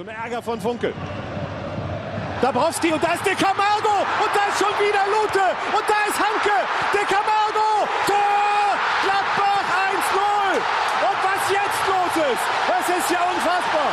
Und 0.00 0.08
Ärger 0.08 0.40
von 0.40 0.58
Funkel. 0.58 0.94
Dabrowski 2.40 2.90
und 2.90 3.02
da 3.04 3.12
ist 3.12 3.26
De 3.26 3.34
Camargo 3.34 4.00
und 4.00 4.32
da 4.32 4.48
ist 4.48 4.58
schon 4.58 4.72
wieder 4.80 5.04
Lute 5.12 5.44
und 5.76 5.84
da 5.84 5.98
ist 6.08 6.16
Hanke. 6.16 6.56
De 6.96 7.04
Camargo, 7.04 7.84
Tor! 8.08 8.80
Gladbach 9.04 9.68
1-0. 9.92 10.56
Und 11.04 11.18
was 11.28 11.42
jetzt 11.52 11.82
los 11.92 12.14
ist, 12.32 12.44
das 12.72 12.86
ist 12.96 13.10
ja 13.12 13.20
unfassbar. 13.28 13.92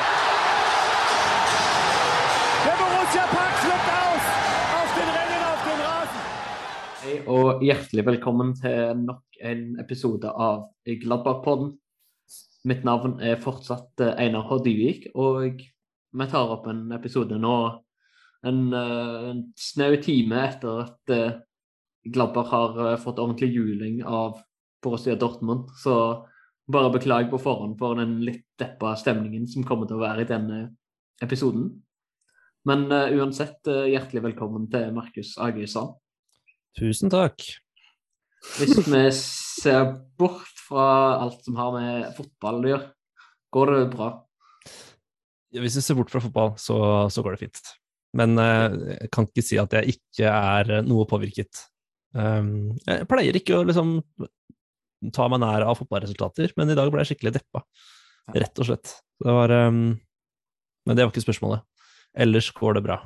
Der 2.63 2.75
Borussia 2.79 3.25
Park 3.35 3.55
flippt 3.59 3.89
aus 4.07 4.23
auf 4.79 4.89
den 4.95 5.09
Rennen 5.11 5.41
auf 5.43 5.61
dem 5.67 5.79
Rasen. 5.91 6.21
Hei 7.03 7.15
og 7.27 7.61
hjertelig 7.61 8.05
velkommen 8.05 8.55
til 8.55 8.95
nok 8.95 9.43
en 9.43 9.75
episode 9.83 10.31
av 10.31 10.69
Gladbach-podden. 10.87 11.75
Mitt 12.63 12.87
navn 12.87 13.19
er 13.19 13.41
fortsatt 13.43 13.99
eh, 13.99 14.15
Einar 14.15 14.47
H. 14.47 14.63
Og 15.13 15.67
vi 16.13 16.29
tar 16.31 16.53
opp 16.53 16.67
en 16.71 16.91
episode 16.95 17.37
nå 17.41 17.57
en, 18.47 18.73
eh, 18.73 19.29
en 19.31 19.43
snau 19.57 19.97
time 20.03 20.39
etter 20.45 20.85
at 20.85 21.15
Glabber 22.13 22.43
har 22.43 22.91
eh, 22.91 22.97
fått 22.97 23.19
ordentlig 23.19 23.51
juling 23.53 24.03
av 24.05 24.39
Borussia 24.83 25.15
Dortmund. 25.15 25.69
Så 25.75 26.27
bare 26.67 26.91
beklag 26.93 27.29
på 27.31 27.39
forhånd 27.41 27.77
for 27.79 27.97
den 27.99 28.19
litt 28.25 28.45
deppa 28.59 28.95
stemningen 28.99 29.47
som 29.47 29.65
kommer 29.67 29.87
til 29.87 29.99
å 29.99 30.03
være 30.03 30.23
i 30.23 30.29
denne 30.29 30.61
episoden. 31.23 31.69
Men 32.67 32.89
uh, 32.91 33.07
uansett, 33.15 33.61
uh, 33.71 33.85
hjertelig 33.87 34.25
velkommen 34.25 34.65
til 34.67 34.89
Markus 34.91 35.37
Agøysand. 35.39 35.93
Tusen 36.75 37.11
takk. 37.13 37.39
Hvis 38.57 38.81
vi 38.83 39.03
ser 39.15 39.93
bort 40.19 40.59
fra 40.67 40.89
alt 41.23 41.47
som 41.47 41.55
har 41.55 41.71
med 41.77 42.09
fotball 42.17 42.59
å 42.59 42.71
gjøre, 42.73 42.89
går 43.55 43.71
det 43.71 43.85
bra? 43.95 44.09
Hvis 45.55 45.77
vi 45.79 45.83
ser 45.83 45.97
bort 45.97 46.11
fra 46.11 46.21
fotball, 46.23 46.55
så, 46.59 46.77
så 47.13 47.23
går 47.23 47.35
det 47.35 47.45
fint. 47.45 47.61
Men 48.17 48.37
eh, 48.41 48.77
jeg 49.03 49.11
kan 49.13 49.27
ikke 49.27 49.45
si 49.45 49.59
at 49.61 49.75
jeg 49.77 49.97
ikke 49.97 50.31
er 50.31 50.73
eh, 50.79 50.85
noe 50.85 51.07
påvirket. 51.09 51.63
Um, 52.17 52.73
jeg 52.87 53.05
pleier 53.09 53.37
ikke 53.37 53.59
å 53.59 53.65
liksom 53.67 53.99
ta 55.13 55.27
meg 55.29 55.41
nær 55.43 55.67
av 55.67 55.77
fotballresultater, 55.77 56.55
men 56.57 56.71
i 56.71 56.77
dag 56.77 56.89
ble 56.91 57.03
jeg 57.03 57.13
skikkelig 57.13 57.35
deppa. 57.37 57.61
Rett 58.35 58.59
og 58.59 58.67
slett. 58.69 58.95
Det 59.23 59.33
var 59.33 59.53
um, 59.69 59.97
Men 60.87 60.97
det 60.97 61.05
var 61.05 61.13
ikke 61.13 61.27
spørsmålet. 61.27 61.63
Ellers 62.17 62.49
går 62.55 62.77
det 62.77 62.83
bra. 62.87 62.97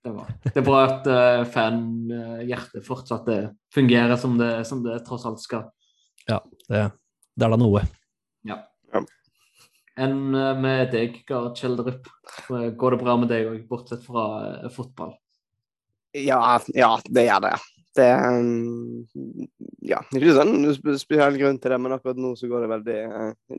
Det, 0.00 0.12
var. 0.16 0.28
det 0.46 0.56
er 0.56 0.64
bra 0.64 0.80
at 0.86 1.08
uh, 1.12 1.42
fanhjertet 1.52 2.84
fortsatt 2.86 3.26
eh, 3.28 3.50
fungerer 3.74 4.16
som 4.20 4.38
det, 4.40 4.52
som 4.68 4.80
det 4.84 4.96
tross 5.04 5.26
alt 5.28 5.42
skal. 5.42 5.66
Ja, 6.24 6.40
det, 6.70 6.86
det 7.36 7.46
er 7.46 7.52
da 7.52 7.58
noe. 7.60 7.84
Ja. 8.48 8.62
Enn 9.98 10.34
eh, 10.34 10.54
med 10.60 10.92
deg, 10.94 11.18
Gard 11.28 11.58
Kjeldrup? 11.58 12.06
Går 12.48 12.94
det 12.94 13.00
bra 13.02 13.16
med 13.18 13.30
deg 13.32 13.48
òg, 13.50 13.60
bortsett 13.70 14.04
fra 14.06 14.28
eh, 14.62 14.70
fotball? 14.72 15.16
Ja, 16.16 16.58
ja, 16.74 16.94
det 17.06 17.26
gjør 17.28 17.44
det. 17.46 17.52
Det 17.98 18.06
um, 18.14 19.04
Ja, 19.82 19.98
ikke 20.14 20.34
sånn 20.36 20.62
sp- 20.76 20.94
spesiell 20.98 21.38
grunn 21.40 21.58
til 21.62 21.72
det, 21.74 21.78
men 21.82 21.94
akkurat 21.96 22.18
nå 22.22 22.32
så 22.38 22.46
går 22.50 22.64
det 22.64 22.70
veldig 22.74 22.98
eh, 23.06 23.56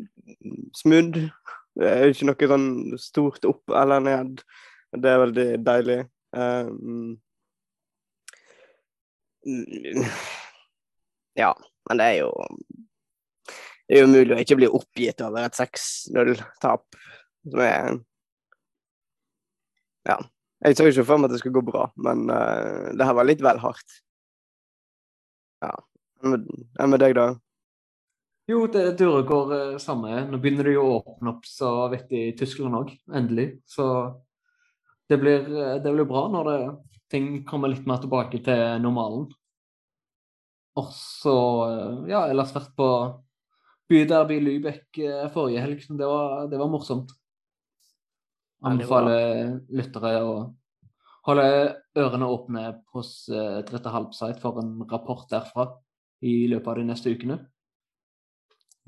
smooth. 0.79 1.25
Det 1.79 1.87
er 1.87 2.11
ikke 2.11 2.27
noe 2.27 2.49
sånn 2.51 2.69
stort 2.99 3.47
opp 3.47 3.75
eller 3.75 4.03
ned. 4.03 4.41
Det 4.91 5.07
er 5.11 5.21
veldig 5.23 5.45
deilig. 5.63 5.99
Um, 6.35 7.13
mm, 9.47 10.03
ja, 11.39 11.51
men 11.89 11.99
det 12.01 12.07
er 12.09 12.17
jo 12.21 12.31
Det 13.91 13.97
er 13.97 14.05
jo 14.05 14.07
umulig 14.07 14.31
å 14.31 14.39
ikke 14.39 14.55
bli 14.55 14.67
oppgitt 14.71 15.19
over 15.19 15.43
et 15.43 15.57
6-0-tap. 15.59 16.95
Som 17.43 17.63
er 17.65 17.97
Ja. 20.07 20.15
Jeg 20.63 20.77
så 20.77 20.85
ikke 20.87 21.03
for 21.03 21.19
meg 21.19 21.27
at 21.27 21.33
det 21.33 21.39
skulle 21.41 21.57
gå 21.57 21.65
bra, 21.67 21.87
men 22.05 22.29
uh, 22.29 22.93
det 22.95 23.03
her 23.03 23.15
var 23.17 23.25
litt 23.25 23.41
vel 23.43 23.57
hardt. 23.59 23.95
Ja. 25.65 25.71
Enn 26.23 26.37
med, 26.93 26.99
deg, 27.01 27.15
da? 27.17 27.25
Jo, 28.47 28.61
det 28.71 28.83
durer 29.01 29.25
går 29.27 29.51
uh, 29.51 29.79
samme. 29.81 30.21
Nå 30.29 30.39
begynner 30.39 30.69
det 30.69 30.75
jo 30.77 30.85
å 30.85 30.99
åpne 31.01 31.33
opp 31.33 31.49
så 31.49 31.71
vidt 31.91 32.13
i 32.13 32.21
Tyskland 32.37 32.77
òg, 32.77 32.93
endelig. 33.09 33.47
Så 33.65 33.87
det 35.09 35.17
blir, 35.19 35.49
eh, 35.49 35.81
det 35.83 35.91
blir 35.91 36.07
bra 36.07 36.27
når 36.31 36.47
det, 36.47 36.59
ting 37.11 37.27
kommer 37.43 37.73
litt 37.73 37.89
mer 37.89 37.99
tilbake 37.99 38.39
til 38.45 38.63
normalen. 38.85 39.25
Og 40.79 40.93
så, 40.95 41.35
ja, 42.07 42.29
ellers 42.29 42.55
vært 42.55 42.71
på 42.77 42.87
byderby 43.91 44.39
Lübeck 44.41 45.01
eh, 45.03 45.27
forrige 45.33 45.61
helg. 45.65 45.83
Det 45.99 46.07
var, 46.07 46.47
det 46.51 46.59
var 46.61 46.71
morsomt. 46.71 47.11
Ja, 48.61 48.71
Anbefaler 48.71 49.59
lyttere 49.73 50.15
å 50.23 50.33
holde 51.27 51.45
ørene 51.97 52.29
åpne 52.29 52.65
hos 52.95 53.29
eh, 53.29 53.61
Dritte 53.67 53.93
Halbside 53.93 54.39
for 54.41 54.61
en 54.61 54.79
rapport 54.89 55.27
derfra 55.29 55.67
i 56.25 56.45
løpet 56.49 56.69
av 56.71 56.79
de 56.79 56.87
neste 56.87 57.13
ukene. 57.13 57.37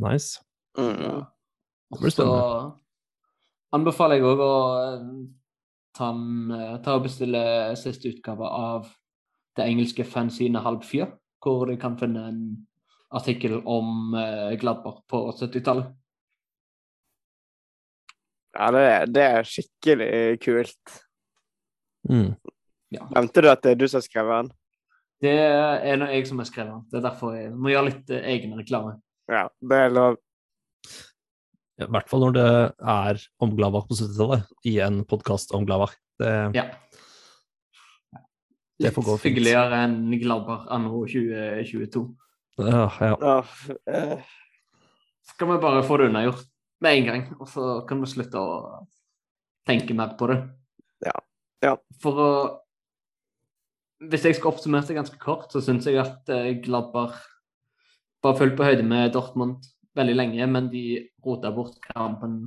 Nice. 0.02 0.42
Mm. 0.78 1.26
Det 1.94 2.00
blir 2.00 2.14
så 2.14 2.26
spennende. 2.26 2.74
anbefaler 3.78 4.20
jeg 4.20 4.28
òg 4.30 4.44
å 4.46 4.54
eh, 4.82 5.08
ta, 5.98 6.12
eh, 6.58 6.76
ta 6.86 6.98
og 6.98 7.08
bestille 7.08 7.44
siste 7.80 8.14
utgave 8.14 8.50
av 8.50 8.90
det 9.58 9.68
engelske 9.70 10.06
fanzine 10.06 10.62
Halb 10.66 10.86
Fyr, 10.86 11.12
hvor 11.44 11.68
de 11.70 11.78
kan 11.78 11.98
finne 12.00 12.28
en 12.30 12.44
artikkel 13.14 13.60
om 13.70 14.14
eh, 14.18 14.56
Gladbach 14.62 15.04
på 15.10 15.24
70-tallet. 15.38 15.92
Ja, 18.54 18.68
det, 18.74 18.82
er- 18.90 19.08
det 19.10 19.24
er 19.38 19.48
skikkelig 19.50 20.12
kult. 20.44 20.98
Mm. 22.10 22.34
Nevnte 22.94 23.42
du 23.42 23.48
at 23.50 23.64
det 23.66 23.72
er 23.74 23.80
du 23.82 23.88
som 23.90 23.98
har 24.02 24.06
skrevet 24.06 24.36
den? 24.44 24.52
Det 25.24 25.32
er 25.40 25.98
nå 25.98 26.10
jeg 26.12 26.28
som 26.30 26.42
har 26.44 26.50
skrevet 26.50 26.74
den. 26.76 26.84
Det 26.92 27.00
er 27.00 27.06
derfor 27.08 27.34
jeg 27.38 27.54
må 27.56 27.72
gjøre 27.74 27.88
litt 27.90 28.12
eh, 28.14 28.26
egen 28.36 28.54
reklame. 28.60 28.98
Ja, 29.32 29.46
det 29.64 29.80
er 29.88 29.94
lov. 29.96 30.18
Ja, 31.80 31.88
I 31.88 31.92
hvert 31.96 32.10
fall 32.12 32.22
når 32.28 32.34
det 32.36 32.48
er 32.94 33.22
om 33.42 33.54
Gladbach 33.58 33.88
på 33.90 33.96
70-tallet, 33.98 34.50
i 34.70 34.76
en 34.86 35.02
podkast 35.10 35.54
om 35.58 35.66
Gladbach. 35.70 35.96
Det, 36.22 36.34
Ja. 36.60 36.68
Det 38.84 38.90
får 38.92 39.04
gå 39.06 39.14
fint. 39.22 39.32
hyggeligere 39.32 39.78
enn 39.86 40.12
Gladbach 40.20 40.66
anno 40.74 41.06
2022. 41.08 42.02
ja, 42.58 42.88
ja. 43.00 43.18
Ja, 43.22 43.38
eh, 43.94 44.20
Skal 45.24 45.52
vi 45.52 45.62
bare 45.62 45.84
få 45.84 45.98
det 45.98 46.10
unnagjort 46.12 46.46
med 46.84 46.98
en 46.98 47.06
gang, 47.06 47.24
og 47.40 47.48
så 47.50 47.82
kan 47.88 48.02
vi 48.04 48.12
slutte 48.12 48.40
å 48.40 48.84
tenke 49.68 49.96
mer 49.96 50.18
på 50.20 50.28
det. 50.32 50.40
Ja. 51.06 51.16
Ja. 51.64 51.78
For 52.04 52.20
å 52.20 52.34
Hvis 54.04 54.26
jeg 54.28 54.36
skal 54.36 54.52
oppsummere 54.52 54.84
det 54.84 54.98
ganske 54.98 55.16
kort, 55.22 55.46
så 55.54 55.62
syns 55.64 55.86
jeg 55.88 55.96
at 55.96 56.28
Glabber 56.28 56.58
Gladbach 56.66 57.22
var 58.24 58.36
fullt 58.36 58.58
på 58.58 58.66
høyde 58.68 58.84
med 58.84 59.14
Dortmund 59.16 59.64
veldig 59.96 60.16
lenge, 60.18 60.48
men 60.52 60.68
de 60.74 61.10
rota 61.24 61.52
bort 61.56 61.78
kampen 61.86 62.42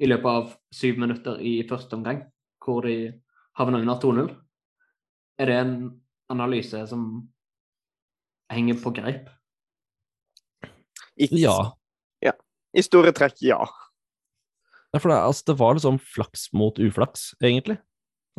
i 0.00 0.08
løpet 0.08 0.30
av 0.30 0.54
syv 0.72 1.02
minutter 1.02 1.40
i 1.44 1.58
første 1.68 1.98
omgang, 1.98 2.22
hvor 2.64 2.86
de 2.86 3.12
havna 3.58 3.82
under 3.82 4.00
2-0. 4.00 4.32
Er 5.38 5.50
det 5.50 5.58
en 5.58 5.76
analyse 6.32 6.80
som 6.88 7.06
henger 8.52 8.80
på 8.82 8.94
greip? 8.96 9.28
I, 11.20 11.28
ja. 11.42 11.56
I 12.72 12.84
store 12.84 13.12
trekk, 13.16 13.40
ja. 13.44 13.60
Ja, 14.92 15.00
for 15.00 15.08
det, 15.08 15.18
altså, 15.18 15.46
det 15.50 15.56
var 15.60 15.76
liksom 15.76 15.98
flaks 16.00 16.46
mot 16.56 16.78
uflaks, 16.80 17.32
egentlig. 17.44 17.78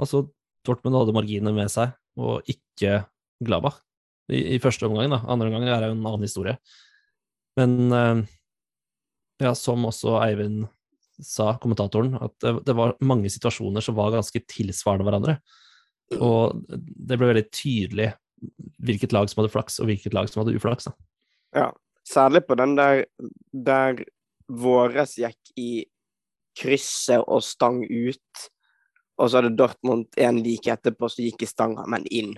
Altså, 0.01 0.27
Dortmund 0.65 0.97
hadde 0.97 1.15
marginene 1.15 1.53
med 1.55 1.71
seg, 1.73 1.93
og 2.17 2.45
ikke 2.49 3.03
glaba 3.43 3.73
I, 4.31 4.55
I 4.55 4.61
første 4.61 4.87
omgang, 4.87 5.11
da. 5.13 5.21
Andre 5.29 5.49
omgang 5.49 5.67
er 5.67 5.87
jo 5.87 5.95
en 5.95 6.05
annen 6.05 6.25
historie. 6.25 6.55
Men 7.59 7.93
eh, 7.93 8.23
ja, 9.43 9.53
som 9.57 9.85
også 9.89 10.17
Eivind 10.23 10.65
sa, 11.21 11.53
kommentatoren, 11.61 12.15
at 12.21 12.33
det, 12.41 12.55
det 12.69 12.77
var 12.77 12.95
mange 13.05 13.29
situasjoner 13.33 13.85
som 13.85 13.97
var 13.97 14.13
ganske 14.15 14.41
tilsvarende 14.49 15.05
hverandre. 15.07 15.37
Og 16.17 16.63
det 16.69 17.17
ble 17.17 17.29
veldig 17.29 17.47
tydelig 17.53 18.11
hvilket 18.83 19.13
lag 19.15 19.29
som 19.29 19.41
hadde 19.41 19.53
flaks, 19.53 19.79
og 19.81 19.89
hvilket 19.89 20.15
lag 20.15 20.29
som 20.29 20.41
hadde 20.41 20.55
uflaks. 20.57 20.89
Da. 20.89 20.95
Særlig 22.07 22.43
på 22.47 22.57
den 22.59 22.75
der 22.75 23.05
der 23.53 24.03
våres 24.49 25.15
gikk 25.17 25.53
i 25.59 25.85
krysset 26.59 27.23
og 27.23 27.43
stang 27.45 27.81
ut, 27.87 28.43
og 29.17 29.29
så 29.29 29.39
hadde 29.39 29.55
Dortmund 29.57 30.19
en 30.19 30.41
like 30.43 30.73
etterpå 30.73 31.09
som 31.09 31.23
gikk 31.25 31.45
i 31.45 31.49
stanga, 31.49 31.85
men 31.89 32.05
inn. 32.11 32.35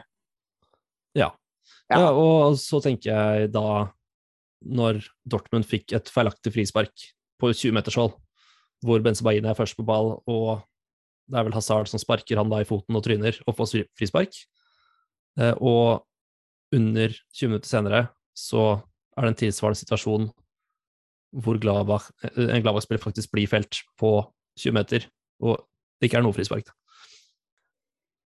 Ja. 1.15 1.31
Ja. 1.89 1.99
Ja. 1.99 2.11
og 2.11 2.57
så 2.57 2.79
tenker 2.81 3.11
jeg 3.11 3.51
da, 3.53 3.89
når 4.65 5.03
Dortmund 5.29 5.67
fikk 5.69 5.93
et 5.93 6.09
feilaktig 6.09 6.53
frispark 6.53 7.09
på 7.41 7.51
20-metershold, 7.51 8.15
hvor 8.85 9.03
Benzebaini 9.05 9.49
er 9.49 9.57
først 9.57 9.77
på 9.77 9.85
ball, 9.85 10.15
og 10.29 10.65
det 11.29 11.39
er 11.39 11.47
vel 11.47 11.55
Hazard 11.57 11.89
som 11.89 12.01
sparker 12.01 12.37
han 12.39 12.51
da 12.51 12.61
i 12.61 12.67
foten 12.67 12.97
og 12.97 13.03
tryner 13.05 13.37
og 13.45 13.57
får 13.57 13.85
frispark. 13.97 14.35
Eh, 15.39 15.55
og 15.57 16.05
under 16.75 17.13
20 17.33 17.49
minutter 17.49 17.69
senere 17.69 18.01
så 18.37 18.75
er 19.15 19.25
det 19.25 19.33
en 19.33 19.43
tilsvarende 19.45 19.81
situasjon 19.81 20.31
hvor 21.35 21.59
Gladbach, 21.59 22.09
eh, 22.23 22.47
en 22.47 22.63
Gladbach-spiller 22.63 23.03
faktisk 23.03 23.31
blir 23.33 23.49
felt 23.51 23.81
på 23.99 24.17
20 24.59 24.75
meter, 24.75 25.07
og 25.43 25.59
det 25.99 26.09
ikke 26.09 26.21
er 26.21 26.25
noe 26.25 26.35
frispark. 26.35 26.69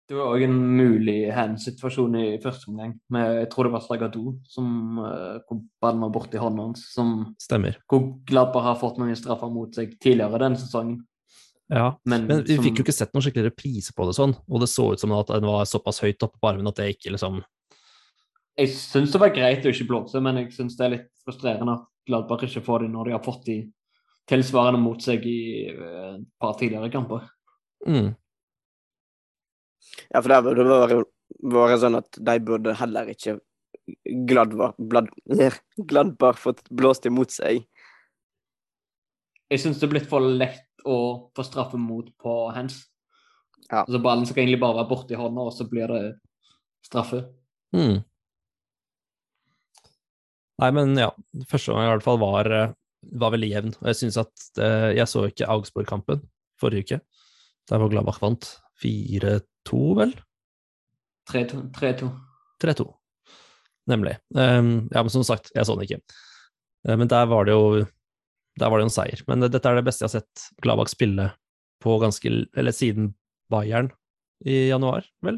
Det 0.07 0.15
var 0.15 0.31
òg 0.31 0.45
en 0.45 0.55
mulig 0.55 1.33
hands-situasjon 1.35 2.15
i 2.15 2.27
første 2.39 2.69
omgang. 2.71 2.93
Med, 3.11 3.41
jeg 3.41 3.49
tror 3.51 3.67
det 3.67 3.73
var 3.73 3.83
Slagado 3.83 4.37
som 4.47 5.01
hvor 5.01 5.59
ballen 5.83 6.05
var 6.05 6.13
borti 6.15 6.39
hånda 6.39 6.63
hans. 6.69 6.85
Som, 6.93 7.35
Stemmer. 7.43 7.75
hvor 7.91 8.05
Gladbach 8.29 8.69
har 8.69 8.79
fått 8.79 9.01
noen 9.01 9.19
straffer 9.19 9.51
mot 9.51 9.75
seg 9.75 9.97
tidligere 9.99 10.39
denne 10.45 10.61
sesongen. 10.61 11.01
Ja, 11.67 11.99
Men, 12.07 12.23
Men 12.27 12.45
vi 12.47 12.55
som, 12.55 12.63
fikk 12.63 12.79
jo 12.79 12.85
ikke 12.85 12.95
sett 12.95 13.11
noen 13.11 13.25
skikkelig 13.25 13.49
reprise 13.49 13.91
på 13.91 14.07
det 14.07 14.15
sånn, 14.15 14.37
og 14.47 14.63
det 14.63 14.69
så 14.71 14.87
ut 14.93 15.01
som 15.01 15.11
at 15.17 15.27
den 15.33 15.47
var 15.49 15.67
såpass 15.67 15.99
høyt 15.99 16.23
oppe 16.23 16.39
på 16.39 16.49
armen 16.53 16.71
at 16.71 16.79
det 16.79 16.93
ikke 16.95 17.11
liksom 17.11 17.41
Jeg 18.57 18.73
syns 18.73 19.11
det 19.13 19.21
var 19.21 19.33
greit 19.35 19.65
å 19.65 19.71
ikke 19.71 19.85
blåse, 19.89 20.19
men 20.23 20.39
jeg 20.41 20.53
syns 20.55 20.77
det 20.77 20.85
er 20.85 20.93
litt 20.95 21.09
frustrerende 21.25 21.75
at 21.77 21.89
Gladbach 22.07 22.45
ikke 22.47 22.63
får 22.65 22.85
de 22.85 22.93
når 22.93 23.09
de 23.09 23.13
har 23.13 23.25
fått 23.25 23.43
de 23.45 23.57
tilsvarende 24.27 24.79
mot 24.81 25.03
seg 25.03 25.25
i 25.29 25.41
eh, 25.71 26.15
et 26.15 26.23
par 26.41 26.57
tidligere 26.59 26.91
kamper. 26.93 27.27
mm, 27.85 28.15
Ja, 30.09 30.21
for 30.21 30.31
det 30.31 30.41
burde 30.43 30.63
det 30.63 30.71
være, 30.71 30.97
være 31.53 31.77
sånn 31.83 31.99
at 31.99 32.19
de 32.29 32.39
burde 32.43 32.73
heller 32.79 33.13
ikke 33.13 33.37
Gladbach, 34.27 34.73
blad, 34.77 35.07
Gladbach 35.89 36.41
fått 36.41 36.65
blåst 36.73 37.05
imot 37.07 37.31
seg. 37.31 37.61
Jeg 39.47 39.63
syns 39.63 39.79
det 39.79 39.87
er 39.87 39.93
blitt 39.93 40.09
for 40.11 40.23
lett 40.23 40.65
å 40.87 40.97
få 41.35 41.45
straffe 41.47 41.79
mot 41.79 42.09
på 42.19 42.33
hands. 42.55 42.81
Ja. 43.69 43.85
Altså 43.85 44.01
Ballen 44.03 44.27
skal 44.27 44.43
egentlig 44.43 44.59
bare 44.59 44.81
være 44.81 44.89
borti 44.91 45.15
hånda, 45.19 45.45
og 45.47 45.55
så 45.55 45.67
blir 45.69 45.87
det 45.91 46.03
straffe. 46.83 47.23
mm. 47.75 48.01
Nei, 50.61 50.69
men 50.73 50.95
ja, 50.97 51.11
første 51.49 51.73
gang 51.73 51.85
i 51.85 51.91
hvert 51.91 52.05
fall 52.05 52.19
var, 52.21 52.49
eh, 52.49 52.75
var 53.21 53.33
veldig 53.35 53.49
jevn. 53.51 53.73
Og 53.81 53.89
jeg 53.91 53.99
synes 54.01 54.19
at 54.23 54.47
eh, 54.57 54.93
Jeg 54.97 55.09
så 55.11 55.27
ikke 55.29 55.49
Augsburg-kampen 55.53 56.23
forrige 56.57 56.87
uke, 56.87 57.01
der 57.69 57.81
hvor 57.81 57.91
Gladbach 57.91 58.17
vant 58.23 58.49
4-2, 58.81 59.81
vel? 59.99 60.15
3-2. 61.29 61.67
3-2. 61.75 62.09
3-2. 62.63 62.87
Nemlig. 63.87 64.17
Um, 64.35 64.87
ja, 64.91 65.03
men 65.03 65.11
som 65.13 65.23
sagt, 65.27 65.51
jeg 65.55 65.67
så 65.67 65.75
den 65.77 65.85
ikke. 65.85 65.99
Uh, 66.87 66.95
men 66.97 67.09
der 67.11 67.27
var 67.29 67.45
det 67.47 67.53
jo 67.55 67.85
der 68.57 68.71
var 68.73 68.81
det 68.81 68.87
en 68.87 68.93
seier. 68.93 69.21
Men 69.29 69.45
uh, 69.45 69.51
dette 69.51 69.69
er 69.69 69.77
det 69.77 69.85
beste 69.85 70.03
jeg 70.03 70.09
har 70.09 70.23
sett 70.23 70.47
Gladbach 70.65 70.91
spille 70.91 71.29
på 71.83 71.99
ganske 72.01 72.31
Eller 72.57 72.73
siden 72.73 73.13
Bayern 73.53 73.91
i 74.45 74.67
januar, 74.71 75.05
vel? 75.21 75.37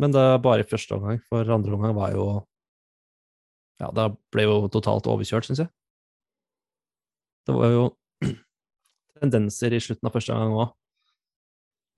Men 0.00 0.12
det 0.12 0.20
er 0.20 0.42
bare 0.44 0.64
i 0.64 0.68
første 0.68 0.96
omgang, 0.96 1.20
for 1.28 1.48
andre 1.52 1.76
omgang 1.76 1.94
var 1.96 2.12
jo 2.16 2.26
Ja, 3.82 3.90
da 3.92 4.08
ble 4.32 4.46
jo 4.46 4.56
totalt 4.72 5.08
overkjørt, 5.10 5.48
syns 5.48 5.64
jeg. 5.64 5.70
Det 7.46 7.54
var 7.54 7.72
jo 7.74 7.84
tendenser 9.20 9.76
i 9.76 9.80
slutten 9.82 10.08
av 10.08 10.16
første 10.16 10.36
gang 10.36 10.56
òg. 10.56 10.72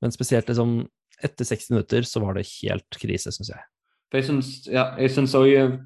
Men 0.03 0.15
spesielt 0.15 0.51
liksom 0.51 0.81
etter 1.25 1.47
60 1.47 1.73
minutter 1.75 2.07
så 2.07 2.23
var 2.23 2.37
det 2.39 2.47
helt 2.61 2.99
krise, 3.03 3.33
syns 3.35 3.53
jeg. 3.55 3.63
For 4.09 4.21
jeg 4.21 4.29
syns 4.29 4.51
ja, 4.71 4.93
jeg 5.01 5.13
syns 5.15 5.35
òg 5.39 5.79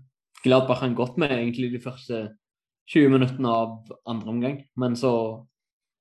Gladbach 0.42 0.82
hang 0.82 0.96
godt 0.98 1.20
med 1.22 1.30
egentlig 1.30 1.70
de 1.70 1.80
første 1.82 2.24
20 2.90 3.12
minuttene 3.14 3.50
av 3.50 3.92
andre 4.10 4.32
omgang, 4.32 4.56
men 4.74 4.96
så 4.98 5.12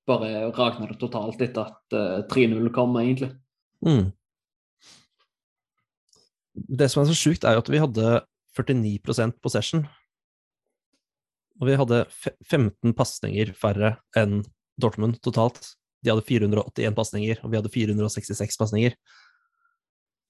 bare 0.08 0.48
rakna 0.50 0.88
det 0.90 0.98
totalt 0.98 1.40
etter 1.44 1.68
at 1.70 1.94
uh, 1.94 2.24
3-0 2.26 2.72
kom, 2.74 2.96
egentlig. 2.98 3.30
Mm. 3.86 4.10
Det 6.52 6.88
som 6.90 7.04
er 7.04 7.08
så 7.12 7.16
sjukt, 7.16 7.46
er 7.46 7.54
jo 7.54 7.62
at 7.62 7.70
vi 7.70 7.80
hadde 7.80 8.08
49% 8.56 9.38
possession. 9.42 9.84
Og 11.60 11.68
vi 11.68 11.76
hadde 11.78 12.04
15 12.50 12.94
pasninger 12.96 13.52
færre 13.56 13.96
enn 14.18 14.42
Dortmund 14.80 15.20
totalt. 15.24 15.74
De 16.02 16.10
hadde 16.10 16.24
481 16.26 16.96
pasninger, 16.96 17.42
og 17.42 17.52
vi 17.52 17.60
hadde 17.60 17.72
466 17.72 18.58
pasninger. 18.58 18.96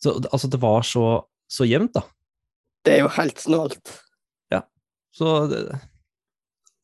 Så 0.02 0.18
altså, 0.18 0.50
det 0.50 0.60
var 0.62 0.82
så, 0.84 1.06
så 1.50 1.66
jevnt, 1.68 1.94
da. 1.96 2.02
Det 2.82 2.96
er 2.96 3.04
jo 3.04 3.12
helt 3.16 3.38
snålt. 3.40 3.94
Ja. 4.52 4.64
Så 5.14 5.46
det, 5.50 5.62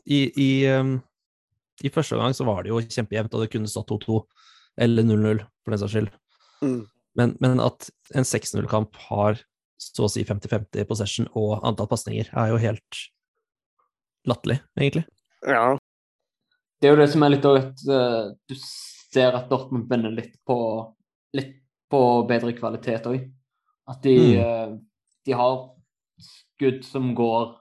i, 0.08 0.20
i, 0.40 0.50
um, 0.72 0.98
I 1.84 1.90
første 1.92 2.16
gang 2.16 2.32
så 2.36 2.46
var 2.48 2.62
det 2.64 2.72
jo 2.72 2.80
kjempejevnt, 2.80 3.34
og 3.34 3.44
det 3.44 3.50
kunne 3.52 3.70
stått 3.70 3.90
2-2 3.90 4.22
eller 4.80 5.04
0-0, 5.04 5.42
for 5.64 5.74
den 5.74 5.82
saks 5.82 5.96
skyld. 5.96 6.10
Mm. 6.62 6.80
Men, 7.18 7.34
men 7.42 7.60
at 7.60 7.90
en 8.16 8.26
6-0-kamp 8.26 8.96
har 9.08 9.42
så 9.78 10.06
å 10.06 10.10
si 10.10 10.24
50-50 10.26 10.84
possession 10.88 11.28
og 11.38 11.62
antall 11.66 11.88
pasninger, 11.90 12.28
er 12.34 12.50
jo 12.52 12.58
helt 12.62 13.02
latterlig, 14.28 14.58
egentlig. 14.78 15.04
Ja. 15.46 15.76
Det 16.80 16.88
er 16.88 16.94
jo 16.94 17.00
det 17.00 17.08
som 17.12 17.22
er 17.26 17.32
litt 17.34 17.46
òg 17.48 17.58
at 17.62 17.84
eh, 17.90 18.32
du 18.50 18.54
ser 18.58 19.34
at 19.38 19.48
Dortmund 19.50 19.88
vinner 19.90 20.12
litt 20.14 20.34
på 20.46 20.58
litt 21.34 21.56
på 21.90 22.00
bedre 22.28 22.52
kvalitet 22.58 23.06
òg. 23.08 23.22
At 23.88 24.02
de, 24.04 24.14
Mm. 24.18 24.38
eh, 24.42 24.78
de 25.26 25.32
har 25.32 25.70
skudd 26.20 26.84
som 26.84 27.14
går 27.14 27.56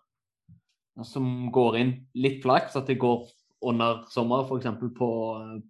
som 1.05 1.51
går 1.53 1.77
inn. 1.77 1.91
Litt 2.15 2.41
flaks 2.43 2.75
at 2.75 2.87
de 2.87 2.95
går 2.95 3.27
under 3.61 4.03
sommer, 4.09 4.43
f.eks. 4.47 4.65
på, 4.97 5.09
eh, 5.37 5.61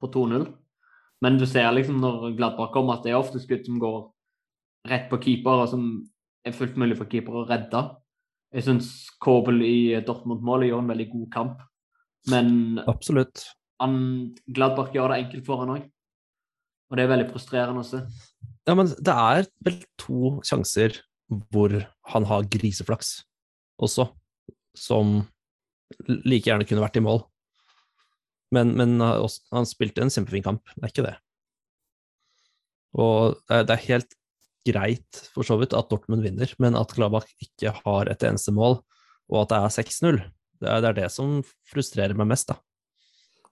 på 0.00 0.08
2-0. 0.10 0.46
Men 1.20 1.36
du 1.38 1.44
ser 1.46 1.70
liksom 1.72 2.00
når 2.00 2.34
Gladbach 2.36 2.72
kommer, 2.72 2.94
at 2.96 3.04
det 3.04 3.12
er 3.12 3.20
ofte 3.20 3.38
skudd 3.42 3.66
som 3.66 3.78
går 3.78 4.10
rett 4.88 5.08
på 5.10 5.20
keeper, 5.22 5.64
og 5.64 5.70
som 5.72 5.86
er 6.46 6.56
fullt 6.56 6.78
mulig 6.80 6.96
for 6.98 7.10
keeper 7.10 7.42
å 7.42 7.46
redde. 7.48 7.82
Jeg 8.50 8.66
syns 8.66 8.90
Kobel 9.22 9.62
i 9.62 9.78
Dortmund-målet 10.06 10.70
gjør 10.70 10.82
en 10.82 10.90
veldig 10.90 11.08
god 11.12 11.26
kamp. 11.34 11.64
Men 12.30 12.80
Absolutt. 12.90 13.44
han, 13.80 13.94
Gladbach 14.50 14.94
gjør 14.94 15.12
det 15.12 15.20
enkelt 15.24 15.46
for 15.46 15.62
han 15.62 15.74
òg. 15.76 15.84
Og 16.90 16.98
det 16.98 17.04
er 17.04 17.12
veldig 17.12 17.28
frustrerende 17.30 17.84
å 17.84 17.86
se. 17.86 18.02
Ja, 18.66 18.74
men 18.74 18.90
det 18.90 19.14
er 19.14 19.46
vel 19.64 19.78
to 20.00 20.38
sjanser 20.46 20.98
hvor 21.54 21.76
han 22.10 22.26
har 22.26 22.48
griseflaks 22.50 23.20
også, 23.80 24.08
som 24.76 25.20
like 26.26 26.50
gjerne 26.50 26.66
kunne 26.66 26.82
vært 26.82 26.98
i 26.98 27.04
mål. 27.04 27.22
Men, 28.54 28.74
men 28.74 28.98
han 28.98 29.68
spilte 29.70 30.02
en 30.02 30.10
kjempefin 30.10 30.42
kamp, 30.42 30.64
det 30.74 30.82
er 30.82 30.92
ikke 30.92 31.06
det. 31.06 31.16
Og 32.98 33.38
det 33.46 33.76
er 33.76 33.86
helt 33.86 34.16
greit, 34.66 35.22
for 35.34 35.46
så 35.46 35.56
vidt, 35.60 35.74
at 35.76 35.90
Dortmund 35.90 36.24
vinner, 36.24 36.50
men 36.58 36.76
at 36.78 36.92
Gladbach 36.96 37.28
ikke 37.42 37.72
har 37.82 38.10
et 38.10 38.24
eneste 38.26 38.52
mål, 38.54 38.80
og 39.30 39.42
at 39.44 39.52
det 39.52 39.60
er 39.60 39.74
6-0, 39.80 40.20
det 40.60 40.72
er, 40.76 40.96
det 40.96 41.08
som 41.14 41.38
frustrerer 41.70 42.16
meg 42.18 42.28
mest, 42.32 42.52
da. 42.52 42.58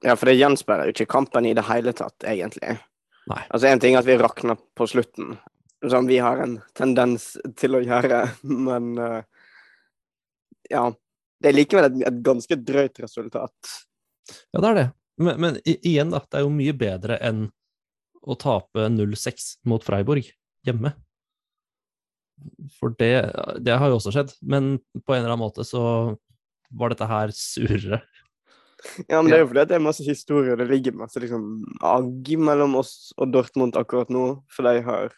ja, 0.04 0.16
for 0.16 0.28
det 0.28 0.38
gjenspeiler 0.38 0.90
jo 0.90 0.96
ikke 0.96 1.10
kampen 1.10 1.48
i 1.48 1.54
det 1.56 1.64
hele 1.70 1.94
tatt, 1.96 2.26
egentlig. 2.28 2.76
Nei. 3.28 3.42
Altså, 3.48 3.68
én 3.68 3.80
ting 3.80 3.96
er 3.96 4.02
at 4.02 4.08
vi 4.08 4.18
rakner 4.20 4.60
på 4.76 4.88
slutten, 4.88 5.36
som 5.88 6.08
vi 6.08 6.18
har 6.22 6.40
en 6.42 6.58
tendens 6.76 7.34
til 7.60 7.78
å 7.78 7.82
gjøre, 7.84 8.24
men 8.68 8.94
eh, 8.98 9.20
ja. 10.72 10.88
Det 11.38 11.52
er 11.52 11.54
likevel 11.54 11.84
et, 11.86 12.00
et 12.08 12.16
ganske 12.26 12.56
drøyt 12.66 12.98
resultat. 12.98 13.74
Ja, 14.50 14.58
det 14.58 14.70
er 14.72 14.74
det. 14.74 14.88
Men, 15.22 15.36
men 15.38 15.58
igjen, 15.62 16.10
da. 16.10 16.18
Det 16.26 16.40
er 16.40 16.42
jo 16.42 16.50
mye 16.50 16.74
bedre 16.74 17.18
enn 17.22 17.44
å 18.26 18.34
tape 18.34 18.88
0-6 18.90 19.46
mot 19.70 19.84
Freiburg 19.86 20.26
hjemme. 20.68 20.94
For 22.78 22.94
det, 23.00 23.12
det 23.64 23.76
har 23.80 23.90
jo 23.90 23.98
også 23.98 24.14
skjedd. 24.14 24.32
Men 24.42 24.76
på 25.02 25.14
en 25.14 25.22
eller 25.22 25.34
annen 25.34 25.46
måte 25.46 25.66
så 25.66 25.82
var 26.68 26.92
dette 26.92 27.08
her 27.08 27.32
surere. 27.34 28.02
Ja, 29.08 29.18
men 29.18 29.30
det 29.30 29.38
er 29.38 29.42
jo 29.42 29.48
fordi 29.50 29.62
at 29.64 29.70
det 29.72 29.78
er 29.78 29.82
masse 29.82 30.04
historie, 30.06 30.52
og 30.54 30.60
det 30.60 30.68
ligger 30.70 31.00
masse 31.00 31.18
liksom 31.18 31.48
agg 31.82 32.28
mellom 32.38 32.76
oss 32.78 33.10
og 33.18 33.32
Dortmund 33.34 33.78
akkurat 33.78 34.12
nå, 34.14 34.26
for 34.54 34.68
de 34.68 34.84
har 34.86 35.10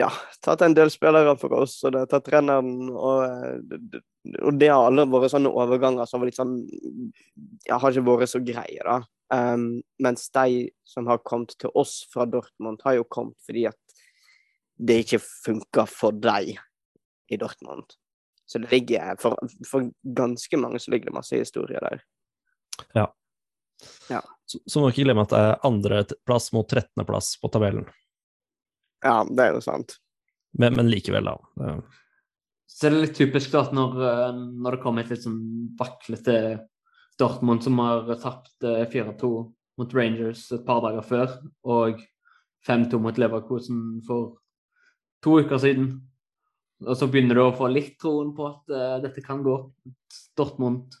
ja, 0.00 0.10
tatt 0.42 0.64
en 0.66 0.74
del 0.76 0.90
spillere 0.90 1.36
for 1.40 1.54
oss, 1.56 1.78
og 1.84 1.94
det 1.94 2.02
har 2.02 2.10
tatt 2.10 2.26
treneren, 2.26 2.90
og, 2.90 3.22
eh, 3.24 4.00
og 4.42 4.58
det 4.58 4.70
har 4.72 4.88
alle 4.88 5.06
vært 5.08 5.32
sånne 5.32 5.52
overganger 5.54 6.08
som 6.10 6.20
så 6.20 6.28
litt 6.28 6.38
sånn 6.38 6.56
ja, 7.68 7.78
har 7.78 7.94
ikke 7.94 8.06
vært 8.10 8.32
så 8.34 8.42
greie, 8.44 8.80
da. 8.82 9.00
Um, 9.32 9.80
mens 10.04 10.26
de 10.34 10.66
som 10.86 11.08
har 11.08 11.22
kommet 11.24 11.54
til 11.58 11.72
oss 11.78 12.02
fra 12.12 12.26
Dortmund, 12.28 12.82
har 12.84 12.98
jo 12.98 13.06
kommet 13.08 13.38
fordi 13.46 13.64
at 13.70 13.80
det 14.78 15.00
ikke 15.04 15.20
funker 15.22 15.86
for 15.90 16.12
deg 16.18 16.56
i 17.30 17.36
Dortmund. 17.40 17.94
Så 18.46 18.58
det 18.60 18.70
ligger 18.74 19.16
for, 19.22 19.36
for 19.68 19.86
ganske 20.04 20.58
mange 20.60 20.80
så 20.82 20.90
ligger 20.92 21.10
det 21.12 21.16
masse 21.16 21.38
historie 21.40 21.80
der. 21.80 22.02
Så, 24.46 24.58
så 24.66 24.80
må 24.80 24.88
du 24.88 24.92
ikke 24.94 25.06
glemme 25.06 25.24
at 25.24 25.32
det 25.32 25.40
er 25.40 25.62
andreplass 25.66 26.50
mot 26.52 26.68
13.-plass 26.68 27.34
på 27.40 27.48
tabellen. 27.54 27.86
Ja, 29.04 29.22
det 29.28 29.46
er 29.46 29.54
jo 29.56 29.62
sant. 29.64 29.96
Men, 30.58 30.76
men 30.78 30.90
likevel, 30.92 31.24
da. 31.26 31.38
Det- 31.60 31.82
Så 32.74 32.88
er 32.88 32.96
litt 32.98 33.16
typisk 33.16 33.52
da, 33.52 33.62
at 33.64 33.72
når, 33.76 33.96
eh, 34.02 34.38
når 34.60 34.76
det 34.76 34.82
kommer 34.82 35.04
et 35.04 35.10
litt 35.14 35.24
sånn 35.24 35.40
vaklete 35.78 36.36
Dortmund 37.20 37.62
som 37.62 37.78
har 37.78 38.08
tapt 38.20 38.64
eh, 38.66 38.84
4-2 38.90 39.30
mot 39.78 39.94
Rangers 39.94 40.46
et 40.54 40.64
par 40.66 40.80
dager 40.84 41.04
før, 41.06 41.34
og 41.64 42.00
5-2 42.66 43.00
mot 43.02 43.18
Leverkusen 43.20 44.00
for 44.06 44.34
to 45.24 45.38
uker 45.40 45.60
siden. 45.62 45.88
Og 46.84 46.98
så 46.98 47.08
begynner 47.08 47.38
du 47.38 47.44
å 47.46 47.54
få 47.56 47.70
litt 47.72 47.96
troen 48.02 48.34
på 48.36 48.46
at 48.50 48.74
uh, 48.74 48.98
dette 49.02 49.22
kan 49.24 49.40
gå. 49.44 49.56
Dortmund 50.36 50.94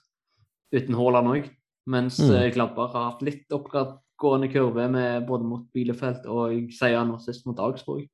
uten 0.74 0.96
Haaland 0.96 1.32
òg. 1.34 1.52
Mens 1.90 2.18
Mm. 2.22 2.30
uh, 2.32 2.48
Klabber 2.54 2.88
har 2.94 3.10
hatt 3.10 3.24
litt 3.26 3.52
oppgående 3.52 4.48
kurve 4.52 4.88
med 4.88 5.26
både 5.28 5.44
mot 5.44 5.66
Bielefeld 5.74 6.24
og 6.32 6.72
seieren 6.72 7.10
nå 7.12 7.18
sist 7.20 7.44
mot 7.46 7.60
Augsburg. 7.60 8.06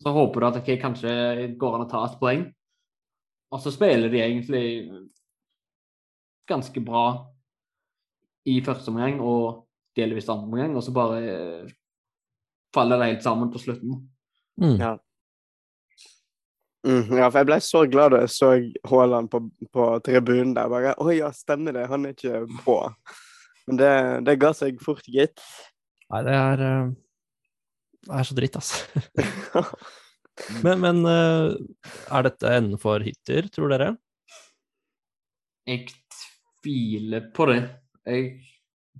Så 0.00 0.12
håper 0.16 0.40
du 0.40 0.46
at 0.48 0.60
det 0.64 0.80
kanskje 0.80 1.56
går 1.60 1.74
an 1.76 1.86
å 1.86 1.90
ta 1.90 2.04
et 2.06 2.20
poeng. 2.20 2.44
Og 3.50 3.60
så 3.60 3.72
spiller 3.74 4.12
de 4.12 4.20
egentlig 4.22 4.64
ganske 6.48 6.80
bra 6.84 7.26
i 8.48 8.60
første 8.64 8.90
omgang 8.92 9.20
og 9.20 9.66
delvis 9.96 10.28
andre 10.30 10.48
omgang, 10.48 10.76
og 10.76 10.82
så 10.86 10.94
bare 10.94 11.20
faller 12.74 12.98
det 13.00 13.08
helt 13.10 13.26
sammen 13.26 13.50
på 13.52 13.60
slutten. 13.62 13.98
Mm. 14.60 14.76
Ja. 14.80 14.96
Mm, 16.86 17.10
ja, 17.12 17.26
for 17.28 17.42
jeg 17.42 17.48
ble 17.50 17.58
så 17.60 17.82
glad 17.92 18.14
da 18.14 18.22
jeg 18.22 18.32
så 18.32 18.50
Haaland 18.88 19.28
på, 19.32 19.42
på 19.72 19.88
tribunen 20.04 20.54
der. 20.56 20.70
Bare 20.72 20.94
Å 20.96 21.12
ja, 21.12 21.28
stemmer 21.36 21.76
det, 21.76 21.86
han 21.90 22.06
er 22.08 22.14
ikke 22.16 22.44
på. 22.64 22.76
Men 23.68 23.80
det, 23.80 23.92
det 24.28 24.38
ga 24.40 24.52
seg 24.56 24.80
fort, 24.82 25.04
gitt. 25.08 25.42
Nei, 26.10 26.22
det 26.26 26.36
er 26.36 26.62
eh, 26.66 26.92
Det 28.08 28.14
er 28.16 28.28
så 28.28 28.36
dritt, 28.38 28.56
altså. 28.58 29.66
men 30.64 30.80
men 30.80 31.02
eh, 31.06 31.58
er 32.16 32.28
dette 32.30 32.54
enden 32.56 32.80
for 32.80 33.04
Hitter, 33.04 33.50
tror 33.52 33.74
dere? 33.74 33.92
Jeg 35.68 35.90
tviler 36.64 37.28
på 37.36 37.46
det. 37.52 37.60
Jeg, 38.08 38.30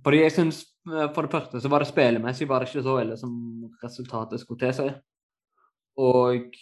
fordi 0.05 0.21
jeg 0.21 0.35
syns 0.37 0.61
for 0.85 1.25
det 1.25 1.33
første 1.33 1.59
så 1.61 1.69
var 1.69 1.83
det 1.83 1.91
spillemessig 1.91 2.47
var 2.49 2.61
det 2.61 2.69
ikke 2.71 2.85
så 2.85 2.93
ille 3.01 3.17
som 3.17 3.33
resultatet 3.83 4.41
skulle 4.41 4.61
tilsi. 4.63 4.87
Og 5.99 6.55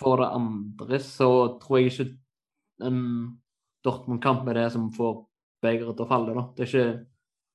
for 0.00 0.22
det 0.22 0.30
andre 0.32 1.00
så 1.04 1.30
tror 1.60 1.78
jeg 1.78 1.90
ikke 1.90 2.08
en 2.86 3.00
Dortmund-kamp 3.84 4.48
er 4.48 4.62
det 4.62 4.70
som 4.74 4.88
får 4.92 5.26
begeret 5.64 5.96
til 5.96 6.06
å 6.06 6.08
falle. 6.08 6.36
da. 6.36 6.46
Det 6.56 6.64
er 6.64 6.70
ikke 6.70 7.06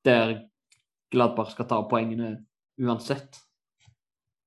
der 0.05 0.35
Gladbach 1.13 1.53
skal 1.53 1.67
ta 1.69 1.81
poengene 1.89 2.35
uansett. 2.81 3.39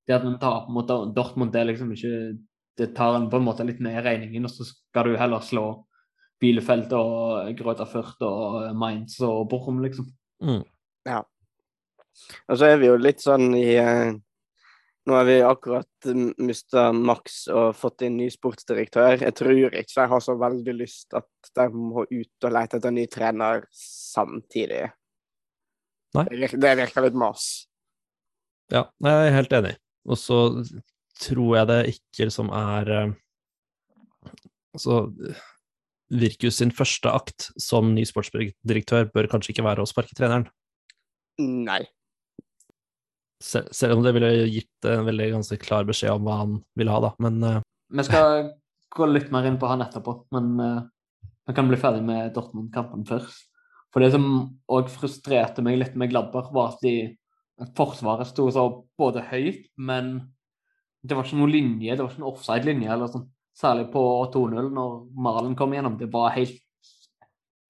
Det 0.07 0.17
at 0.17 0.25
man 0.25 0.39
taper 0.41 0.73
mot 0.73 0.89
Dortmund, 0.89 1.53
det 1.53 1.61
er 1.61 1.73
liksom 1.73 1.93
ikke 1.93 2.39
Det 2.79 2.95
tar 2.95 3.17
en 3.17 3.25
på 3.27 3.37
en 3.37 3.43
måte 3.43 3.65
litt 3.67 3.81
ned 3.83 4.05
regningen, 4.05 4.45
og 4.47 4.51
så 4.55 4.63
skal 4.63 5.09
du 5.09 5.17
heller 5.19 5.41
slå 5.43 5.65
Bielefeld 6.39 6.93
og 6.95 7.49
Grøta 7.59 7.83
Fürth 7.91 8.23
og 8.23 8.77
Mainz 8.79 9.17
og 9.27 9.49
Bochum, 9.51 9.81
liksom. 9.83 10.07
Mm. 10.39 10.63
Ja. 11.03 11.25
Og 12.47 12.59
så 12.61 12.69
er 12.69 12.79
vi 12.79 12.87
jo 12.87 12.95
litt 13.03 13.19
sånn 13.19 13.51
i 13.59 13.73
eh, 13.83 14.13
Nå 15.09 15.15
har 15.17 15.25
vi 15.25 15.39
akkurat 15.41 16.09
mista 16.45 16.91
Max 16.93 17.47
og 17.49 17.71
fått 17.79 18.03
inn 18.05 18.19
ny 18.21 18.27
sportsdirektør. 18.29 19.23
Jeg 19.23 19.35
tror 19.39 19.55
ikke 19.57 19.95
de 19.95 20.05
har 20.11 20.21
så 20.21 20.35
veldig 20.37 20.75
lyst 20.77 21.17
at 21.17 21.51
de 21.57 21.65
må 21.73 22.05
ut 22.05 22.47
og 22.49 22.53
lete 22.53 22.77
etter 22.77 22.91
en 22.91 22.99
ny 22.99 23.07
trener 23.09 23.65
samtidig. 23.73 24.83
Nei. 26.19 26.27
Det 26.29 26.43
virker, 26.43 26.61
det 26.61 26.75
virker 26.83 27.07
litt 27.07 27.19
mas. 27.25 27.49
Ja, 28.69 28.85
jeg 29.05 29.31
er 29.31 29.37
helt 29.39 29.57
enig. 29.57 29.75
Og 30.09 30.21
så 30.21 30.43
tror 31.25 31.57
jeg 31.57 31.71
det 31.73 31.81
ikke 31.95 32.29
liksom 32.29 32.53
er 32.55 32.93
eh, 32.99 33.17
Altså, 34.77 35.09
Virkus 36.13 36.61
sin 36.61 36.71
første 36.71 37.11
akt 37.11 37.49
som 37.61 37.95
ny 37.97 38.05
sportsdirektør 38.07 39.09
bør 39.13 39.27
kanskje 39.33 39.55
ikke 39.55 39.65
være 39.67 39.83
å 39.83 39.89
sparke 39.89 40.15
treneren. 40.17 40.47
Nei. 41.41 41.83
Sel 43.43 43.69
selv 43.75 43.99
om 43.99 44.03
det 44.03 44.13
ville 44.17 44.31
gitt 44.51 44.87
en 44.91 45.05
veldig 45.07 45.29
ganske 45.37 45.59
klar 45.63 45.87
beskjed 45.87 46.17
om 46.17 46.25
hva 46.27 46.41
han 46.41 46.57
ville 46.79 46.95
ha, 46.95 47.03
da. 47.05 47.13
Men 47.23 47.43
eh, 47.47 47.61
Vi 47.95 48.07
skal 48.07 48.49
gå 48.95 49.07
litt 49.07 49.29
mer 49.35 49.47
inn 49.47 49.61
på 49.61 49.69
han 49.71 49.85
etterpå, 49.85 50.15
men 50.35 50.49
vi 51.49 51.55
kan 51.55 51.69
bli 51.69 51.79
ferdig 51.81 52.03
med 52.05 52.33
Dortmund-kampen 52.35 53.05
først. 53.09 53.47
For 53.93 54.05
det 54.05 54.11
som 54.13 54.27
òg 54.69 54.91
frustrerte 54.93 55.65
meg 55.65 55.79
litt 55.81 55.95
med 55.97 56.11
Gladbach, 56.13 56.51
var 56.53 56.75
at, 56.75 56.83
de, 56.85 57.15
at 57.63 57.73
Forsvaret 57.77 58.29
sto 58.29 58.49
så 58.53 58.67
både 59.01 59.25
høyt, 59.31 59.65
men 59.81 60.17
det 61.01 61.17
var 61.17 61.25
ikke 61.25 61.39
noen 61.41 61.55
linje, 61.55 61.95
det 61.95 62.05
var 62.05 62.13
ikke 62.13 62.23
noen 62.25 62.33
offside-linje 62.35 62.93
eller 62.93 63.13
sånn. 63.13 63.29
Særlig 63.59 63.89
på 63.91 64.03
2-0, 64.35 64.69
når 64.75 64.97
Malen 65.19 65.57
kom 65.59 65.73
gjennom. 65.75 65.97
Det 65.99 66.11
var 66.13 66.35
helt, 66.37 66.61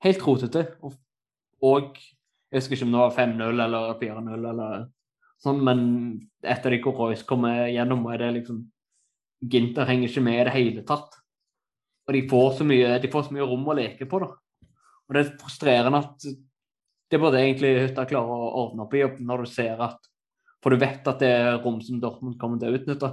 helt 0.05 0.25
rotete. 0.27 0.65
Og, 0.85 0.99
og 1.65 1.97
jeg 1.97 2.61
husker 2.61 2.77
ikke 2.77 2.89
om 2.89 2.97
det 2.97 3.05
var 3.05 3.17
5-0 3.17 3.63
eller 3.65 3.95
4-0 4.03 4.49
eller 4.53 4.75
sånn, 5.43 5.63
men 5.65 5.81
etter 6.43 6.75
at 6.77 6.91
Royce 6.99 7.27
kommer 7.29 7.69
gjennom, 7.71 8.05
er 8.13 8.25
det 8.25 8.35
liksom 8.41 8.67
Ginter 9.39 9.87
henger 9.87 10.11
ikke 10.11 10.23
med 10.27 10.41
i 10.41 10.45
det 10.49 10.53
hele 10.57 10.83
tatt. 10.83 11.13
Og 12.09 12.15
de 12.17 12.25
får 12.27 12.49
så 12.59 12.65
mye, 12.67 12.97
de 12.99 13.11
får 13.13 13.29
så 13.29 13.35
mye 13.37 13.47
rom 13.47 13.69
å 13.71 13.77
leke 13.79 14.09
på, 14.11 14.19
da. 14.25 14.33
Og 15.07 15.15
det 15.15 15.23
er 15.23 15.37
frustrerende 15.39 16.01
at 16.03 16.27
det 17.09 17.21
burde 17.23 17.41
egentlig 17.41 17.71
Hutta 17.85 18.05
klare 18.09 18.35
å 18.35 18.49
ordne 18.65 18.85
opp 18.85 18.97
i, 18.99 19.05
når 19.25 19.45
du 19.45 19.51
ser 19.53 19.81
at 19.85 20.09
For 20.59 20.75
du 20.75 20.83
vet 20.83 21.07
at 21.07 21.21
det 21.23 21.29
er 21.31 21.61
rom 21.63 21.79
som 21.87 22.01
Dortmund 22.03 22.35
kommer 22.41 22.59
til 22.59 22.73
å 22.73 22.81
utnytte. 22.81 23.13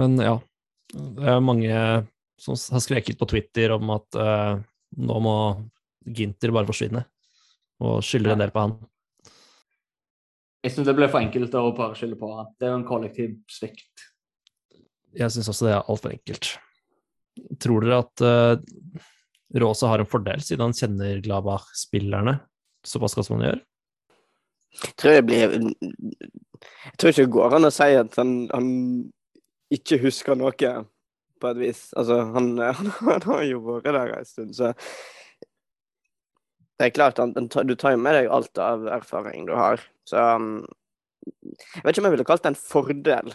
Men 0.00 0.16
ja, 0.22 0.38
det 0.94 1.26
er 1.28 1.44
mange 1.44 1.80
som 2.40 2.56
har 2.56 2.80
skreket 2.80 3.18
på 3.20 3.28
Twitter 3.28 3.74
om 3.74 3.90
at 3.92 4.16
uh, 4.16 4.56
nå 4.96 5.18
må 5.20 5.34
Ginter 6.08 6.54
bare 6.54 6.70
forsvinne, 6.70 7.02
og 7.84 7.98
skylder 8.06 8.32
en 8.32 8.42
del 8.46 8.52
på 8.54 8.62
han. 8.64 8.78
Jeg 10.68 10.74
syns 10.74 10.88
det 10.90 10.96
ble 10.98 11.06
for 11.08 11.24
enkelt 11.24 11.54
å 11.56 11.68
bare 11.72 11.96
skylde 11.96 12.18
på 12.20 12.28
han. 12.34 12.50
Det 12.60 12.66
er 12.68 12.74
jo 12.74 12.78
en 12.82 12.88
kollektiv 12.88 13.30
svikt. 13.48 14.02
Jeg 15.16 15.32
syns 15.32 15.48
også 15.48 15.64
det 15.64 15.72
er 15.72 15.88
altfor 15.88 16.12
enkelt. 16.12 16.50
Tror 17.62 17.86
dere 17.86 18.00
at 18.02 18.24
uh, 18.26 19.06
Rosa 19.62 19.88
har 19.88 20.02
en 20.02 20.10
fordel, 20.10 20.42
siden 20.44 20.66
han 20.66 20.76
kjenner 20.76 21.22
Glabach-spillerne 21.24 22.36
såpass 22.84 23.16
godt 23.16 23.30
som 23.30 23.38
han 23.38 23.46
gjør? 23.46 23.62
Jeg 24.78 24.94
tror 25.00 25.16
jeg, 25.16 25.24
blir 25.24 25.56
Jeg 25.56 26.98
tror 27.00 27.14
ikke 27.14 27.24
det 27.24 27.34
går 27.38 27.56
an 27.56 27.68
å 27.70 27.72
si 27.72 27.88
at 27.96 28.20
han, 28.20 28.34
han 28.52 28.68
ikke 29.72 30.02
husker 30.04 30.36
noe, 30.36 30.72
på 31.38 31.52
et 31.54 31.60
vis. 31.62 31.86
Altså, 31.96 32.20
han, 32.34 32.52
han, 32.60 32.92
han 33.08 33.26
har 33.30 33.46
jo 33.48 33.62
vært 33.70 33.88
der 33.88 34.14
en 34.18 34.28
stund, 34.28 34.52
så 34.58 34.74
det 36.78 36.86
er 36.86 36.94
klart, 36.94 37.18
han, 37.18 37.32
du 37.34 37.74
tar 37.74 37.96
jo 37.96 37.98
med 37.98 38.14
deg 38.14 38.28
alt 38.30 38.58
av 38.62 38.84
erfaring 39.00 39.48
du 39.48 39.54
har. 39.58 39.82
Så 40.06 40.18
um, 40.38 40.62
Jeg 41.26 41.82
vet 41.82 41.96
ikke 41.96 42.04
om 42.04 42.06
jeg 42.06 42.14
ville 42.14 42.26
kalt 42.28 42.44
det 42.44 42.52
en 42.52 42.60
fordel 42.60 43.32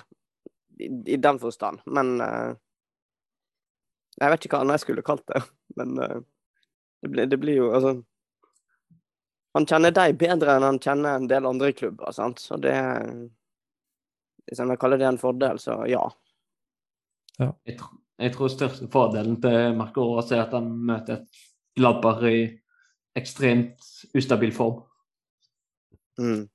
i, 0.79 0.87
i 1.15 1.17
den 1.19 1.39
forstand, 1.41 1.83
men 1.85 2.15
uh, 2.23 2.55
Jeg 4.21 4.31
vet 4.31 4.47
ikke 4.47 4.55
hva 4.55 4.63
annet 4.63 4.79
jeg 4.79 4.85
skulle 4.85 5.05
kalt 5.05 5.25
det, 5.33 5.43
men 5.81 5.99
uh, 5.99 6.23
det, 7.03 7.11
blir, 7.11 7.27
det, 7.27 7.41
blir, 7.43 7.59
jo 7.59 7.69
Altså 7.75 7.97
Han 9.57 9.67
kjenner 9.67 9.91
deg 9.91 10.15
bedre 10.23 10.55
enn 10.55 10.69
han 10.69 10.81
kjenner 10.81 11.19
en 11.19 11.27
del 11.27 11.51
andre 11.51 11.75
klubber, 11.75 12.15
sant, 12.15 12.39
så 12.39 12.55
det 12.55 12.77
Hvis 14.47 14.63
jeg 14.63 14.79
kaller 14.79 15.03
det 15.03 15.11
en 15.11 15.19
fordel, 15.19 15.59
så 15.59 15.81
ja. 15.91 16.07
ja. 17.43 17.51
Jeg, 17.67 17.75
tr 17.75 17.91
jeg, 18.23 18.37
tror 18.37 18.55
største 18.55 18.87
fordelen 18.87 19.35
til 19.43 19.75
Marco 19.75 20.13
Aas 20.15 20.31
er 20.31 20.45
at 20.47 20.55
han 20.55 20.71
møter 20.71 21.19
et 21.19 21.47
Gladbar 21.73 22.21
i 22.29 22.37
ekstremt 23.17 23.85
ustabil 24.17 24.53
form. 24.55 24.81
Mm. 26.19 26.47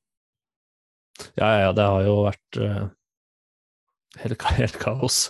Ja, 1.35 1.49
ja, 1.65 1.73
det 1.75 1.87
har 1.87 2.05
jo 2.07 2.15
vært 2.27 2.61
uh, 2.63 2.85
helt, 4.23 4.47
helt, 4.59 4.79
kaos. 4.79 5.27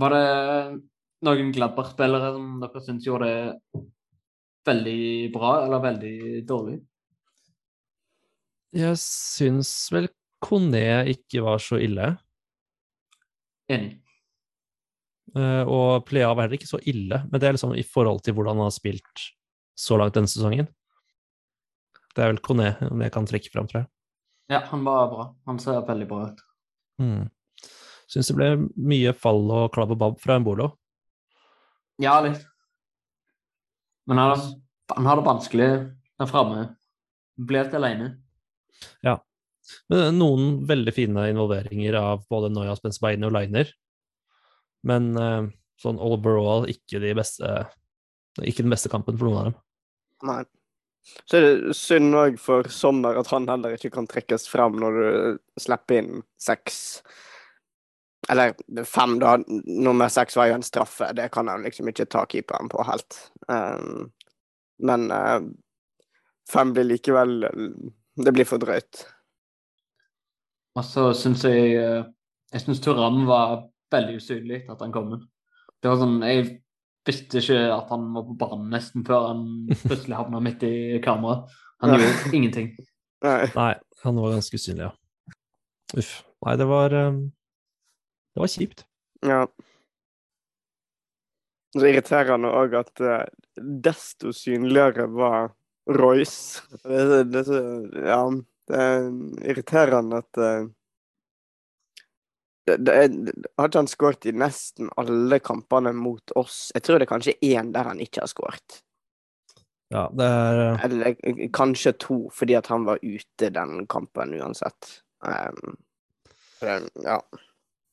Var 0.00 0.14
det 0.16 0.26
noen 1.26 1.52
Gladbart-spillere 1.56 2.32
som 2.36 2.48
dere 2.62 2.84
syns 2.84 3.06
gjorde 3.06 3.28
det 3.28 3.84
veldig 4.68 5.02
bra, 5.34 5.54
eller 5.66 5.84
veldig 5.84 6.16
dårlig? 6.48 6.78
Jeg 8.72 8.96
syns 9.00 9.72
vel 9.92 10.08
Kone 10.42 11.04
ikke 11.12 11.44
var 11.44 11.60
så 11.62 11.78
ille. 11.78 12.14
Enig. 13.70 14.01
Uh, 15.32 15.62
og 15.64 16.04
Plea 16.08 16.28
var 16.34 16.44
heller 16.44 16.58
ikke 16.58 16.68
så 16.68 16.80
ille, 16.88 17.22
men 17.30 17.40
det 17.40 17.48
er 17.48 17.56
liksom 17.56 17.72
i 17.78 17.86
forhold 17.86 18.20
til 18.26 18.36
hvordan 18.36 18.58
han 18.58 18.68
har 18.68 18.74
spilt 18.74 19.28
så 19.78 19.96
langt 19.96 20.16
denne 20.18 20.30
sesongen. 20.30 20.68
Det 22.12 22.20
er 22.20 22.34
vel 22.34 22.42
Kone 22.44 22.74
om 22.90 23.00
jeg 23.00 23.14
kan 23.14 23.28
trekke 23.28 23.52
fram, 23.52 23.68
tror 23.70 23.84
jeg. 23.84 23.90
Ja, 24.52 24.60
han 24.68 24.84
var 24.84 25.08
bra. 25.08 25.28
Han 25.48 25.60
ser 25.62 25.80
veldig 25.86 26.08
bra 26.10 26.26
ut. 26.28 26.42
Mm. 27.00 27.30
Syns 28.10 28.28
det 28.28 28.36
ble 28.36 28.48
mye 28.76 29.14
fall 29.16 29.46
og 29.48 29.70
klabb 29.72 29.94
og 29.94 30.00
babb 30.02 30.18
fra 30.20 30.36
Embolo. 30.36 30.68
Ja, 32.02 32.18
litt. 32.24 32.42
Men 34.10 34.20
han, 34.20 34.40
han 34.92 35.08
har 35.08 35.20
det 35.20 35.28
vanskelig 35.28 35.68
der 36.20 36.28
framme. 36.28 36.66
Ble 37.40 37.62
helt 37.62 37.76
alene. 37.78 38.08
Ja. 39.06 39.16
Men 39.88 40.18
noen 40.18 40.50
veldig 40.68 40.92
fine 40.92 41.28
involveringer 41.30 41.96
av 41.96 42.26
både 42.30 42.50
Noyas 42.52 42.82
Benzbaini 42.84 43.24
og 43.28 43.32
Liner. 43.36 43.70
Men 44.88 45.12
uh, 45.18 45.46
sånn 45.80 46.00
overall 46.02 46.66
ikke, 46.70 47.00
de 47.02 47.12
beste, 47.18 47.52
ikke 48.42 48.64
den 48.64 48.74
beste 48.74 48.90
kampen 48.92 49.18
for 49.18 49.28
noen 49.28 49.38
av 49.40 49.48
dem. 49.50 49.60
Nei. 50.28 50.42
Så 51.26 51.38
er 51.38 51.44
det 51.46 51.74
synd 51.74 52.14
òg 52.14 52.36
for 52.38 52.68
Sommer 52.70 53.18
at 53.18 53.30
han 53.32 53.48
heller 53.50 53.74
ikke 53.74 53.90
kan 53.96 54.06
trekkes 54.06 54.46
frem 54.50 54.76
når 54.78 54.98
du 54.98 55.38
slipper 55.64 55.98
inn 55.98 56.20
seks. 56.38 56.76
Eller 58.30 58.54
fem, 58.86 59.16
da. 59.18 59.34
Nummer 59.66 60.12
seks 60.14 60.38
var 60.38 60.50
jo 60.50 60.58
en 60.60 60.66
straffe. 60.66 61.10
Det 61.18 61.26
kan 61.34 61.50
han 61.50 61.66
liksom 61.66 61.90
ikke 61.90 62.06
ta 62.06 62.22
keeperen 62.30 62.70
på 62.70 62.84
helt. 62.86 63.18
Um, 63.50 64.12
Men 64.82 65.10
uh, 65.10 65.42
fem 66.50 66.72
blir 66.74 66.84
likevel 66.84 67.44
Det 68.16 68.32
blir 68.34 68.46
for 68.46 68.62
drøyt. 68.62 69.04
Og 70.76 70.84
så 70.84 71.10
syns 71.16 71.44
jeg 71.44 71.74
eh, 71.76 72.04
Jeg 72.52 72.62
syns 72.64 72.80
Turam 72.80 73.24
var 73.28 73.66
veldig 73.92 74.18
usynlig 74.20 74.62
at 74.72 74.82
han 74.84 74.94
kom 74.94 75.14
inn. 75.16 75.24
Det 75.82 75.90
var 75.90 75.98
sånn 76.00 76.20
Jeg 76.24 76.46
visste 77.08 77.42
ikke 77.42 77.60
at 77.74 77.90
han 77.90 78.08
var 78.14 78.26
på 78.28 78.38
banen 78.38 78.70
nesten 78.72 79.04
før 79.06 79.28
han 79.32 79.44
plutselig 79.82 80.18
havna 80.18 80.42
midt 80.44 80.62
i 80.68 80.74
kameraet. 81.02 81.50
Han 81.82 81.96
gjorde 81.96 82.34
ingenting. 82.38 82.72
Nei. 83.26 83.46
Nei, 83.56 83.72
han 84.04 84.18
var 84.22 84.36
ganske 84.36 84.58
usynlig, 84.58 84.86
ja. 84.86 84.92
Uff. 85.98 86.12
Nei, 86.42 86.56
det 86.58 86.66
var 86.66 86.94
eh, 86.96 87.12
Det 88.32 88.42
var 88.42 88.50
kjipt. 88.50 88.84
Ja. 89.22 89.42
Så 91.72 91.88
irriterende 91.88 92.50
òg 92.52 92.74
at 92.80 93.02
eh, 93.02 93.26
desto 93.58 94.32
synligere 94.36 95.06
var 95.10 95.52
Royce. 95.90 96.62
Det, 96.84 97.02
det, 97.10 97.42
det, 97.46 97.60
ja, 98.06 98.22
det 98.70 98.82
er 98.86 99.06
irriterende 99.52 100.22
at 100.22 100.40
eh, 100.40 100.66
det, 102.66 102.76
det 102.78 103.32
Har 103.58 103.70
han 103.74 103.90
skåret 103.90 104.26
i 104.26 104.32
nesten 104.32 104.90
alle 104.96 105.38
kampene 105.42 105.92
mot 105.96 106.34
oss? 106.38 106.70
Jeg 106.74 106.84
tror 106.86 106.98
det 107.00 107.08
er 107.08 107.14
kanskje 107.14 107.38
én 107.42 107.72
der 107.74 107.88
han 107.90 108.00
ikke 108.02 108.22
har 108.22 108.30
skåret. 108.30 108.82
Ja, 109.92 110.06
det 110.16 110.26
er 110.26 110.60
eh, 110.62 110.84
Eller 110.86 111.16
eh, 111.20 111.48
kanskje 111.52 111.94
to, 112.00 112.18
fordi 112.32 112.56
at 112.56 112.70
han 112.72 112.86
var 112.88 113.02
ute 113.02 113.50
den 113.52 113.86
kampen 113.92 114.32
uansett. 114.38 115.02
Um, 115.22 115.76
den, 116.62 116.88
ja. 117.04 117.18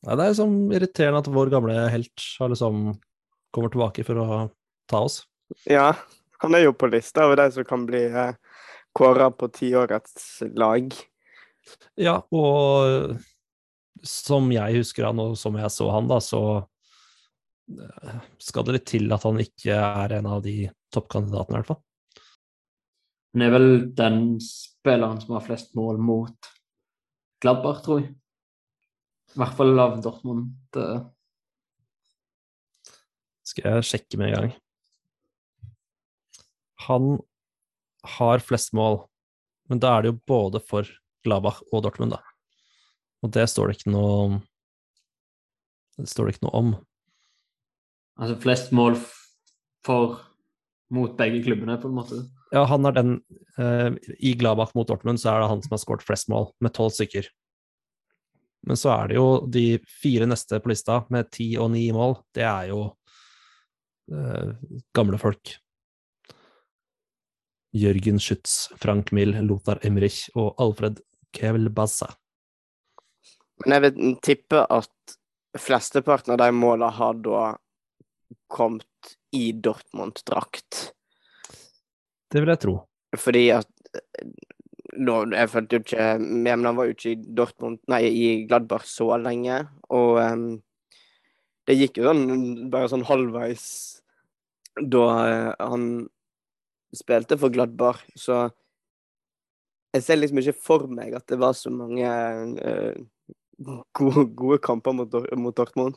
ja. 0.05 0.15
det 0.15 0.23
er 0.23 0.31
liksom 0.31 0.55
irriterende 0.73 1.23
at 1.25 1.31
vår 1.33 1.51
gamle 1.53 1.75
helt 1.91 2.29
har 2.39 2.53
liksom 2.53 2.93
kommer 3.55 3.73
tilbake 3.73 4.05
for 4.07 4.21
å 4.21 4.39
ta 4.89 5.03
oss. 5.09 5.23
ja. 5.65 5.91
Han 6.39 6.55
er 6.55 6.61
jo 6.63 6.71
på 6.71 6.87
lista 6.87 7.25
over 7.27 7.35
de 7.35 7.49
som 7.51 7.65
kan 7.67 7.81
bli 7.83 8.05
eh, 8.07 8.31
kåra 8.95 9.25
på 9.35 9.49
tiårets 9.51 10.37
lag. 10.55 10.93
Ja, 11.99 12.21
og 12.31 13.17
som 14.05 14.49
jeg 14.53 14.79
husker 14.79 15.07
han, 15.09 15.19
og 15.21 15.37
som 15.39 15.57
jeg 15.59 15.71
så 15.73 15.89
han, 15.93 16.07
da, 16.09 16.19
så 16.23 16.41
eh, 17.73 18.21
skal 18.41 18.65
det 18.67 18.77
litt 18.77 18.87
til 18.91 19.11
at 19.15 19.25
han 19.27 19.39
ikke 19.43 19.75
er 19.75 20.17
en 20.19 20.29
av 20.29 20.43
de 20.45 20.57
toppkandidatene, 20.93 21.57
i 21.57 21.59
hvert 21.59 21.71
fall. 21.73 21.83
Han 23.35 23.45
er 23.45 23.53
vel 23.53 23.69
den 23.97 24.21
spilleren 24.41 25.19
som 25.21 25.35
har 25.37 25.45
flest 25.45 25.75
mål 25.77 25.99
mot 26.01 26.49
Gladbach, 27.43 27.83
tror 27.85 28.01
jeg. 28.01 28.15
I 29.29 29.39
hvert 29.39 29.55
fall 29.55 29.79
av 29.79 29.99
Dortmund. 30.03 30.49
eh, 30.75 31.03
Skal 33.45 33.69
jeg 33.69 33.87
sjekke 33.91 34.17
med 34.19 34.31
en 34.31 34.35
gang. 34.35 34.55
Han 36.87 37.19
har 38.17 38.41
flest 38.41 38.73
mål, 38.73 39.03
men 39.69 39.81
da 39.83 39.93
er 39.93 40.03
det 40.03 40.13
jo 40.13 40.19
både 40.31 40.61
for 40.63 40.89
Gladbach 41.25 41.61
og 41.69 41.83
Dortmund, 41.85 42.15
da. 42.15 42.23
Og 43.23 43.33
det 43.35 43.45
står 43.51 43.69
det 43.69 43.79
ikke 43.79 43.93
noe 43.93 44.39
Det 45.99 46.07
står 46.07 46.27
det 46.27 46.35
ikke 46.35 46.47
noe 46.47 46.59
om. 46.59 46.73
Altså 48.19 48.37
flest 48.39 48.73
mål 48.75 48.97
for 49.85 50.19
mot 50.89 51.11
begge 51.17 51.43
klubbene, 51.45 51.77
på 51.79 51.89
en 51.89 51.97
måte. 51.97 52.21
Ja, 52.49 52.63
han 52.65 52.87
er 52.87 52.95
den 52.95 53.11
eh, 53.61 53.93
I 54.17 54.33
Gladbach 54.39 54.73
mot 54.75 54.87
Dortmund 54.89 55.21
så 55.21 55.33
er 55.33 55.43
det 55.43 55.51
han 55.51 55.61
som 55.61 55.75
har 55.75 55.81
skåret 55.83 56.05
flest 56.05 56.31
mål, 56.31 56.49
med 56.63 56.73
tolv 56.75 56.95
stykker. 56.95 57.29
Men 58.67 58.79
så 58.79 58.91
er 58.95 59.11
det 59.11 59.19
jo 59.19 59.27
de 59.47 59.65
fire 60.01 60.27
neste 60.27 60.59
på 60.59 60.71
lista, 60.71 61.03
med 61.13 61.29
ti 61.35 61.51
og 61.61 61.71
ni 61.75 61.85
mål. 61.95 62.17
Det 62.35 62.43
er 62.43 62.71
jo 62.73 62.81
eh, 64.11 64.55
gamle 64.95 65.19
folk. 65.21 65.53
Jørgen 67.75 68.17
Schütz, 68.17 68.65
Frank 68.81 69.13
Mill, 69.13 69.35
Lothar 69.45 69.79
Emrich 69.85 70.25
og 70.33 70.55
Alfred 70.57 71.03
Kevelbazza. 71.37 72.09
Men 73.63 73.75
jeg 73.75 73.85
vil 73.85 74.13
tippe 74.23 74.61
at 74.71 75.15
flesteparten 75.59 76.35
av 76.35 76.39
de 76.41 76.51
måla 76.55 76.91
har 76.95 77.17
da 77.23 77.43
kommet 78.49 79.15
i 79.35 79.51
Dortmund-drakt. 79.53 80.93
Det 82.29 82.41
vil 82.41 82.53
jeg 82.53 82.61
tro. 82.63 82.75
Fordi 83.17 83.43
at 83.55 83.69
eh, 83.97 84.25
nå, 85.01 85.15
Jeg 85.33 85.49
følte 85.49 85.77
jo 85.77 85.81
ikke 85.81 86.03
Men 86.21 86.65
han 86.67 86.75
var 86.77 86.85
jo 86.85 86.93
ikke 86.93 87.13
i 87.15 87.31
Dortmund 87.39 87.79
Nei, 87.89 88.03
i 88.05 88.27
Gladbach 88.45 88.85
så 88.85 89.07
lenge. 89.17 89.63
Og 89.89 90.19
um, 90.21 90.43
det 91.65 91.77
gikk 91.79 91.97
jo 92.01 92.09
sånn 92.09 92.69
bare 92.73 92.89
sånn 92.89 93.07
halvveis 93.09 93.65
da 94.79 95.05
uh, 95.05 95.49
han 95.57 95.83
spilte 96.95 97.37
for 97.37 97.53
Gladbach, 97.53 98.01
så 98.17 98.47
jeg 99.93 100.05
ser 100.05 100.19
liksom 100.19 100.41
ikke 100.41 100.57
for 100.57 100.85
meg 100.89 101.15
at 101.17 101.25
det 101.29 101.39
var 101.41 101.55
så 101.57 101.71
mange 101.73 102.05
eh, 102.05 102.97
gode, 103.59 104.25
gode 104.37 104.59
kamper 104.63 104.95
mot, 104.95 105.15
mot 105.37 105.55
Dortmund. 105.55 105.95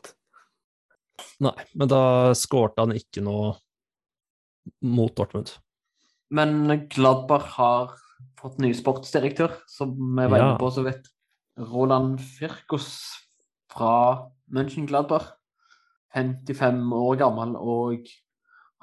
Nei, 1.43 1.55
men 1.77 1.87
da 1.91 2.33
skårte 2.37 2.83
han 2.83 2.95
ikke 2.97 3.21
noe 3.25 3.53
mot 4.85 5.13
Dortmund. 5.17 5.49
Men 6.33 6.49
Gladbar 6.89 7.43
har 7.57 7.83
fått 8.39 8.59
ny 8.63 8.71
sportsdirektør, 8.75 9.51
som 9.69 9.93
vi 9.93 10.25
var 10.25 10.39
inne 10.39 10.61
på 10.61 10.69
så 10.73 10.81
vidt. 10.87 11.03
Roland 11.69 12.21
Firkus 12.21 12.87
fra 13.69 13.93
München 14.53 14.87
Gladbar. 14.89 15.23
55 16.13 16.93
år 16.93 17.15
gammel 17.21 17.55
og 17.57 18.07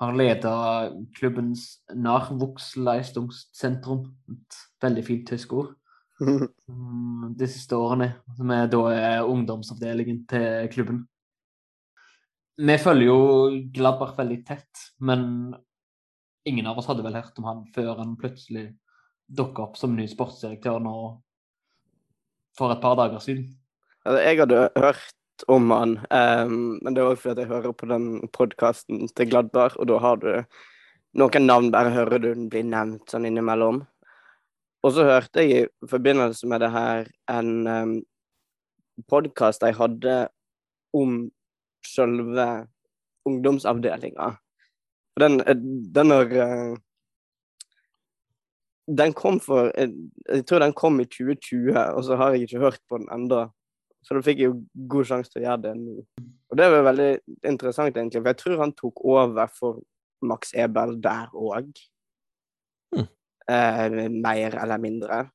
har 0.00 0.12
ledet 0.16 0.92
klubbens 1.18 1.62
Nachwuchsleistungszentrum. 1.94 4.14
Et 4.32 4.54
veldig 4.82 5.04
fint 5.06 5.28
tysk 5.28 5.52
ord. 5.54 5.74
De 7.40 7.48
siste 7.48 7.76
årene, 7.76 8.12
som 8.36 8.50
er 8.52 8.68
da 8.72 8.82
er 8.92 9.28
ungdomsavdelingen 9.28 10.24
til 10.28 10.68
klubben. 10.74 11.04
Vi 12.60 12.76
følger 12.76 13.06
jo 13.08 13.20
Gladbach 13.72 14.18
veldig 14.18 14.40
tett, 14.44 14.82
men 15.00 15.54
ingen 16.44 16.66
av 16.68 16.80
oss 16.80 16.90
hadde 16.90 17.04
vel 17.06 17.16
hørt 17.16 17.38
om 17.40 17.46
han 17.48 17.62
før 17.72 17.94
han 18.02 18.18
plutselig 18.20 18.66
dukka 19.30 19.64
opp 19.64 19.78
som 19.80 19.94
ny 19.96 20.04
sportsdirektør 20.10 20.80
nå 20.82 20.96
for 22.58 22.74
et 22.74 22.82
par 22.82 22.98
dager 23.00 23.22
siden. 23.24 23.46
Jeg 24.04 24.40
hadde 24.42 24.66
hørt 24.76 25.46
om 25.48 25.70
han, 25.72 25.96
ehm, 26.10 26.80
men 26.82 26.94
det 26.94 27.04
var 27.04 27.14
òg 27.14 27.22
fordi 27.22 27.44
jeg 27.46 27.52
hører 27.52 27.72
på 27.72 27.88
den 27.88 28.28
podkasten 28.36 29.08
til 29.08 29.30
Gladbar, 29.30 29.76
og 29.78 29.88
da 29.88 30.00
har 30.02 30.20
du 30.20 30.30
noen 31.20 31.46
navn, 31.46 31.70
bare 31.72 31.94
hører 31.94 32.18
du 32.18 32.28
den 32.34 32.48
bli 32.52 32.62
nevnt 32.66 33.08
sånn 33.10 33.26
innimellom. 33.28 33.80
Og 34.82 34.92
så 34.96 35.04
hørte 35.04 35.42
jeg 35.44 35.64
i 35.64 35.88
forbindelse 35.90 36.48
med 36.48 36.62
det 36.64 36.70
her 36.72 37.08
en 37.28 37.66
um, 37.68 37.96
podkast 39.08 39.62
jeg 39.62 39.76
hadde 39.76 40.28
om 40.96 41.26
selve 41.86 42.46
ungdomsavdelinga. 43.28 44.30
Den, 45.20 45.40
eh, 45.40 45.56
den 45.94 46.10
har 46.10 46.32
eh, 46.32 46.76
Den 48.98 49.12
kom 49.12 49.38
for 49.40 49.70
jeg, 49.76 49.92
jeg 50.28 50.46
tror 50.46 50.58
den 50.58 50.72
kom 50.72 51.00
i 51.00 51.04
2020, 51.04 51.76
og 51.78 52.04
så 52.04 52.16
har 52.16 52.32
jeg 52.32 52.42
ikke 52.42 52.58
hørt 52.58 52.80
på 52.88 52.98
den 52.98 53.06
enda. 53.14 53.44
Så 54.02 54.16
da 54.16 54.22
fikk 54.24 54.40
jeg 54.40 54.50
jo 54.50 54.64
god 54.90 55.06
sjanse 55.06 55.30
til 55.30 55.42
å 55.42 55.44
gjøre 55.44 55.62
det 55.68 55.74
nå. 55.78 55.94
Og 56.50 56.58
det 56.58 56.66
var 56.72 56.86
veldig 56.88 57.10
interessant, 57.46 57.96
egentlig, 57.96 58.18
for 58.22 58.32
jeg 58.32 58.40
tror 58.40 58.62
han 58.64 58.74
tok 58.74 59.04
over 59.04 59.52
for 59.54 59.78
Max 60.26 60.50
Ebel 60.56 60.96
der 61.04 61.30
òg. 61.36 61.70
Eh, 63.50 64.08
mer 64.08 64.54
eller 64.54 64.78
mindre. 64.78 65.28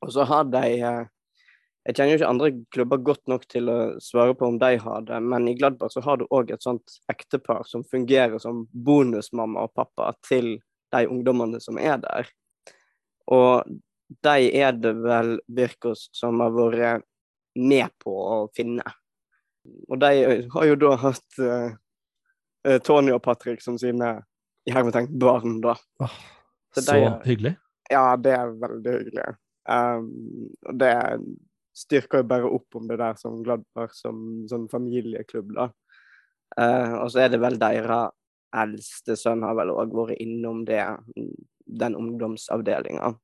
Og 0.00 0.12
så 0.12 0.22
har 0.22 0.44
de 0.44 0.64
eh, 0.78 1.04
Jeg 1.86 1.94
kjenner 1.96 2.12
jo 2.12 2.18
ikke 2.18 2.28
andre 2.28 2.48
klubber 2.74 3.00
godt 3.08 3.30
nok 3.30 3.46
til 3.50 3.70
å 3.70 3.78
svare 4.02 4.34
på 4.34 4.48
om 4.50 4.56
de 4.58 4.72
har 4.82 5.04
det, 5.06 5.20
men 5.22 5.46
i 5.46 5.54
Gladbach 5.54 5.92
så 5.94 6.02
har 6.02 6.18
du 6.18 6.24
òg 6.34 6.50
et 6.50 6.64
sånt 6.66 6.96
ektepar 7.12 7.62
som 7.70 7.84
fungerer 7.86 8.40
som 8.42 8.64
bonusmamma 8.74 9.68
og 9.68 9.74
pappa 9.78 10.08
til 10.26 10.56
de 10.94 11.04
ungdommene 11.06 11.62
som 11.62 11.78
er 11.78 12.00
der. 12.02 12.32
Og 13.30 13.70
de 14.26 14.50
er 14.50 14.74
det 14.74 14.96
vel 14.98 15.36
Birkos 15.46 16.08
som 16.14 16.42
har 16.42 16.54
vært 16.58 17.06
med 17.54 17.94
på 18.02 18.14
å 18.18 18.36
finne. 18.54 18.82
Og 19.86 20.02
de 20.02 20.12
har 20.56 20.70
jo 20.72 20.78
da 20.82 20.94
hatt 21.06 21.42
eh, 21.42 22.78
Tony 22.82 23.14
og 23.14 23.22
Patrick 23.22 23.62
som 23.62 23.78
sine 23.78 24.16
i 24.66 24.74
hermetegn 24.74 25.14
barn, 25.22 25.60
da. 25.62 25.78
Åh, 26.02 26.18
Så 26.76 26.84
så 26.86 26.98
er- 27.00 27.18
hyggelig. 27.26 27.56
Ja, 27.90 28.04
det 28.18 28.32
er 28.34 28.54
veldig 28.60 28.94
hyggelig. 28.98 29.26
Um, 29.66 30.06
og 30.66 30.78
det 30.78 30.92
styrker 31.76 32.22
jo 32.22 32.28
bare 32.30 32.50
opp 32.50 32.78
om 32.78 32.86
det 32.88 32.98
der 33.00 33.18
som 33.18 33.42
Gladbar 33.44 33.90
som 33.94 34.46
som 34.50 34.68
familieklubb, 34.70 35.54
da. 35.56 35.70
Uh, 36.56 37.02
og 37.02 37.10
så 37.10 37.24
er 37.24 37.34
det 37.34 37.42
vel 37.42 37.58
deres 37.60 38.12
eldste 38.56 39.16
sønn 39.18 39.44
har 39.44 39.56
vel 39.58 39.72
òg 39.74 39.94
vært 39.94 40.20
innom 40.22 40.64
det, 40.68 40.80
den 41.66 41.96
ungdomsavdelinga. 41.98 43.14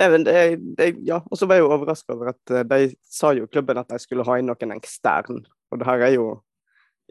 Ja, 0.00 1.18
og 1.20 1.36
så 1.36 1.46
var 1.46 1.58
jeg 1.58 1.66
jo 1.66 1.72
overraska 1.74 2.14
over 2.16 2.32
at 2.32 2.50
eh, 2.50 2.64
de 2.64 2.94
sa 3.04 3.34
jo 3.36 3.46
klubben 3.46 3.78
at 3.78 3.90
de 3.92 4.00
skulle 4.00 4.24
ha 4.26 4.38
inn 4.40 4.48
noen 4.48 4.72
ekstern. 4.74 5.42
Og 5.70 5.78
det 5.78 5.86
her 5.86 6.06
er 6.08 6.14
jo 6.16 6.26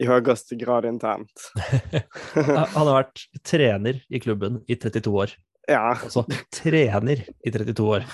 i 0.01 0.09
høyeste 0.09 0.57
grad 0.59 0.87
internt. 0.89 1.47
Han 2.33 2.75
har 2.75 2.93
vært 3.03 3.25
trener 3.47 4.01
i 4.09 4.21
klubben 4.23 4.61
i 4.67 4.77
32 4.79 5.15
år. 5.25 5.33
Ja. 5.69 5.91
Altså 5.93 6.25
trener 6.53 7.23
i 7.45 7.53
32 7.53 7.89
år. 7.97 8.07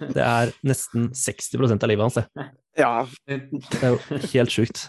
Det 0.00 0.24
er 0.24 0.52
nesten 0.64 1.10
60% 1.16 1.84
av 1.84 1.90
livet 1.90 2.06
hans, 2.06 2.16
det. 2.16 2.46
ja. 2.80 2.92
Det 3.28 3.80
er 3.84 3.92
jo 3.92 4.20
helt 4.32 4.54
sjukt. 4.54 4.86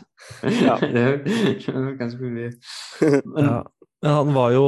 Ja. 0.61 0.77
det 0.95 1.03
er 1.03 1.93
ganske 1.99 2.31
mye. 2.31 2.51
Men 3.01 3.51
Ja. 3.51 3.61
Han 4.01 4.31
var 4.33 4.49
jo 4.49 4.65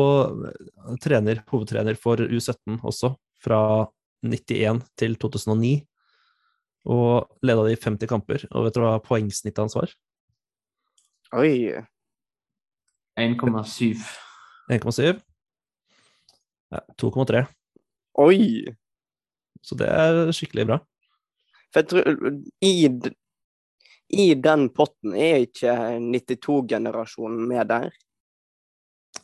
trener, 1.01 1.39
hovedtrener 1.49 1.95
for 1.97 2.21
U17 2.21 2.75
også, 2.85 3.15
fra 3.41 3.87
91 4.21 4.83
til 4.99 5.15
2009. 5.17 5.71
Og 6.93 7.31
leda 7.41 7.63
de 7.65 7.79
50 7.79 8.11
kamper. 8.11 8.43
Og 8.51 8.67
vet 8.67 8.77
du 8.77 8.83
hva 8.83 8.99
poengsnittet 9.01 9.63
hans 9.63 9.73
var? 9.73 9.95
Oi. 11.33 11.73
1,7. 13.19 13.97
1,7? 14.69 15.21
Ja, 16.69 16.79
2,3. 17.01 17.45
Oi. 18.21 18.75
Så 19.61 19.75
det 19.79 19.87
er 19.89 20.31
skikkelig 20.35 20.65
bra. 20.69 20.77
For 21.73 21.81
jeg 21.81 21.89
tror 21.89 22.37
i, 22.65 22.71
I 24.13 24.25
den 24.37 24.67
potten 24.75 25.15
er 25.17 25.45
ikke 25.47 25.73
92-generasjonen 26.03 27.47
med 27.49 27.69
der. 27.71 27.87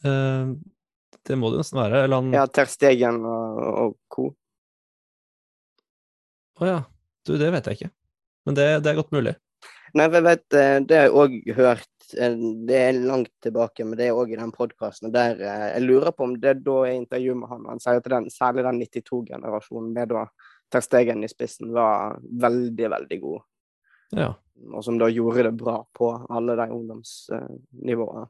Eh, 0.05 0.53
det 1.27 1.37
må 1.37 1.49
det 1.51 1.59
jo 1.59 1.63
nesten 1.65 1.81
være. 1.81 2.03
Eller 2.05 2.23
han 2.23 2.33
Ja, 2.33 2.45
Ter 2.47 2.69
Stegen 2.71 3.21
og, 3.25 3.59
og 3.85 3.97
co. 4.09 4.31
ja. 6.65 6.79
Du, 7.27 7.35
det 7.37 7.51
vet 7.53 7.67
jeg 7.67 7.77
ikke. 7.77 7.91
Men 8.47 8.55
det, 8.57 8.65
det 8.81 8.89
er 8.89 8.97
godt 8.97 9.11
mulig. 9.13 9.35
Nei, 9.93 10.05
jeg 10.07 10.23
vet, 10.25 10.45
eh, 10.55 10.77
det 10.87 10.97
har 10.97 11.09
jeg 11.09 11.17
òg 11.19 11.33
hørt 11.57 11.98
Det 12.13 12.75
er 12.77 12.97
langt 13.05 13.31
tilbake, 13.43 13.85
men 13.85 13.97
det 13.99 14.07
er 14.09 14.17
òg 14.17 14.31
i 14.33 14.39
den 14.39 14.51
podkasten 14.55 15.11
der 15.13 15.37
eh, 15.39 15.65
Jeg 15.75 15.83
lurer 15.85 16.11
på 16.15 16.25
om 16.25 16.33
det 16.41 16.55
da 16.65 16.77
er 16.87 16.95
intervju 16.97 17.35
med 17.37 17.49
han, 17.51 17.65
han 17.69 17.81
sier 17.83 17.99
at 18.01 18.09
den, 18.09 18.29
særlig 18.33 18.63
den 18.65 18.81
92-generasjonen 18.81 19.91
med 19.93 20.09
da 20.13 20.23
Ter 20.69 20.83
Stegen 20.85 21.23
i 21.25 21.29
spissen 21.31 21.71
var 21.73 22.19
veldig, 22.21 22.89
veldig 22.93 23.19
god. 23.23 23.39
Ja. 24.17 24.31
Og 24.73 24.83
som 24.85 24.97
da 25.01 25.07
gjorde 25.09 25.47
det 25.47 25.53
bra 25.57 25.79
på 25.97 26.11
alle 26.29 26.55
de 26.59 26.67
ungdomsnivåene. 26.75 28.25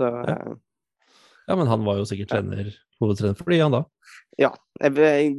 Så 0.00 0.08
Ja. 0.08 0.34
eh, 0.34 0.54
ja, 1.46 1.56
men 1.60 1.68
han 1.68 1.84
var 1.84 1.98
jo 2.00 2.06
sikkert 2.08 2.30
trener, 2.32 2.70
hovedtrener 3.02 3.36
for 3.36 3.52
de, 3.52 3.58
han 3.60 3.74
da. 3.76 3.82
ja. 4.40 4.54
Jeg, 4.80 4.94
jeg 4.96 5.34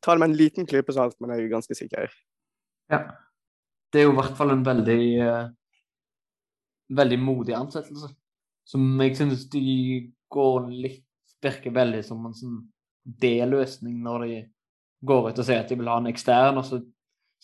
tar 0.00 0.16
det 0.16 0.20
med 0.22 0.30
en 0.30 0.36
liten 0.38 0.66
klype 0.66 0.92
salt, 0.96 1.16
men 1.20 1.30
jeg 1.34 1.44
er 1.44 1.52
ganske 1.52 1.76
sikker. 1.76 2.08
Ja. 2.90 3.02
Det 3.92 4.00
er 4.00 4.06
jo 4.08 4.14
i 4.14 4.16
hvert 4.20 4.36
fall 4.38 4.50
en 4.54 4.64
veldig 4.64 5.02
eh, 5.20 5.48
veldig 6.96 7.18
modig 7.22 7.54
ansettelse. 7.58 8.10
Som 8.68 9.00
jeg 9.02 9.16
synes 9.18 9.46
de 9.52 9.62
går 10.32 10.68
litt 10.70 11.06
Virker 11.40 11.72
veldig 11.72 12.02
som 12.04 12.24
en 12.28 12.34
sånn 12.36 12.56
D-løsning 13.00 14.02
når 14.04 14.24
de 14.26 14.34
går 15.08 15.30
ut 15.30 15.38
og 15.40 15.46
sier 15.46 15.62
at 15.62 15.70
de 15.72 15.78
vil 15.80 15.88
ha 15.88 15.94
en 15.96 16.10
ekstern, 16.10 16.58
og 16.60 16.66
så 16.68 16.82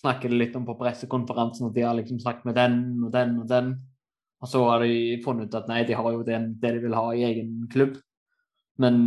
snakker 0.03 0.29
de 0.29 0.37
litt 0.37 0.57
om 0.59 0.67
på 0.69 0.75
pressekonferansen 0.77 1.71
at 1.71 1.73
de 1.73 1.85
har 1.87 1.97
liksom 1.97 2.19
snakket 2.21 2.45
med 2.45 2.59
den 2.59 2.77
og 3.07 3.15
den 3.15 3.33
og 3.41 3.47
den. 3.49 3.71
Og 4.45 4.51
så 4.53 4.61
har 4.69 4.85
de 4.85 5.17
funnet 5.25 5.49
ut 5.49 5.57
at 5.57 5.71
nei, 5.71 5.81
de 5.89 5.97
har 5.97 6.11
jo 6.13 6.21
det, 6.29 6.43
det 6.61 6.75
de 6.77 6.83
vil 6.85 6.99
ha 6.99 7.07
i 7.15 7.25
egen 7.25 7.55
klubb. 7.73 7.97
Men 8.85 9.01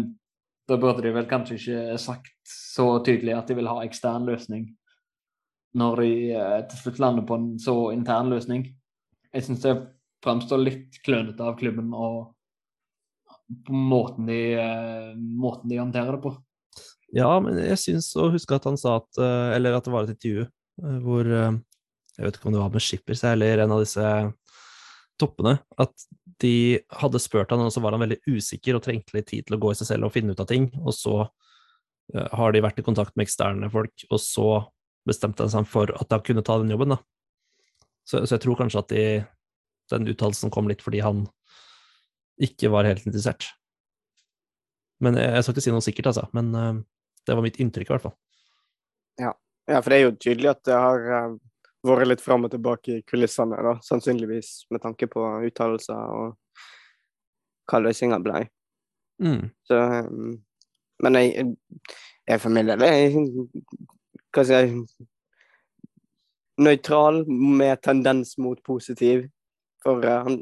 da 0.69 0.77
burde 0.81 1.05
de 1.05 1.13
vel 1.13 1.29
kanskje 1.29 1.59
ikke 1.59 2.01
sagt 2.01 2.33
så 2.49 2.87
tydelig 3.05 3.35
at 3.37 3.49
de 3.49 3.57
vil 3.59 3.69
ha 3.69 3.83
ekstern 3.85 4.25
løsning 4.25 4.71
når 5.77 6.01
de 6.01 6.11
eh, 6.33 6.59
til 6.65 6.79
slutt 6.81 6.99
lander 7.01 7.25
på 7.29 7.37
en 7.37 7.49
så 7.61 7.75
intern 7.93 8.31
løsning. 8.33 8.63
Jeg 9.29 9.45
syns 9.45 9.61
det 9.61 9.75
fremstår 10.23 10.61
litt 10.61 10.99
klønete 11.05 11.45
av 11.45 11.57
klubben 11.59 11.93
og 11.95 12.33
på 13.65 13.73
måten 13.73 14.25
de, 14.29 14.53
eh, 14.53 15.15
måten 15.15 15.69
de 15.69 15.79
håndterer 15.79 16.17
det 16.17 16.21
på. 16.23 16.35
Ja, 17.15 17.31
men 17.41 17.57
jeg 17.57 17.79
syns 17.81 18.11
å 18.19 18.29
huske 18.29 18.59
at 18.59 18.67
han 18.69 18.77
sa 18.77 18.99
at 18.99 19.17
eh, 19.17 19.55
Eller 19.55 19.73
at 19.73 19.87
det 19.87 19.93
var 19.93 20.05
et 20.05 20.13
intervju 20.13 20.43
eh, 20.45 20.99
hvor 21.01 21.25
Jeg 21.25 22.21
vet 22.21 22.37
ikke 22.37 22.51
om 22.51 22.53
det 22.53 22.61
var 22.61 22.75
med 22.75 22.83
Shippers 22.85 23.23
eller 23.25 23.63
en 23.63 23.73
av 23.73 23.81
disse 23.81 24.05
toppene. 25.19 25.55
At 25.79 25.93
de 26.39 26.79
hadde 26.99 27.19
spurt 27.19 27.51
han, 27.51 27.63
og 27.63 27.71
så 27.73 27.81
var 27.83 27.95
han 27.95 28.03
veldig 28.03 28.19
usikker 28.27 28.75
og 28.75 28.83
trengte 28.83 29.15
litt 29.15 29.29
tid 29.31 29.47
til 29.47 29.55
å 29.55 29.59
gå 29.63 29.71
i 29.71 29.77
seg 29.79 29.87
selv 29.87 30.07
og 30.07 30.13
finne 30.13 30.35
ut 30.35 30.43
av 30.43 30.47
ting. 30.51 30.67
Og 30.83 30.91
så 30.95 31.15
har 32.11 32.51
de 32.51 32.61
vært 32.63 32.79
i 32.79 32.83
kontakt 32.83 33.15
med 33.15 33.23
eksterne 33.27 33.71
folk, 33.71 34.03
og 34.11 34.19
så 34.19 34.49
bestemte 35.07 35.43
han 35.45 35.51
seg 35.53 35.67
for 35.71 35.91
at 35.95 36.11
han 36.11 36.23
kunne 36.27 36.43
ta 36.43 36.57
den 36.59 36.71
jobben, 36.71 36.95
da. 36.95 36.99
Så, 38.03 38.23
så 38.25 38.35
jeg 38.35 38.43
tror 38.43 38.59
kanskje 38.59 38.83
at 38.83 38.91
de, 38.91 39.03
den 39.93 40.07
uttalelsen 40.11 40.53
kom 40.53 40.69
litt 40.69 40.83
fordi 40.85 41.01
han 41.05 41.25
ikke 42.39 42.71
var 42.71 42.87
helt 42.87 43.05
interessert. 43.05 43.49
Men 45.03 45.17
jeg, 45.19 45.31
jeg 45.35 45.45
skal 45.45 45.55
ikke 45.55 45.65
si 45.65 45.75
noe 45.75 45.85
sikkert, 45.85 46.11
altså. 46.11 46.25
Men 46.35 46.51
uh, 46.55 46.73
det 47.27 47.35
var 47.35 47.45
mitt 47.45 47.59
inntrykk, 47.59 47.89
i 47.89 47.95
hvert 47.95 48.07
fall. 48.07 48.17
Ja, 49.69 49.81
for 49.83 49.91
det 49.91 49.99
er 49.99 50.07
jo 50.07 50.17
tydelig 50.17 50.49
at 50.49 50.61
det 50.65 50.77
har 50.81 51.03
uh, 51.13 51.35
vært 51.85 52.09
litt 52.09 52.23
fram 52.23 52.47
og 52.47 52.53
tilbake 52.53 52.95
i 52.95 53.03
kulissene, 53.05 53.59
da. 53.61 53.75
Sannsynligvis 53.85 54.65
med 54.73 54.81
tanke 54.81 55.09
på 55.11 55.25
uttalelser 55.45 56.15
og 56.15 56.37
hva 57.69 57.81
løsninga 57.83 58.17
ble. 58.25 58.47
Mm. 59.21 59.49
Så 59.67 59.77
um, 60.09 60.37
Men 61.03 61.15
jeg, 61.19 61.45
jeg 62.27 62.39
for 62.39 62.55
min 62.55 62.69
del 62.69 62.83
er 62.87 63.17
Hva 64.31 64.45
skal 64.47 64.53
jeg 64.53 64.77
Nøytral 66.59 67.25
med 67.27 67.81
tendens 67.83 68.37
mot 68.39 68.59
positiv. 68.63 69.25
For 69.85 70.03
uh, 70.03 70.25
han 70.27 70.37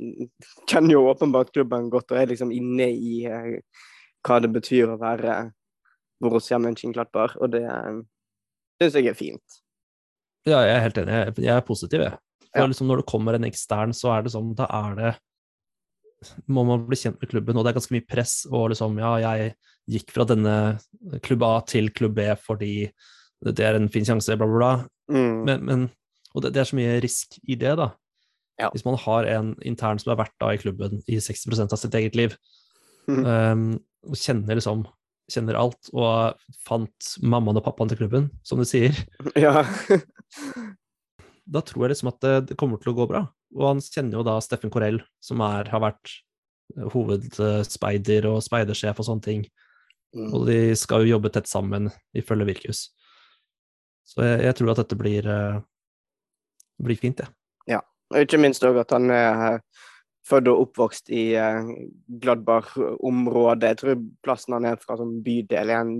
kjenner 0.70 0.96
jo 0.96 1.06
åpenbart 1.12 1.54
klubben 1.54 1.92
godt 1.94 2.14
og 2.14 2.22
er 2.22 2.32
liksom 2.32 2.52
inne 2.56 2.90
i 2.94 3.22
uh, 3.30 3.58
hva 4.26 4.40
det 4.44 4.52
betyr 4.56 4.94
å 4.94 5.00
være 5.02 5.40
Borussia 6.24 6.58
Mönchengladbach, 6.62 7.38
og 7.38 7.54
det 7.54 7.64
uh, 7.70 8.02
syns 8.82 8.98
jeg 8.98 9.12
er 9.12 9.18
fint. 9.18 9.62
Ja, 10.48 10.64
jeg 10.64 10.76
er 10.78 10.84
helt 10.86 11.00
enig. 11.02 11.14
Jeg, 11.14 11.38
jeg 11.46 11.54
er 11.54 11.68
positiv, 11.68 12.04
jeg. 12.06 12.18
For 12.48 12.64
Ja. 12.64 12.70
liksom 12.72 12.88
når 12.88 13.02
det 13.02 13.12
kommer 13.12 13.36
en 13.36 13.46
ekstern, 13.46 13.94
så 13.94 14.14
er 14.16 14.24
det 14.24 14.32
sånn 14.34 14.54
Da 14.56 14.66
er 14.72 14.94
det 14.98 15.10
Må 16.48 16.64
man 16.66 16.86
bli 16.88 16.98
kjent 16.98 17.20
med 17.22 17.30
klubben, 17.30 17.58
og 17.58 17.66
det 17.66 17.70
er 17.70 17.78
ganske 17.78 17.94
mye 17.94 18.08
press. 18.08 18.48
Og 18.50 18.72
liksom, 18.72 18.98
ja, 18.98 19.12
jeg 19.22 19.54
gikk 19.98 20.14
fra 20.16 20.26
denne 20.26 20.56
klubb 21.22 21.44
A 21.46 21.60
til 21.68 21.92
klubb 21.94 22.16
B 22.18 22.26
fordi 22.42 22.90
det 23.46 23.62
er 23.62 23.78
en 23.78 23.90
fin 23.94 24.06
sjanse, 24.08 24.34
bla, 24.34 24.48
bla, 24.50 24.58
bla. 24.58 24.72
Mm. 25.14 25.44
Men, 25.46 25.66
men 25.68 25.84
Og 26.34 26.42
det, 26.42 26.56
det 26.56 26.62
er 26.62 26.70
så 26.72 26.78
mye 26.80 26.98
risk 27.04 27.38
i 27.44 27.56
det, 27.60 27.76
da. 27.78 27.92
Ja. 28.58 28.72
Hvis 28.74 28.86
man 28.88 28.98
har 28.98 29.28
en 29.30 29.52
intern 29.66 30.00
som 30.02 30.14
har 30.14 30.22
vært 30.24 30.36
da 30.42 30.50
i 30.54 30.62
klubben 30.62 31.02
i 31.06 31.20
60% 31.22 31.74
av 31.76 31.82
sitt 31.82 31.98
eget 31.98 32.18
liv, 32.18 32.34
mm. 33.10 33.22
um, 33.22 33.68
og 34.08 34.18
kjenner 34.18 34.58
liksom 34.58 34.86
kjenner 35.32 35.58
alt, 35.60 35.90
og 35.92 36.40
fant 36.66 37.14
mammaen 37.20 37.60
og 37.60 37.66
pappaen 37.66 37.92
til 37.92 38.00
klubben, 38.00 38.30
som 38.48 38.62
du 38.62 38.68
sier, 38.68 38.96
Ja. 39.46 39.66
da 41.54 41.64
tror 41.64 41.86
jeg 41.86 41.96
liksom 41.96 42.12
at 42.12 42.22
det, 42.24 42.36
det 42.52 42.60
kommer 42.60 42.82
til 42.82 42.94
å 42.94 42.98
gå 42.98 43.08
bra. 43.12 43.26
Og 43.56 43.70
han 43.70 43.84
kjenner 43.84 44.20
jo 44.20 44.26
da 44.28 44.38
Steffen 44.44 44.72
Korell, 44.74 45.02
som 45.24 45.44
er, 45.46 45.70
har 45.72 45.84
vært 45.84 46.12
eh, 46.76 46.88
hovedspeider 46.94 48.28
og 48.32 48.42
speidersjef 48.46 49.00
og 49.00 49.08
sånne 49.08 49.28
ting. 49.28 49.48
Mm. 50.16 50.30
Og 50.32 50.48
de 50.50 50.60
skal 50.80 51.04
jo 51.04 51.16
jobbe 51.16 51.32
tett 51.36 51.50
sammen, 51.52 51.92
ifølge 52.16 52.48
Virkus. 52.48 52.88
Så 54.08 54.24
jeg, 54.24 54.46
jeg 54.48 54.60
tror 54.60 54.74
at 54.74 54.82
dette 54.84 55.00
blir, 55.00 55.28
eh, 55.28 55.60
blir 56.84 57.00
fint, 57.00 57.24
jeg. 57.24 57.32
Og 58.14 58.24
ikke 58.24 58.40
minst 58.40 58.64
òg 58.68 58.80
at 58.82 58.94
han 58.96 59.12
er 59.12 59.44
eh, 59.48 59.86
født 60.28 60.50
og 60.52 60.66
oppvokst 60.66 61.12
i 61.16 61.30
eh, 61.40 61.72
Gladbach-området. 62.24 63.72
Jeg 63.72 63.80
tror 63.82 64.04
plassen 64.26 64.58
han 64.58 64.68
er 64.72 64.82
fra 64.82 64.98
som 65.00 65.16
bydel, 65.24 65.72
er 65.72 65.84
en 65.84 65.96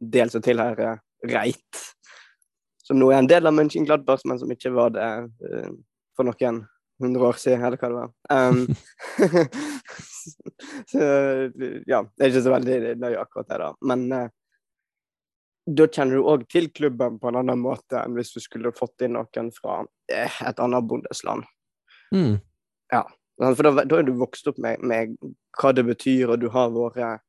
del 0.00 0.32
som 0.32 0.44
tilhører 0.44 1.00
Reit. 1.32 1.82
Som 2.82 2.98
nå 2.98 3.12
er 3.12 3.22
en 3.22 3.30
del 3.30 3.46
av 3.46 3.54
München-Gladbach, 3.54 4.24
men 4.26 4.40
som 4.40 4.50
ikke 4.52 4.74
var 4.74 4.94
det 4.96 5.08
eh, 5.48 5.72
for 6.16 6.28
noen 6.28 6.64
hundre 7.02 7.28
år 7.32 7.38
siden, 7.40 7.64
eller 7.66 7.80
hva 7.80 7.88
det 7.90 7.98
var. 7.98 8.10
Um, 8.30 8.66
så 10.92 11.06
ja, 11.88 12.02
det 12.02 12.22
er 12.22 12.30
ikke 12.30 12.44
så 12.44 12.52
veldig 12.52 12.94
nøye 13.02 13.18
akkurat 13.22 13.48
det, 13.48 13.58
da. 13.62 13.70
Men 13.90 14.04
eh, 14.14 14.28
da 15.66 15.86
kjenner 15.86 16.18
du 16.18 16.26
òg 16.26 16.44
til 16.50 16.68
klubben 16.74 17.18
på 17.22 17.30
en 17.30 17.38
annen 17.42 17.60
måte 17.62 18.00
enn 18.00 18.16
hvis 18.18 18.32
du 18.34 18.40
skulle 18.42 18.74
fått 18.74 19.04
inn 19.06 19.14
noen 19.14 19.50
fra 19.54 19.82
eh, 20.10 20.40
et 20.48 20.62
annet 20.62 20.88
bondesland. 20.90 21.46
Mm. 22.14 22.40
Ja. 22.92 23.04
For 23.42 23.66
da, 23.66 23.84
da 23.88 24.00
er 24.00 24.06
du 24.06 24.14
vokst 24.18 24.48
opp 24.50 24.58
med, 24.62 24.82
med 24.82 25.14
hva 25.58 25.72
det 25.74 25.86
betyr, 25.86 26.34
og 26.34 26.42
du 26.42 26.48
har 26.52 26.72
vært 26.74 27.22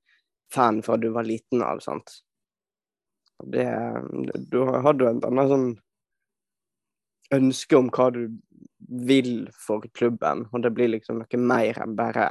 fan 0.53 0.81
fra 0.85 0.97
du 1.01 1.09
var 1.13 1.25
liten 1.25 1.63
av, 1.65 1.79
sant. 1.81 2.19
Det, 3.43 3.65
du 4.51 4.59
har 4.65 4.93
du 4.93 5.07
et 5.07 5.25
annet 5.25 5.49
sånn 5.49 5.69
ønske 7.33 7.79
om 7.79 7.89
hva 7.93 8.11
du 8.13 8.27
vil 9.07 9.47
for 9.57 9.85
klubben, 9.97 10.45
og 10.51 10.65
det 10.65 10.73
blir 10.75 10.91
liksom 10.93 11.21
noe 11.21 11.39
mer 11.41 11.79
enn 11.81 11.95
bare 11.97 12.27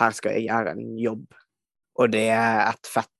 her 0.00 0.14
skal 0.16 0.36
jeg 0.36 0.48
gjøre 0.48 0.74
en 0.74 0.98
jobb, 0.98 1.26
og 2.02 2.12
det 2.12 2.26
er 2.34 2.64
et 2.66 2.90
fett 2.90 3.13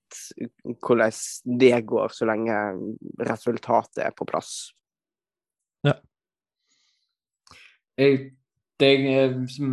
hvordan 0.81 1.59
det 1.59 1.85
går 1.87 2.13
så 2.13 2.27
lenge 2.29 2.55
resultatet 3.27 4.03
er 4.05 4.15
på 4.15 4.27
plass. 4.29 4.71
Jeg 7.95 8.35
det 8.79 8.91
jeg, 9.05 9.33
som 9.55 9.69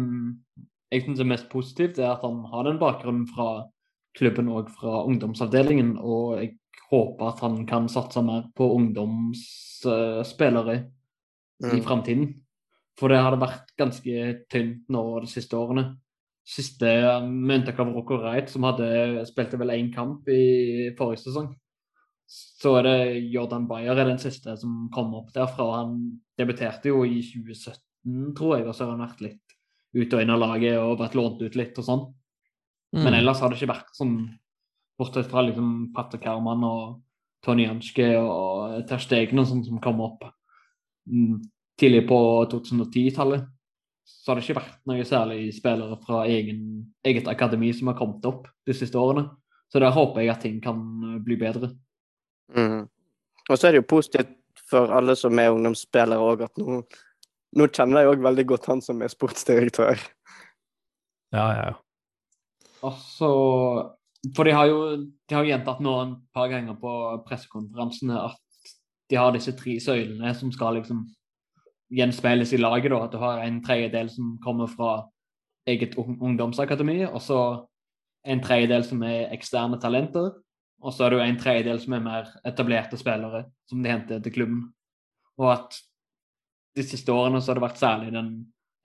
jeg 0.93 1.03
syns 1.05 1.21
er 1.23 1.31
mest 1.31 1.49
positivt, 1.51 1.99
er 1.99 2.11
at 2.13 2.23
han 2.23 2.45
har 2.53 2.63
den 2.69 2.79
bakgrunnen 2.81 3.27
fra 3.31 3.49
klubben 4.19 4.49
og 4.53 4.71
fra 4.77 4.93
ungdomsavdelingen. 5.09 5.91
Og 5.99 6.39
jeg 6.39 6.51
håper 6.91 7.25
at 7.33 7.41
han 7.43 7.67
kan 7.67 7.89
satse 7.91 8.23
mer 8.23 8.43
på 8.57 8.65
ungdomsspillere 8.77 10.77
i 11.63 11.65
Mm. 11.65 11.83
framtiden. 11.83 12.35
For 12.99 13.09
det 13.09 13.23
hadde 13.23 13.41
vært 13.41 13.77
ganske 13.79 14.45
tynt 14.51 14.89
nå 14.89 15.21
de 15.21 15.27
siste 15.27 15.57
årene. 15.57 15.97
Siste, 16.43 16.89
med 17.23 17.61
unntak 17.61 17.79
av 17.79 17.93
Rocco 17.95 18.17
Wright, 18.19 18.51
som 18.51 18.65
hadde 18.67 19.23
spilte 19.29 19.61
vel 19.61 19.75
én 19.77 19.93
kamp 19.95 20.27
i 20.29 20.91
forrige 20.99 21.23
sesong. 21.23 21.53
Så 22.27 22.77
er 22.79 22.87
det 22.87 22.97
Jordan 23.35 23.69
Bayer 23.71 23.95
er 23.95 24.09
den 24.09 24.21
siste 24.23 24.57
som 24.59 24.89
kom 24.95 25.13
opp 25.19 25.31
derfra. 25.35 25.69
Han 25.83 25.97
debuterte 26.39 26.91
jo 26.91 27.05
i 27.07 27.21
2017, 27.23 28.33
tror 28.39 28.57
jeg, 28.57 28.67
og 28.67 28.75
så 28.75 28.87
har 28.87 28.95
han 28.97 29.05
vært 29.05 29.25
litt 29.27 29.57
ute 29.93 30.17
og 30.17 30.25
inn 30.25 30.33
av 30.33 30.41
laget 30.41 30.79
og 30.81 30.99
vært 31.03 31.17
lånt 31.19 31.43
ut 31.45 31.59
litt 31.59 31.79
og 31.79 31.87
sånn. 31.87 32.05
Mm. 32.97 33.03
Men 33.05 33.19
ellers 33.21 33.43
har 33.43 33.53
det 33.53 33.61
ikke 33.61 33.73
vært 33.73 33.95
sånn, 33.97 34.17
bortsett 35.01 35.31
fra 35.31 35.45
liksom 35.47 35.93
Patter 35.95 36.21
Kerman 36.23 36.65
og 36.69 36.85
Tony 37.45 37.67
Janske 37.67 38.09
og 38.21 38.83
Ter 38.89 39.03
Stegen 39.03 39.41
og 39.43 39.49
sånn 39.49 39.65
som 39.67 39.81
kom 39.83 40.01
opp 40.05 40.27
mm, 41.11 41.41
tidlig 41.81 42.05
på 42.09 42.19
2010-tallet, 42.53 43.47
så 44.23 44.31
har 44.31 44.39
det 44.39 44.45
ikke 44.45 44.61
vært 44.61 44.75
noe 44.87 45.05
særlig 45.07 45.39
spillere 45.57 45.97
fra 46.05 46.23
egen, 46.31 46.61
eget 47.07 47.31
akademi 47.31 47.73
som 47.75 47.91
har 47.91 47.97
kommet 47.99 48.27
opp 48.29 48.47
de 48.69 48.77
siste 48.77 48.99
årene. 48.99 49.27
Så 49.73 49.81
der 49.83 49.95
håper 49.95 50.23
jeg 50.23 50.31
at 50.35 50.45
ting 50.45 50.61
kan 50.63 50.79
eh, 51.09 51.17
bli 51.25 51.39
bedre. 51.41 51.73
Mm. 52.55 52.85
Og 53.49 53.59
så 53.59 53.69
er 53.69 53.75
det 53.75 53.83
jo 53.83 53.93
positivt 53.95 54.37
for 54.71 54.93
alle 54.95 55.17
som 55.19 55.39
er 55.41 55.53
ungdomsspillere 55.55 56.21
òg, 56.23 56.45
at 56.47 56.61
nå, 56.61 56.83
nå 57.59 57.69
kjenner 57.73 58.05
jeg 58.05 58.13
òg 58.13 58.27
veldig 58.29 58.45
godt 58.53 58.69
han 58.71 58.85
som 58.85 59.03
er 59.03 59.11
sportsdirektør. 59.13 60.05
Ja, 61.33 61.47
ja, 61.57 61.65
ja. 61.73 61.75
Altså, 62.83 63.29
For 64.37 64.47
de 64.47 64.55
har 64.55 64.69
jo 64.71 64.79
de 65.03 65.35
har 65.35 65.47
gjentatt 65.49 65.81
nå 65.83 65.93
et 66.03 66.17
par 66.35 66.51
ganger 66.53 66.77
på 66.79 66.93
pressekonferansene 67.27 68.19
at 68.29 68.39
de 69.11 69.19
har 69.19 69.33
disse 69.35 69.55
tre 69.59 69.79
søylene 69.83 70.31
som 70.39 70.53
skal 70.55 70.79
liksom 70.79 71.03
gjenspeiles 71.93 72.53
i 72.53 72.61
laget. 72.61 72.91
da, 72.91 73.05
At 73.05 73.13
du 73.13 73.19
har 73.19 73.43
en 73.43 73.63
tredjedel 73.65 74.11
som 74.11 74.39
kommer 74.45 74.67
fra 74.67 75.09
eget 75.67 75.95
ungdomsakademi, 75.97 77.05
og 77.05 77.21
så 77.23 77.67
en 78.25 78.43
tredjedel 78.43 78.85
som 78.85 79.03
er 79.03 79.33
eksterne 79.35 79.81
talenter. 79.81 80.33
Og 80.83 80.93
så 80.93 81.05
er 81.05 81.11
det 81.11 81.19
jo 81.19 81.25
en 81.25 81.39
tredjedel 81.39 81.81
som 81.81 81.93
er 81.95 82.03
mer 82.03 82.31
etablerte 82.45 82.99
spillere, 82.99 83.45
som 83.71 83.83
de 83.83 83.91
henter 83.91 84.23
til 84.23 84.33
klubben. 84.33 84.63
Og 85.39 85.53
at 85.53 85.79
de 86.77 86.83
siste 86.83 87.13
årene 87.13 87.41
så 87.41 87.53
har 87.53 87.61
det 87.61 87.67
vært 87.69 87.83
særlig 87.83 88.13
den 88.15 88.31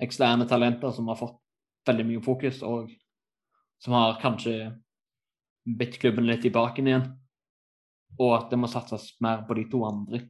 eksterne 0.04 0.46
talenter 0.48 0.92
som 0.94 1.08
har 1.10 1.18
fått 1.18 1.40
veldig 1.88 2.06
mye 2.06 2.22
fokus, 2.22 2.62
og 2.62 2.92
som 3.82 3.96
har 3.98 4.20
kanskje 4.22 4.74
bitt 5.78 5.98
klubben 6.02 6.28
litt 6.28 6.46
i 6.46 6.54
baken 6.54 6.90
igjen. 6.90 7.08
Og 8.20 8.34
at 8.38 8.52
det 8.52 8.60
må 8.60 8.70
satses 8.72 9.16
mer 9.24 9.44
på 9.48 9.58
de 9.58 9.66
to 9.72 9.84
andre. 9.88 10.22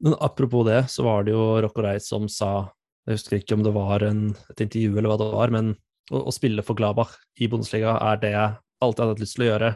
Men 0.00 0.16
apropos 0.20 0.64
det, 0.66 0.88
så 0.88 1.04
var 1.04 1.24
det 1.24 1.34
jo 1.34 1.44
Rocco 1.60 1.84
Reitz 1.84 2.08
som 2.08 2.28
sa, 2.32 2.70
jeg 3.06 3.18
husker 3.18 3.40
ikke 3.40 3.56
om 3.58 3.64
det 3.64 3.74
var 3.74 4.04
en, 4.06 4.30
et 4.52 4.64
intervju 4.64 4.96
eller 4.96 5.12
hva 5.12 5.18
det 5.20 5.30
var, 5.34 5.52
men 5.52 5.72
å, 6.10 6.22
å 6.24 6.34
spille 6.34 6.64
for 6.64 6.78
Glabach 6.78 7.12
i 7.40 7.48
Bundesliga 7.52 7.98
er 8.08 8.20
det 8.22 8.32
jeg 8.32 8.58
alltid 8.80 9.04
har 9.04 9.12
hatt 9.12 9.22
lyst 9.22 9.36
til 9.36 9.44
å 9.44 9.50
gjøre. 9.50 9.70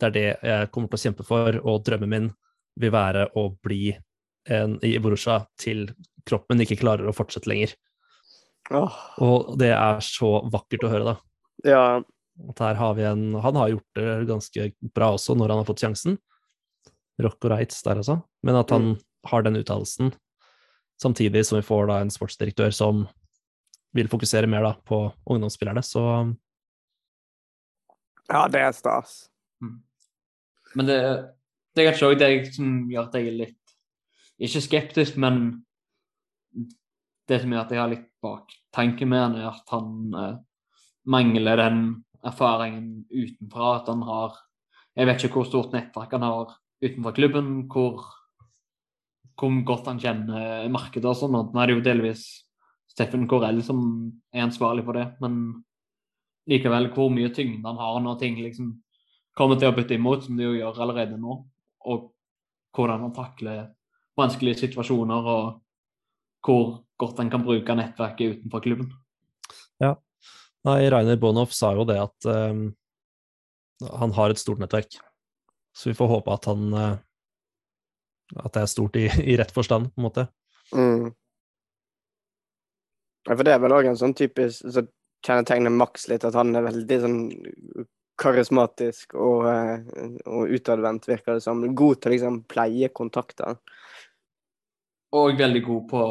Det 0.00 0.08
er 0.08 0.14
det 0.16 0.28
jeg 0.50 0.70
kommer 0.74 0.90
til 0.90 0.98
å 0.98 1.04
kjempe 1.04 1.26
for, 1.26 1.60
og 1.62 1.84
drømmen 1.86 2.10
min 2.10 2.30
vil 2.80 2.94
være 2.94 3.28
å 3.38 3.50
bli 3.62 3.92
en, 4.50 4.78
i 4.86 4.96
Borussia 5.02 5.42
til 5.60 5.88
kroppen 6.26 6.62
ikke 6.64 6.78
klarer 6.80 7.08
å 7.08 7.14
fortsette 7.14 7.50
lenger. 7.50 7.74
Oh. 8.74 8.94
Og 9.22 9.54
det 9.60 9.72
er 9.74 10.02
så 10.04 10.40
vakkert 10.50 10.86
å 10.86 10.90
høre, 10.92 11.12
da. 11.12 11.16
ja. 11.66 11.84
Har 12.56 12.94
vi 12.96 13.04
en 13.04 13.34
Han 13.42 13.56
har 13.58 13.68
gjort 13.68 13.98
det 13.98 14.12
ganske 14.30 14.66
bra 14.96 15.10
også 15.12 15.34
når 15.36 15.52
han 15.52 15.58
har 15.60 15.66
fått 15.68 15.82
sjansen. 15.82 16.14
Rocco 17.20 17.50
Reitz 17.52 17.82
der 17.84 18.00
altså. 18.00 18.16
Men 18.46 18.56
at 18.56 18.70
han 18.72 18.94
har 19.28 19.42
den 19.44 19.58
uttalelsen, 19.60 20.12
samtidig 21.02 21.44
som 21.46 21.58
vi 21.58 21.66
får 21.66 21.90
da 21.90 22.00
en 22.00 22.12
sportsdirektør 22.12 22.72
som 22.74 23.06
vil 23.96 24.08
fokusere 24.08 24.48
mer 24.48 24.64
da 24.64 24.74
på 24.86 25.02
ungdomsspillerne, 25.26 25.82
så 25.82 26.04
ja, 28.30 28.44
det 28.46 28.60
er 28.62 28.74
stas. 28.76 29.24
Men 30.78 30.86
det, 30.86 30.98
det 31.74 31.82
er 31.82 31.90
kanskje 31.90 32.10
òg 32.12 32.20
det 32.20 32.30
som 32.54 32.84
gjør 32.90 33.08
at 33.08 33.16
jeg 33.18 33.26
er 33.26 33.40
litt 33.40 33.56
Ikke 34.40 34.62
skeptisk, 34.64 35.18
men 35.20 35.64
det 37.28 37.40
som 37.42 37.50
gjør 37.52 37.64
at 37.64 37.74
jeg 37.74 37.80
har 37.82 37.90
litt 37.90 38.06
baktanke 38.24 39.08
med 39.08 39.20
han, 39.20 39.34
er 39.36 39.50
at 39.50 39.74
han 39.74 40.14
eh, 40.16 40.38
mangler 41.04 41.60
den 41.60 41.82
erfaringen 42.26 43.02
utenfra. 43.10 43.74
At 43.80 43.90
han 43.92 44.06
har 44.06 44.38
Jeg 44.96 45.06
vet 45.06 45.24
ikke 45.24 45.40
hvor 45.40 45.48
stort 45.50 45.74
nettverk 45.74 46.14
han 46.16 46.24
har 46.26 46.54
utenfor 46.82 47.14
klubben, 47.14 47.50
hvor, 47.70 48.06
hvor 49.40 49.56
godt 49.66 49.88
han 49.88 50.00
kjenner 50.02 50.68
markedet 50.72 51.08
og 51.08 51.16
sånn. 51.16 51.38
Nå 51.50 51.60
er 51.62 51.70
det 51.70 51.78
jo 51.78 51.84
delvis 51.86 52.24
Steffen 52.90 53.26
Korell 53.30 53.62
som 53.64 53.80
er 54.34 54.44
ansvarlig 54.44 54.84
for 54.84 54.98
det, 54.98 55.06
men 55.22 55.40
likevel 56.50 56.90
hvor 56.92 57.10
mye 57.14 57.30
tyngde 57.32 57.64
han 57.64 57.80
har 57.80 58.00
når 58.04 58.18
ting 58.20 58.38
liksom 58.42 58.74
kommer 59.38 59.56
til 59.56 59.70
å 59.70 59.76
bytte 59.76 59.96
imot, 59.96 60.26
som 60.26 60.36
de 60.36 60.48
jo 60.48 60.56
gjør 60.58 60.82
allerede 60.84 61.16
nå. 61.20 61.38
Og 61.88 62.10
hvordan 62.76 63.06
han 63.06 63.14
takler 63.16 63.68
vanskelige 64.18 64.66
situasjoner, 64.66 65.30
og 65.30 66.44
hvor 66.44 66.82
godt 67.00 67.22
han 67.22 67.30
kan 67.32 67.46
bruke 67.46 67.76
nettverket 67.78 68.36
utenfor 68.36 68.64
klubben. 68.64 68.90
Nei, 70.66 70.90
Rainer 70.92 71.16
Bonhoff 71.16 71.54
sa 71.56 71.72
jo 71.72 71.86
det 71.88 71.96
at 72.02 72.26
um, 72.28 72.66
han 73.80 74.12
har 74.16 74.32
et 74.32 74.40
stort 74.40 74.60
nettverk. 74.60 74.98
Så 75.72 75.88
vi 75.88 75.96
får 75.96 76.10
håpe 76.10 76.34
at 76.34 76.48
han 76.50 76.74
eh, 76.76 76.98
At 78.36 78.54
det 78.54 78.62
er 78.62 78.70
stort 78.70 78.98
i, 79.00 79.08
i 79.32 79.36
rett 79.40 79.52
forstand, 79.54 79.90
på 79.94 80.00
en 80.00 80.06
måte. 80.06 80.26
Mm. 80.74 81.10
Ja, 83.28 83.34
for 83.36 83.44
det 83.46 83.54
er 83.54 83.62
vel 83.62 83.74
òg 83.76 83.90
en 83.90 83.98
sånn 84.00 84.16
typisk 84.16 84.68
så 84.72 84.84
kjennetegner 85.26 85.72
Max 85.74 86.06
litt, 86.08 86.24
at 86.24 86.36
han 86.38 86.54
er 86.56 86.64
veldig 86.64 87.00
sånn 87.02 87.18
karismatisk 88.20 89.14
og, 89.16 89.46
eh, 89.48 90.14
og 90.28 90.54
utadvendt, 90.56 91.08
virker 91.08 91.36
det 91.36 91.44
som. 91.44 91.62
God 91.74 92.00
til 92.00 92.10
å 92.10 92.14
liksom 92.14 92.40
pleie 92.50 92.90
kontakter. 92.96 93.58
Og 95.16 95.38
veldig 95.38 95.62
god 95.66 95.84
på 95.90 96.02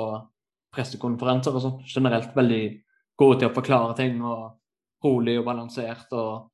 pressekonferanser 0.76 1.56
og 1.56 1.64
sånn. 1.64 1.78
Generelt 1.90 2.36
veldig 2.36 2.64
god 3.20 3.40
til 3.40 3.50
å 3.50 3.56
forklare 3.56 3.96
ting, 3.98 4.20
og 4.26 5.06
rolig 5.06 5.38
og 5.40 5.48
balansert 5.48 6.12
og 6.18 6.50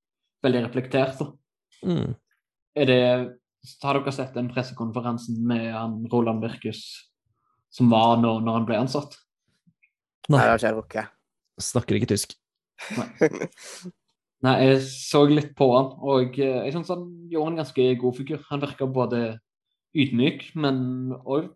veldig 0.46 0.66
reflektert. 0.68 1.24
Mm. 1.86 2.14
Er 2.76 2.90
det 2.90 3.02
Har 3.84 3.98
dere 4.00 4.14
sett 4.14 4.34
den 4.38 4.50
pressekonferansen 4.52 5.40
med 5.48 5.68
han 5.74 6.00
Roland 6.12 6.44
Virkus 6.46 6.82
som 7.74 7.90
var 7.92 8.18
nå 8.22 8.38
når 8.44 8.60
han 8.60 8.66
ble 8.68 8.80
ansatt? 8.80 9.18
Nei, 10.30 10.40
Nei, 10.40 10.44
det 10.46 10.50
har 10.50 10.60
ikke 10.60 10.68
jeg 10.70 10.78
rukket. 10.80 11.14
snakker 11.62 12.00
ikke 12.00 12.12
tysk. 12.14 12.36
Nei, 14.46 14.56
jeg 14.68 14.82
så 14.86 15.24
litt 15.30 15.54
på 15.58 15.68
han, 15.74 15.92
og 16.06 16.38
eh, 16.38 16.66
jeg 16.68 16.74
syns 16.76 16.92
han 16.94 17.06
gjorde 17.32 17.54
en 17.54 17.60
ganske 17.62 17.86
god 18.02 18.18
figur. 18.18 18.42
Han 18.52 18.62
virker 18.62 18.92
både 18.92 19.22
ydmyk, 19.96 20.50
men 20.60 20.78
òg 21.24 21.50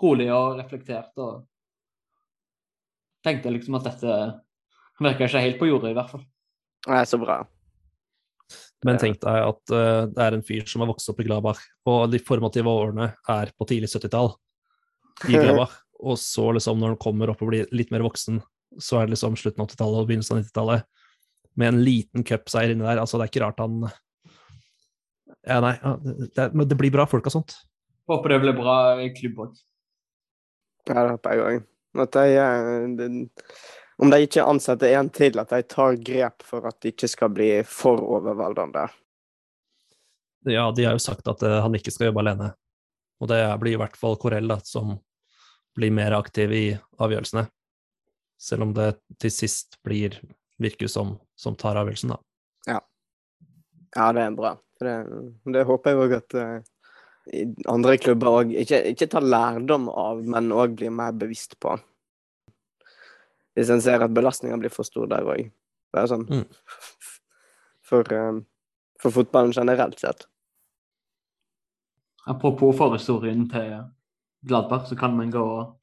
rolig 0.00 0.28
og 0.32 0.60
reflektert. 0.60 1.12
og 1.16 1.44
tenkte 3.26 3.50
liksom 3.50 3.74
at 3.78 3.88
dette 3.90 4.16
Han 4.96 5.04
virka 5.10 5.26
ikke 5.26 5.42
helt 5.44 5.58
på 5.60 5.66
jordet, 5.68 5.90
i 5.92 5.96
hvert 5.98 6.08
fall. 6.08 6.22
Nei, 6.88 7.02
så 7.04 7.18
bra. 7.20 7.42
Men 8.84 8.98
tenk 9.00 9.20
deg 9.22 9.38
at 9.40 9.72
uh, 9.72 10.04
det 10.12 10.22
er 10.22 10.36
en 10.36 10.44
fyr 10.44 10.66
som 10.68 10.82
har 10.84 10.90
vokst 10.90 11.08
opp 11.08 11.20
i 11.22 11.26
Glabach, 11.26 11.62
og 11.88 12.10
de 12.12 12.20
formative 12.22 12.68
årene 12.68 13.08
er 13.32 13.52
på 13.56 13.68
tidlig 13.68 13.88
70-tall 13.94 14.34
i 15.30 15.38
Glabach. 15.42 15.78
Og 16.04 16.18
så, 16.20 16.50
liksom, 16.52 16.76
når 16.82 16.92
han 16.92 17.00
kommer 17.00 17.32
opp 17.32 17.40
og 17.40 17.52
blir 17.54 17.70
litt 17.72 17.92
mer 17.94 18.04
voksen, 18.04 18.42
så 18.76 19.00
er 19.00 19.06
det 19.06 19.14
liksom 19.14 19.38
slutten 19.40 19.62
av 19.64 19.70
80-tallet 19.70 20.02
og 20.02 20.10
begynnelsen 20.10 20.36
av 20.36 20.42
90-tallet, 20.42 20.88
med 21.56 21.70
en 21.72 21.80
liten 21.86 22.26
cupseier 22.26 22.74
inni 22.74 22.84
der. 22.84 23.00
Altså, 23.00 23.16
det 23.16 23.26
er 23.26 23.32
ikke 23.32 23.44
rart 23.46 23.62
han 23.64 23.78
Ja, 25.46 25.62
nei, 25.62 25.72
ja, 25.78 25.94
det, 26.36 26.50
men 26.52 26.68
det 26.68 26.76
blir 26.76 26.92
bra 26.92 27.06
folk 27.08 27.30
av 27.30 27.32
sånt. 27.38 27.54
Håper 28.10 28.34
det 28.34 28.42
blir 28.44 28.58
bra 28.58 28.76
i 29.02 29.08
klubb 29.16 29.40
òg. 29.46 29.56
Ja, 30.86 31.00
det 31.00 31.14
håper 31.16 31.32
jeg 31.32 31.46
òg. 31.46 31.64
At 32.04 32.18
eh, 32.20 32.84
det- 32.98 33.30
om 34.02 34.12
de 34.12 34.20
ikke 34.26 34.44
ansetter 34.44 34.92
en 34.98 35.08
til, 35.10 35.38
at 35.40 35.52
de 35.52 35.62
tar 35.62 35.96
grep 36.04 36.44
for 36.44 36.68
at 36.68 36.78
det 36.82 36.94
ikke 36.94 37.08
skal 37.08 37.32
bli 37.32 37.50
for 37.68 38.02
overveldende. 38.02 38.86
Ja, 40.46 40.68
de 40.70 40.84
har 40.86 40.94
jo 40.94 41.02
sagt 41.02 41.26
at 41.28 41.42
eh, 41.42 41.58
han 41.64 41.74
ikke 41.74 41.90
skal 41.94 42.10
jobbe 42.10 42.22
alene. 42.22 42.52
Og 43.20 43.30
det 43.32 43.40
blir 43.62 43.74
i 43.74 43.80
hvert 43.80 43.96
fall 43.96 44.18
Corell 44.20 44.48
da, 44.52 44.60
som 44.62 44.98
blir 45.76 45.94
mer 45.96 46.14
aktiv 46.16 46.52
i 46.52 46.66
avgjørelsene. 47.02 47.46
Selv 48.40 48.68
om 48.68 48.74
det 48.76 48.92
til 49.22 49.32
sist 49.32 49.80
blir 49.84 50.20
Virkus 50.60 50.94
som, 50.96 51.16
som 51.36 51.56
tar 51.56 51.76
avgjørelsen, 51.80 52.14
da. 52.14 52.20
Ja, 53.96 54.12
det 54.12 54.22
er 54.22 54.36
bra. 54.36 54.54
Det, 54.80 54.94
det 55.52 55.64
håper 55.68 55.92
jeg 55.92 56.00
òg 56.04 56.14
at 56.18 56.36
uh, 56.36 56.56
andre 57.72 57.96
klubber 58.00 58.40
òg 58.42 58.54
ikke, 58.62 58.82
ikke 58.92 59.08
tar 59.12 59.24
lærdom 59.24 59.88
av, 59.88 60.20
men 60.24 60.52
òg 60.52 60.76
blir 60.80 60.92
mer 60.92 61.16
bevisst 61.16 61.56
på. 61.62 61.76
Hvis 63.56 63.72
en 63.72 63.80
ser 63.80 64.04
at 64.04 64.12
belastninga 64.14 64.58
blir 64.60 64.72
for 64.72 64.86
stor 64.86 65.08
der 65.10 65.24
òg. 65.24 65.48
Det 65.48 66.02
er 66.02 66.10
sånn 66.10 66.26
Mm. 66.28 66.44
for, 67.88 68.04
um, 68.12 68.44
for 69.00 69.10
fotballen 69.10 69.52
generelt 69.56 69.98
sett. 69.98 70.26
Apropos 72.26 72.76
forhistorien 72.76 73.48
til 73.48 73.84
Gladbach, 74.46 74.88
så 74.88 74.98
kan 74.98 75.16
man 75.16 75.30
gå 75.30 75.74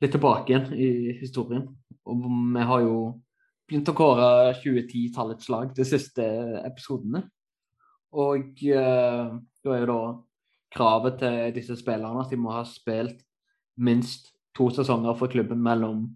litt 0.00 0.12
tilbake 0.12 0.48
igjen 0.48 0.72
i 0.72 1.12
historien. 1.20 1.68
Og 2.06 2.24
vi 2.24 2.64
har 2.64 2.80
jo 2.80 3.22
begynt 3.68 3.88
å 3.92 3.94
kåre 3.94 4.30
2010-tallets 4.62 5.50
lag 5.52 5.74
de 5.76 5.84
siste 5.84 6.24
episodene. 6.64 7.22
Og 8.12 8.64
uh, 8.64 9.36
da 9.62 9.74
er 9.76 9.84
jo 9.84 9.90
da 9.92 10.00
kravet 10.74 11.20
til 11.20 11.52
disse 11.54 11.76
spillerne 11.78 12.24
at 12.24 12.32
de 12.32 12.38
må 12.40 12.50
ha 12.54 12.64
spilt 12.66 13.20
minst 13.76 14.32
to 14.56 14.70
sesonger 14.74 15.14
for 15.18 15.30
klubben 15.30 15.60
mellom 15.62 16.08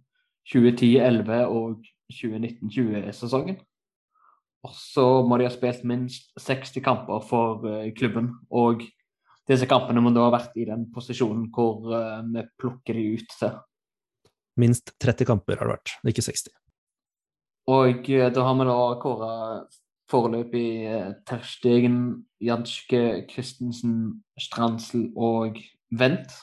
2010-11 0.52 1.44
og 1.48 1.84
2019-20-sesongen. 2.12 3.60
Og 4.64 4.72
så 4.76 5.04
må 5.28 5.38
de 5.38 5.46
ha 5.48 5.52
spilt 5.52 5.84
minst 5.88 6.30
60 6.40 6.80
kamper 6.84 7.24
for 7.28 7.66
eh, 7.68 7.92
klubben. 7.96 8.32
Og 8.48 8.84
disse 9.48 9.68
kampene 9.68 10.00
må 10.00 10.12
da 10.14 10.24
ha 10.24 10.32
vært 10.32 10.56
i 10.56 10.66
den 10.68 10.86
posisjonen 10.92 11.50
hvor 11.52 11.92
eh, 11.92 12.20
vi 12.32 12.44
plukker 12.60 12.96
de 12.96 13.06
ut 13.18 13.38
til. 13.38 13.56
Minst 14.60 14.94
30 15.02 15.28
kamper 15.28 15.58
har 15.58 15.68
det 15.68 15.76
vært, 15.76 15.96
ikke 16.08 16.24
60. 16.24 16.52
Og 17.74 18.08
eh, 18.08 18.30
da 18.32 18.46
har 18.46 18.56
vi 18.60 18.68
da 18.70 18.78
kåra 19.02 19.34
foreløpig 20.12 20.68
Terstegen, 21.28 22.00
Janske, 22.44 23.24
Christensen, 23.30 24.24
Strandsel 24.40 25.08
og 25.16 25.56
Wendt 25.96 26.34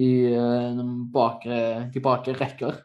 i 0.00 0.08
de 0.30 0.86
bakre, 1.12 1.58
de 1.92 2.00
bakre 2.00 2.32
rekker. 2.38 2.78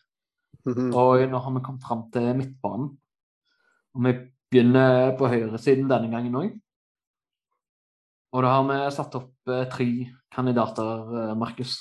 Mhm. 0.65 0.91
Og 0.95 1.23
nå 1.30 1.39
har 1.43 1.52
vi 1.58 1.63
kommet 1.65 1.84
fram 1.84 2.06
til 2.13 2.30
midtbanen. 2.39 2.91
Og 3.95 4.04
vi 4.06 4.13
begynner 4.54 5.17
på 5.19 5.28
høyresiden 5.28 5.89
denne 5.89 6.12
gangen 6.12 6.38
òg. 6.39 6.54
Og 8.34 8.41
da 8.41 8.54
har 8.56 8.63
vi 8.69 8.78
satt 8.95 9.15
opp 9.19 9.34
eh, 9.52 9.65
tre 9.69 9.88
kandidater, 10.34 11.04
eh, 11.30 11.34
Markus. 11.38 11.76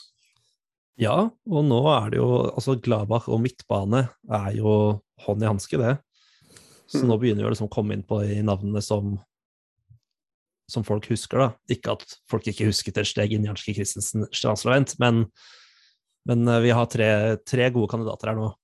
Ja, 1.01 1.15
og 1.49 1.65
nå 1.65 1.79
er 1.89 2.11
det 2.13 2.19
jo 2.19 2.27
Altså, 2.53 2.75
Gladbach 2.77 3.29
og 3.33 3.41
midtbane 3.41 4.09
er 4.29 4.51
jo 4.59 5.01
hånd 5.25 5.43
i 5.43 5.49
hanske, 5.49 5.79
det. 5.81 5.99
Så 6.87 7.01
Mm. 7.01 7.09
nå 7.09 7.19
begynner 7.19 7.43
vi 7.43 7.49
å 7.49 7.55
liksom 7.55 7.71
komme 7.71 7.95
inn 7.95 8.03
på 8.03 8.21
de 8.21 8.43
navnene 8.43 8.83
som 8.83 9.19
som 10.71 10.85
folk 10.85 11.07
husker, 11.11 11.39
da. 11.39 11.49
Ikke 11.69 11.93
at 11.93 12.17
folk 12.31 12.47
ikke 12.49 12.65
husker 12.67 13.05
steg 13.05 13.33
inn 13.33 13.45
Janske 13.45 13.75
Christensen, 13.75 14.25
Stranslovent, 14.33 14.95
men, 14.99 15.27
men 16.27 16.49
eh, 16.49 16.61
vi 16.61 16.71
har 16.71 16.87
tre, 16.87 17.37
tre 17.45 17.71
gode 17.71 17.91
kandidater 17.93 18.29
her 18.31 18.37
nå. 18.37 18.55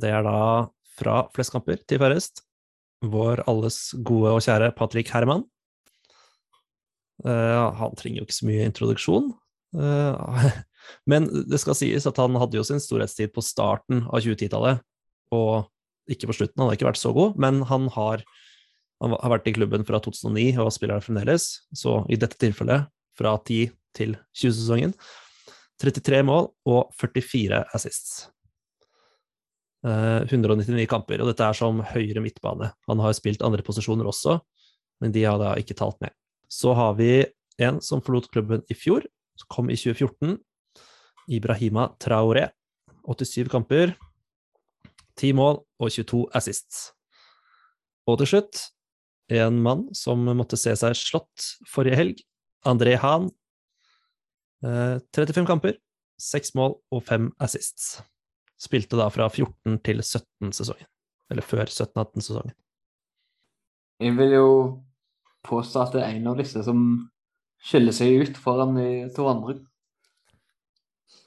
Det 0.00 0.10
er 0.12 0.24
da 0.26 0.38
fra 1.00 1.24
flest 1.34 1.52
kamper 1.54 1.80
til 1.88 2.00
færrest 2.02 2.44
vår 3.00 3.44
alles 3.48 3.90
gode 4.04 4.34
og 4.36 4.42
kjære 4.44 4.74
Patrick 4.76 5.10
Herman. 5.12 5.44
Uh, 7.24 7.72
han 7.76 7.96
trenger 7.96 8.20
jo 8.20 8.26
ikke 8.26 8.36
så 8.36 8.48
mye 8.48 8.66
introduksjon. 8.68 9.30
Uh, 9.76 10.44
men 11.10 11.28
det 11.48 11.60
skal 11.62 11.78
sies 11.78 12.08
at 12.08 12.20
han 12.20 12.36
hadde 12.40 12.58
jo 12.58 12.66
sin 12.66 12.82
storhetstid 12.82 13.32
på 13.34 13.44
starten 13.44 14.04
av 14.08 14.20
2010-tallet, 14.24 14.82
og 15.36 16.12
ikke 16.12 16.30
på 16.30 16.38
slutten. 16.40 16.60
Han 16.60 16.70
har 16.70 16.78
ikke 16.78 16.90
vært 16.90 17.00
så 17.00 17.14
god, 17.16 17.36
men 17.40 17.62
han 17.70 17.88
har, 17.94 18.24
han 19.04 19.16
har 19.16 19.34
vært 19.36 19.48
i 19.48 19.56
klubben 19.56 19.86
fra 19.88 20.00
2009 20.02 20.48
og 20.60 20.72
spiller 20.74 20.98
her 20.98 21.06
fremdeles. 21.06 21.50
Så 21.76 22.02
i 22.10 22.18
dette 22.20 22.40
tilfellet 22.40 22.90
fra 23.16 23.36
10 23.38 23.70
til 23.96 24.16
20-sesongen 24.36 24.94
33 25.80 26.20
mål 26.28 26.50
og 26.68 26.92
44 27.00 27.62
assists. 27.76 28.26
Eh, 29.80 30.22
199 30.28 30.84
kamper, 30.90 31.22
og 31.22 31.30
dette 31.30 31.46
er 31.46 31.56
som 31.56 31.80
høyre 31.94 32.20
midtbane. 32.20 32.68
Han 32.90 33.00
har 33.00 33.14
spilt 33.16 33.40
andre 33.46 33.64
posisjoner 33.64 34.08
også, 34.08 34.36
men 35.00 35.14
de 35.14 35.24
har 35.24 35.38
da 35.40 35.54
ikke 35.56 35.76
talt 35.78 35.96
med. 36.04 36.12
Så 36.52 36.74
har 36.76 36.98
vi 36.98 37.24
en 37.62 37.80
som 37.84 38.02
forlot 38.04 38.28
klubben 38.32 38.64
i 38.68 38.76
fjor, 38.76 39.06
som 39.40 39.48
kom 39.52 39.72
i 39.72 39.78
2014. 39.80 40.36
Ibrahima 41.32 41.88
Traoré. 42.02 42.50
87 43.08 43.48
kamper, 43.48 43.94
10 45.16 45.32
mål 45.38 45.62
og 45.80 45.88
22 45.88 46.26
assists. 46.36 46.90
Og 48.04 48.20
til 48.20 48.28
slutt, 48.34 48.60
en 49.32 49.60
mann 49.62 49.86
som 49.96 50.28
måtte 50.36 50.58
se 50.60 50.74
seg 50.76 50.96
slått 50.98 51.52
forrige 51.70 51.96
helg, 51.96 52.22
André 52.68 52.98
Hahn. 53.00 53.30
Eh, 54.60 55.00
35 55.16 55.48
kamper, 55.48 55.78
6 56.20 56.52
mål 56.58 56.76
og 56.92 57.04
5 57.08 57.30
assists. 57.40 58.02
Spilte 58.60 58.98
da 59.00 59.08
fra 59.12 59.28
14 59.30 59.78
til 59.86 60.02
17-sesongen. 60.04 60.88
Eller 61.30 61.46
før 61.46 61.64
17-18-sesongen. 61.64 62.56
Jeg 64.00 64.16
vil 64.16 64.34
jo 64.34 64.50
påstå 65.46 65.82
at 65.84 65.96
det 65.96 66.04
er 66.04 66.18
en 66.18 66.28
av 66.32 66.38
disse 66.40 66.62
som 66.64 66.84
skiller 67.64 67.94
seg 67.96 68.24
ut 68.24 68.40
foran 68.40 68.76
de 68.76 68.90
to 69.16 69.26
andre. 69.30 69.58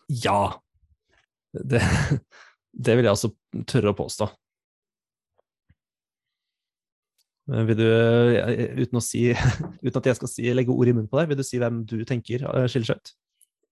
Ja. 0.09 0.59
Det, 1.53 1.81
det 2.85 2.97
vil 2.97 3.07
jeg 3.07 3.17
også 3.17 3.33
tørre 3.69 3.93
å 3.93 3.97
påstå. 3.97 4.29
Men 7.51 7.67
Vil 7.67 7.75
du, 7.81 7.87
eh, 7.89 8.77
uten, 8.79 9.01
si, 9.03 9.25
uten 9.85 9.99
at 9.99 10.07
jeg 10.07 10.19
skal 10.19 10.31
si, 10.31 10.47
legge 10.55 10.71
ord 10.71 10.87
i 10.87 10.95
munnen 10.95 11.09
på 11.11 11.19
deg, 11.19 11.31
vil 11.31 11.41
du 11.41 11.45
si 11.45 11.59
hvem 11.59 11.83
du 11.89 11.99
tenker 12.07 12.45
eh, 12.47 12.69
skiller 12.71 12.93
seg 12.93 13.01
ut? 13.01 13.13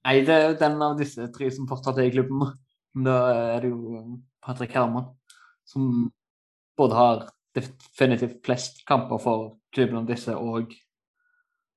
Nei, 0.02 0.18
det 0.26 0.34
er 0.34 0.48
jo 0.50 0.60
den 0.60 0.82
av 0.84 0.98
disse 1.00 1.28
tre 1.34 1.48
som 1.54 1.70
fortsatt 1.70 2.02
er 2.02 2.10
i 2.10 2.14
klubben. 2.14 2.50
Da 2.92 3.18
er 3.56 3.64
det 3.64 3.72
jo 3.72 4.20
Patrick 4.44 4.74
Herman, 4.76 5.14
som 5.64 6.12
både 6.78 6.98
har 6.98 7.24
definitivt 7.56 8.42
flest 8.46 8.84
kamper 8.88 9.22
for 9.22 9.58
klubben 9.76 10.02
av 10.02 10.08
disse, 10.10 10.36
og 10.36 10.74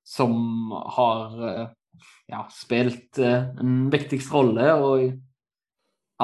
som 0.05 0.72
har 0.96 1.48
eh, 1.48 1.66
ja, 2.33 2.44
spilt 2.53 3.18
eh, 3.22 3.46
en 3.61 3.88
viktigst 3.92 4.33
rolle 4.35 4.66
og 4.74 5.14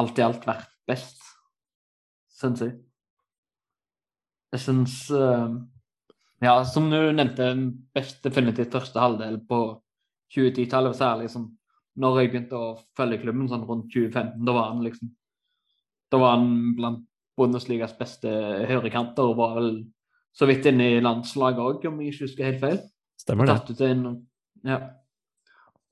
alt 0.01 0.19
i 0.19 0.25
alt 0.25 0.47
vært 0.47 0.71
best, 0.91 1.23
syns 2.41 2.65
jeg. 2.67 2.75
Jeg 4.51 4.65
syns 4.67 5.05
eh, 5.15 5.61
Ja, 6.41 6.55
som 6.65 6.87
du 6.89 6.97
nevnte, 7.13 7.53
best 7.93 8.23
definitivt 8.25 8.73
første 8.73 9.01
halvdel 9.01 9.35
på 9.45 9.59
2010-tallet, 10.33 10.97
særlig 10.97 11.27
som 11.29 11.51
når 11.99 12.21
jeg 12.21 12.31
begynte 12.33 12.57
å 12.59 12.79
følge 12.97 13.21
klubben 13.23 13.49
sånn 13.51 13.65
rundt 13.67 13.91
2015, 13.93 14.45
da 14.47 14.53
var 14.53 14.69
han 14.71 14.83
liksom 14.85 15.11
Da 16.11 16.19
var 16.19 16.37
han 16.37 16.75
blant 16.75 17.05
Bundesligas 17.39 17.93
beste 17.97 18.29
høyrekanter 18.69 19.23
og 19.31 19.37
var 19.39 19.55
vel 19.57 19.69
så 20.35 20.47
vidt 20.47 20.67
inne 20.67 20.89
i 20.97 21.01
landslaget 21.01 21.59
òg, 21.63 21.85
om 21.87 22.01
jeg 22.01 22.13
ikke 22.13 22.27
husker 22.27 22.45
helt 22.49 22.61
feil. 22.61 22.81
Stemmer 23.19 23.47
det? 23.47 23.55
Tatt 23.55 23.71
ut 23.71 23.81
inn, 23.87 24.03
ja. 24.67 24.79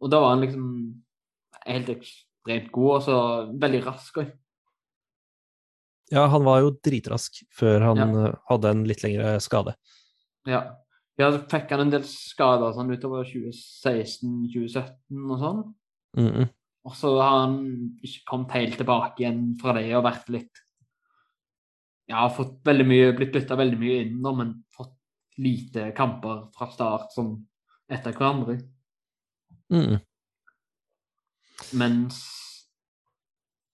Og 0.03 0.11
da 0.11 0.19
var 0.21 0.35
han 0.35 0.43
liksom 0.43 0.67
helt 1.67 1.89
ekstremt 1.95 2.71
god, 2.75 2.91
og 2.97 3.03
så 3.07 3.17
veldig 3.63 3.83
rask 3.87 4.19
òg. 4.23 4.33
Ja, 6.11 6.27
han 6.33 6.45
var 6.47 6.63
jo 6.65 6.71
dritrask 6.83 7.43
før 7.53 7.83
han 7.91 7.99
Ja. 8.03 8.27
eh, 8.29 8.35
hadde 8.49 8.71
en 8.71 8.85
litt 8.85 9.03
lengre 9.03 9.39
skade. 9.41 9.75
Ja. 10.47 10.77
ja, 11.19 11.31
så 11.33 11.43
fikk 11.51 11.71
han 11.71 11.81
en 11.81 11.91
del 11.91 12.03
skader 12.05 12.73
sånn 12.73 12.91
utover 12.95 13.25
2016-2017 13.25 15.31
og 15.31 15.39
sånn. 15.43 15.75
Mm 16.17 16.33
-mm. 16.33 16.49
Og 16.85 16.97
så 16.97 17.21
har 17.21 17.39
han 17.41 17.59
ikke 18.03 18.25
kommet 18.27 18.53
helt 18.53 18.77
tilbake 18.77 19.23
igjen 19.23 19.59
fra 19.61 19.73
det 19.73 19.97
og 19.97 20.05
vært 20.05 20.29
litt 20.29 20.65
Ja, 22.09 22.29
fått 22.29 22.65
veldig 22.65 22.87
mye, 22.87 23.13
blitt 23.13 23.33
bytta 23.33 23.57
veldig 23.57 23.79
mye 23.79 24.01
inn, 24.03 24.21
nå, 24.23 24.35
men 24.35 24.65
fått 24.73 24.97
lite 25.37 25.93
kamper 25.93 26.49
fra 26.57 26.71
start 26.73 27.13
sånn 27.13 27.35
etter 27.89 28.13
hverandre. 28.13 28.59
Mm. 29.69 29.99
Mens 31.73 32.23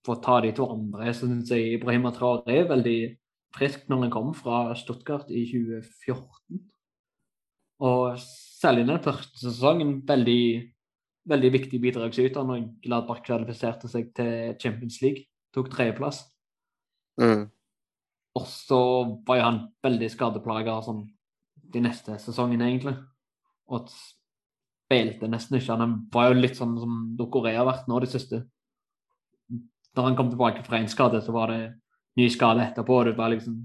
for 0.05 0.17
å 0.17 0.21
ta 0.21 0.41
de 0.43 0.51
to 0.51 0.67
andre, 0.69 1.13
så 1.13 1.29
syns 1.29 1.51
jeg 1.53 1.77
Ibrahima 1.77 2.11
Traoré 2.11 2.59
er 2.61 2.69
veldig 2.69 2.99
frisk 3.55 3.87
når 3.89 4.03
han 4.03 4.13
kom 4.13 4.33
fra 4.37 4.75
Stuttgart 4.77 5.31
i 5.31 5.45
2014. 5.49 6.61
Og 7.85 8.19
særlig 8.21 8.85
den 8.87 9.01
første 9.03 9.41
sesongen 9.41 9.97
veldig, 10.07 10.43
veldig 11.29 11.51
viktig 11.55 11.81
bidragsyter 11.81 12.45
når 12.45 12.65
Gladbach 12.85 13.23
kvalifiserte 13.25 13.89
seg 13.91 14.11
til 14.17 14.55
Champions 14.61 15.01
League. 15.03 15.25
Tok 15.55 15.71
tredjeplass. 15.73 16.23
Mm. 17.21 17.47
Og 18.35 18.47
så 18.51 18.79
var 19.27 19.39
jo 19.39 19.45
han 19.47 19.61
veldig 19.85 20.09
skadeplaga 20.11 20.79
sånn 20.85 21.05
de 21.75 21.81
neste 21.83 22.17
sesongene, 22.21 22.67
egentlig. 22.69 22.95
Og 23.71 23.87
spilte 23.91 25.29
nesten 25.31 25.57
ikke. 25.57 25.77
Han 25.79 25.95
var 26.13 26.29
jo 26.29 26.41
litt 26.41 26.59
sånn 26.59 26.75
som 26.79 26.99
Dokoré 27.17 27.55
har 27.55 27.67
vært 27.67 27.87
nå 27.89 28.01
de 28.03 28.11
siste. 28.11 28.43
Når 29.95 30.09
han 30.09 30.17
kom 30.19 30.29
tilbake 30.33 30.65
fra 30.65 30.81
en 30.81 30.91
skade, 30.91 31.23
så 31.23 31.33
var 31.35 31.53
det 31.53 31.61
ny 32.19 32.27
skade 32.31 32.63
etterpå. 32.67 32.99
Det 33.07 33.15
var 33.17 33.31
liksom 33.33 33.63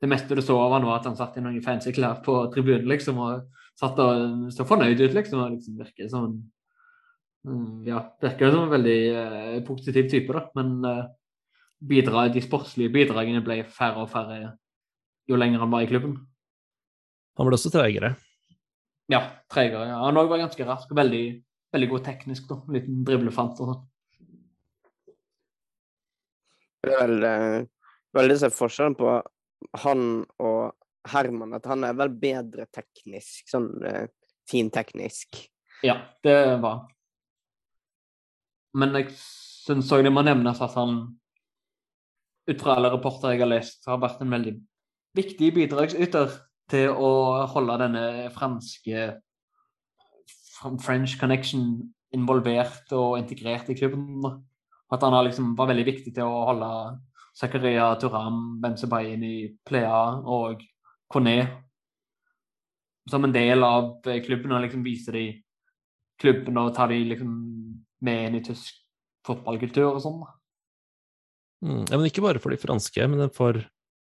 det 0.00 0.08
meste 0.08 0.36
du 0.36 0.40
så 0.44 0.56
av 0.56 0.72
han 0.72 0.86
var 0.88 1.00
at 1.00 1.10
han 1.10 1.16
satt 1.18 1.36
i 1.36 1.42
noen 1.44 1.60
fancy 1.64 1.92
klær 1.92 2.22
på 2.24 2.34
tribunen 2.54 2.88
liksom, 2.88 3.18
og 3.20 3.50
satt 3.76 3.98
og 4.00 4.46
så 4.54 4.64
fornøyd 4.68 5.00
ut, 5.02 5.16
liksom. 5.16 5.42
Og 5.42 5.56
liksom 5.56 5.80
virket 5.80 6.12
som 6.12 6.28
en 6.28 6.38
Ja, 7.86 8.02
virker 8.20 8.52
som 8.52 8.66
en 8.66 8.74
veldig 8.74 8.98
eh, 9.16 9.60
positiv 9.64 10.10
type, 10.12 10.32
da. 10.36 10.42
Men 10.58 10.74
eh, 10.84 11.04
bidrag, 11.80 12.34
de 12.34 12.42
sportslige 12.44 12.92
bidragene 12.92 13.40
ble 13.44 13.62
færre 13.64 14.04
og 14.04 14.10
færre 14.12 14.56
jo 15.30 15.38
lenger 15.38 15.62
han 15.62 15.70
var 15.72 15.86
i 15.86 15.88
klubben. 15.88 16.18
Han 17.38 17.48
ble 17.48 17.56
også 17.56 17.72
treigere. 17.72 18.14
Ja, 19.10 19.22
tregere. 19.50 19.88
Ja. 19.88 20.02
Han 20.04 20.18
òg 20.20 20.28
var 20.30 20.42
ganske 20.42 20.66
rask 20.66 20.90
og 20.90 20.98
veldig, 21.00 21.24
veldig 21.74 21.88
god 21.94 22.04
teknisk. 22.10 22.48
da. 22.50 22.60
En 22.66 22.76
liten 22.76 23.00
driblefant 23.06 23.62
og 23.62 23.72
sånn. 23.72 23.86
Det 26.80 26.92
er 26.92 27.00
vel 27.06 27.26
eh, 27.28 27.56
veldig 28.16 28.38
se 28.40 28.52
forskjellen 28.52 28.96
på 28.98 29.16
han 29.84 30.04
og 30.40 30.76
Herman, 31.10 31.56
at 31.56 31.66
han 31.68 31.84
er 31.88 31.96
vel 31.96 32.12
bedre 32.20 32.66
teknisk, 32.72 33.46
sånn 33.48 33.70
eh, 33.88 34.06
finteknisk. 34.50 35.42
Ja, 35.86 35.96
det 36.24 36.36
var 36.60 36.82
han. 36.82 36.88
Men 38.78 38.94
jeg 38.98 39.14
syns 39.16 39.90
òg 39.94 40.04
det 40.06 40.12
må 40.14 40.22
nevnes 40.26 40.60
at 40.62 40.76
han, 40.78 41.00
ut 42.50 42.62
fra 42.62 42.76
alle 42.76 42.90
rapporter 42.92 43.34
jeg 43.34 43.42
har 43.42 43.50
lest, 43.50 43.82
har 43.86 44.00
vært 44.02 44.22
en 44.24 44.32
veldig 44.32 44.54
viktig 45.18 45.50
bidragsyter 45.56 46.36
til 46.70 46.94
å 46.94 47.10
holde 47.50 47.78
denne 47.82 48.04
franske 48.34 49.06
French 50.84 51.16
connection 51.18 51.72
involvert 52.14 52.92
og 52.94 53.18
integrert 53.18 53.70
i 53.72 53.78
klubben. 53.78 54.22
At 54.90 55.02
han 55.06 55.16
liksom 55.26 55.54
var 55.58 55.70
veldig 55.70 55.86
viktig 55.86 56.14
til 56.14 56.26
å 56.26 56.44
holde 56.50 56.70
Zakaria 57.38 57.92
Turam, 57.98 58.60
i 58.60 59.34
Plea 59.66 60.02
og 60.26 60.62
Kone 61.10 61.38
som 63.10 63.24
en 63.24 63.32
del 63.34 63.64
av 63.64 64.00
klubben 64.02 64.52
og 64.54 64.64
liksom 64.64 64.82
vise 64.84 65.14
de 65.14 65.24
klubben 66.20 66.58
og 66.60 66.74
ta 66.76 66.86
de 66.90 66.98
liksom 67.12 67.32
med 68.04 68.28
inn 68.28 68.38
i 68.40 68.44
tysk 68.44 68.76
fotballkultur 69.26 69.86
og 69.90 70.00
sånn. 70.04 70.20
Mm. 71.66 71.84
Ja, 71.90 71.96
men 71.96 72.08
ikke 72.08 72.24
bare 72.24 72.40
for 72.42 72.54
de 72.54 72.60
franske, 72.60 73.06
men 73.12 73.32
for, 73.36 73.58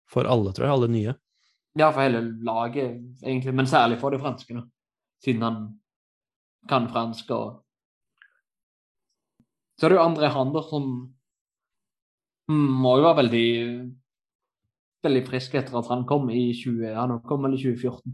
for 0.09 0.29
alle, 0.29 0.53
tror 0.55 0.67
jeg. 0.67 0.75
Alle 0.77 0.91
nye. 0.91 1.15
Ja, 1.77 1.89
for 1.89 2.01
hele 2.05 2.23
laget, 2.45 2.99
egentlig. 3.23 3.53
Men 3.57 3.69
særlig 3.69 3.99
for 4.01 4.13
de 4.13 4.21
franske, 4.21 4.57
nå. 4.57 4.65
Siden 5.23 5.45
han 5.45 5.59
kan 6.69 6.87
fransk 6.91 7.29
og 7.35 7.59
Så 9.79 9.87
er 9.87 9.91
det 9.91 9.97
jo 9.97 10.05
André 10.05 10.29
Hander 10.31 10.63
som 10.67 10.83
må 12.53 12.91
jo 12.99 13.05
være 13.07 13.17
veldig 13.23 13.47
veldig 15.03 15.23
frisk 15.27 15.55
etter 15.59 15.75
at 15.79 15.89
han 15.91 16.05
kom 16.07 16.29
i 16.31 16.51
20, 16.55 16.93
han 16.95 17.17
kom 17.27 17.43
vel 17.47 17.57
i 17.57 17.61
2014. 17.61 18.13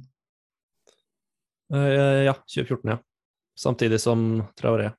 Uh, 1.70 2.26
ja, 2.26 2.34
2014, 2.50 2.90
ja. 2.90 2.98
Samtidig 3.60 4.00
som 4.02 4.42
Traoré. 4.58 4.90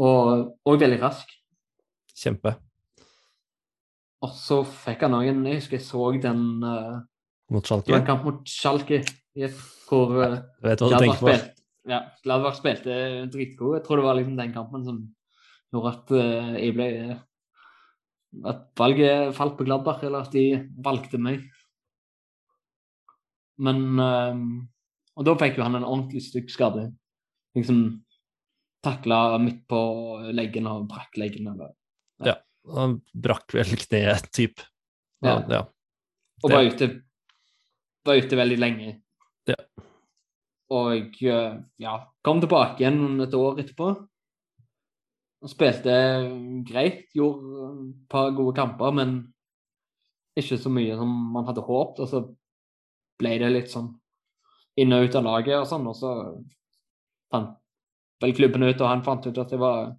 Og, 0.00 0.50
og 0.64 0.80
veldig 0.80 0.98
rask. 1.02 1.28
Kjempe. 2.16 2.54
Og 4.24 4.32
så 4.36 4.60
fikk 4.64 5.06
han 5.06 5.16
òg 5.16 5.30
en 5.30 5.46
Jeg 5.48 5.62
husker 5.62 5.78
jeg 5.78 5.86
så 5.86 6.10
den 6.20 6.42
uh, 6.64 7.00
Mot 7.50 7.66
Schalke? 7.66 7.94
En 7.96 8.04
kamp 8.06 8.26
mot 8.26 8.42
Schalke, 8.48 9.00
hvor 9.88 10.12
uh, 10.20 10.36
tenker 10.62 11.16
på. 11.18 11.32
Spilte, 11.32 11.64
ja, 11.88 12.02
Gladbach 12.22 12.58
spilte 12.60 12.98
dritgod. 13.32 13.78
Jeg 13.78 13.86
tror 13.86 14.00
det 14.00 14.04
var 14.06 14.18
liksom 14.18 14.36
den 14.38 14.52
kampen 14.54 14.84
som 14.86 15.00
gjorde 15.72 15.94
at 15.96 16.12
uh, 16.14 16.52
jeg 16.60 16.76
ble 16.76 16.90
At 18.46 18.68
valget 18.78 19.34
falt 19.34 19.56
på 19.58 19.66
Gladbach, 19.66 20.04
eller 20.06 20.28
at 20.28 20.36
de 20.36 20.44
valgte 20.84 21.18
meg. 21.18 21.48
Men 23.58 23.98
uh, 23.98 24.36
Og 25.16 25.26
da 25.26 25.34
fikk 25.40 25.58
jo 25.58 25.66
han 25.66 25.80
en 25.80 25.88
ordentlig 25.88 26.22
stygg 26.28 26.52
skade. 26.52 26.90
Liksom 27.56 27.82
takla 28.84 29.38
midt 29.42 29.66
på 29.68 29.80
leggen 30.32 30.68
og 30.70 30.88
brakk 30.90 31.18
leggen. 31.20 31.50
Eller, 31.52 31.74
ja. 32.24 32.36
Han 32.76 33.00
brakk 33.12 33.54
vel 33.56 33.76
kneet, 33.80 34.30
typ. 34.36 34.62
Ja. 35.24 35.40
ja. 35.48 35.64
Og 36.44 36.52
var 36.52 36.66
ute, 36.68 36.90
var 38.06 38.20
ute 38.20 38.38
veldig 38.40 38.58
lenge. 38.60 38.94
Ja. 39.48 39.58
Og 40.70 41.18
ja, 41.20 41.96
kom 42.24 42.40
tilbake 42.42 42.84
igjen 42.84 43.20
et 43.24 43.34
år 43.36 43.60
etterpå. 43.62 43.90
Og 45.40 45.48
spilte 45.48 45.94
greit, 46.68 47.08
gjorde 47.16 47.70
et 47.88 48.02
par 48.12 48.28
gode 48.36 48.54
kamper, 48.58 48.92
men 48.96 49.14
ikke 50.38 50.60
så 50.60 50.72
mye 50.72 50.96
som 51.00 51.10
man 51.34 51.48
hadde 51.48 51.64
håpet. 51.64 52.04
Og 52.04 52.12
så 52.12 52.22
ble 53.20 53.36
det 53.40 53.52
litt 53.52 53.72
sånn 53.72 53.90
inn 54.80 54.94
og 54.96 55.08
ut 55.08 55.16
av 55.18 55.26
laget 55.26 55.58
og 55.58 55.66
sånn, 55.68 55.88
og 55.90 55.96
så 55.96 56.12
fant 57.32 57.56
vel 58.20 58.34
klubben 58.36 58.66
ut, 58.66 58.80
og 58.80 58.88
han 58.88 59.04
fant 59.06 59.26
ut 59.26 59.38
at 59.40 59.52
det 59.52 59.60
var 59.60 59.94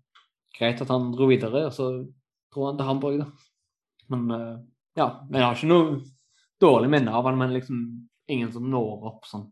greit 0.58 0.82
at 0.84 0.92
han 0.92 1.12
dro 1.16 1.30
videre, 1.32 1.66
og 1.70 1.76
så 1.76 1.92
dro 2.52 2.68
han 2.68 2.80
til 2.80 2.90
Hamburg, 2.90 3.24
da. 3.24 3.30
Men 4.12 4.28
ja, 4.98 5.08
jeg 5.32 5.44
har 5.46 5.56
ikke 5.56 5.70
noe 5.72 6.02
dårlig 6.62 6.92
minne 6.92 7.14
av 7.16 7.28
han, 7.30 7.40
men 7.40 7.54
liksom 7.56 7.82
ingen 8.32 8.52
som 8.54 8.68
når 8.70 9.08
opp 9.12 9.28
sånn. 9.30 9.48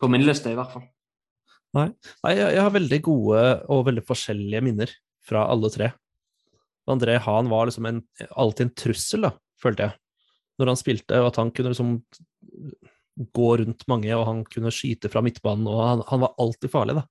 På 0.00 0.10
min 0.12 0.24
liste, 0.24 0.52
i 0.52 0.58
hvert 0.58 0.72
fall. 0.74 0.86
Nei, 1.76 1.88
Nei 2.24 2.32
jeg, 2.36 2.60
har 2.62 2.72
veldig 2.72 2.98
gode 3.04 3.42
og 3.72 3.86
veldig 3.88 4.04
forskjellige 4.06 4.64
minner 4.64 4.92
fra 5.26 5.46
alle 5.50 5.70
tre. 5.72 5.90
André 6.88 7.16
Hahn 7.22 7.50
var 7.50 7.68
liksom 7.68 7.88
en, 7.88 8.02
alltid 8.30 8.68
en 8.68 8.76
trussel, 8.78 9.26
da, 9.26 9.32
følte 9.60 9.88
jeg, 9.88 9.98
når 10.60 10.70
han 10.72 10.80
spilte, 10.80 11.22
og 11.22 11.32
at 11.32 11.40
han 11.42 11.50
kunne 11.54 11.72
liksom 11.72 11.96
gå 13.16 13.50
rundt 13.62 13.86
mange, 13.88 14.12
og 14.16 14.26
han 14.28 14.42
kunne 14.48 14.72
skyte 14.74 15.10
fra 15.12 15.22
midtbanen, 15.24 15.68
og 15.70 15.82
han, 15.82 16.02
han 16.10 16.22
var 16.24 16.34
alltid 16.42 16.72
farlig, 16.72 16.98
da. 16.98 17.06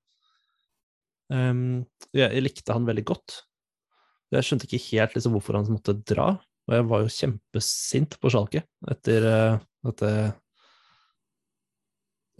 Um, 1.26 1.82
jeg, 2.14 2.30
jeg, 2.30 2.42
likte 2.44 2.74
han 2.74 2.86
veldig 2.86 3.02
godt. 3.08 3.40
Jeg 4.34 4.46
skjønte 4.46 4.68
ikke 4.68 4.84
helt 4.92 5.16
liksom, 5.16 5.34
hvorfor 5.34 5.58
han 5.58 5.70
måtte 5.72 5.96
dra, 6.06 6.28
og 6.66 6.74
jeg 6.74 6.86
var 6.90 7.02
jo 7.02 7.14
kjempesint 7.14 8.16
på 8.22 8.30
Schalke 8.30 8.62
etter 8.90 9.26
uh, 9.26 9.58
at 9.86 10.06
uh, 10.06 10.30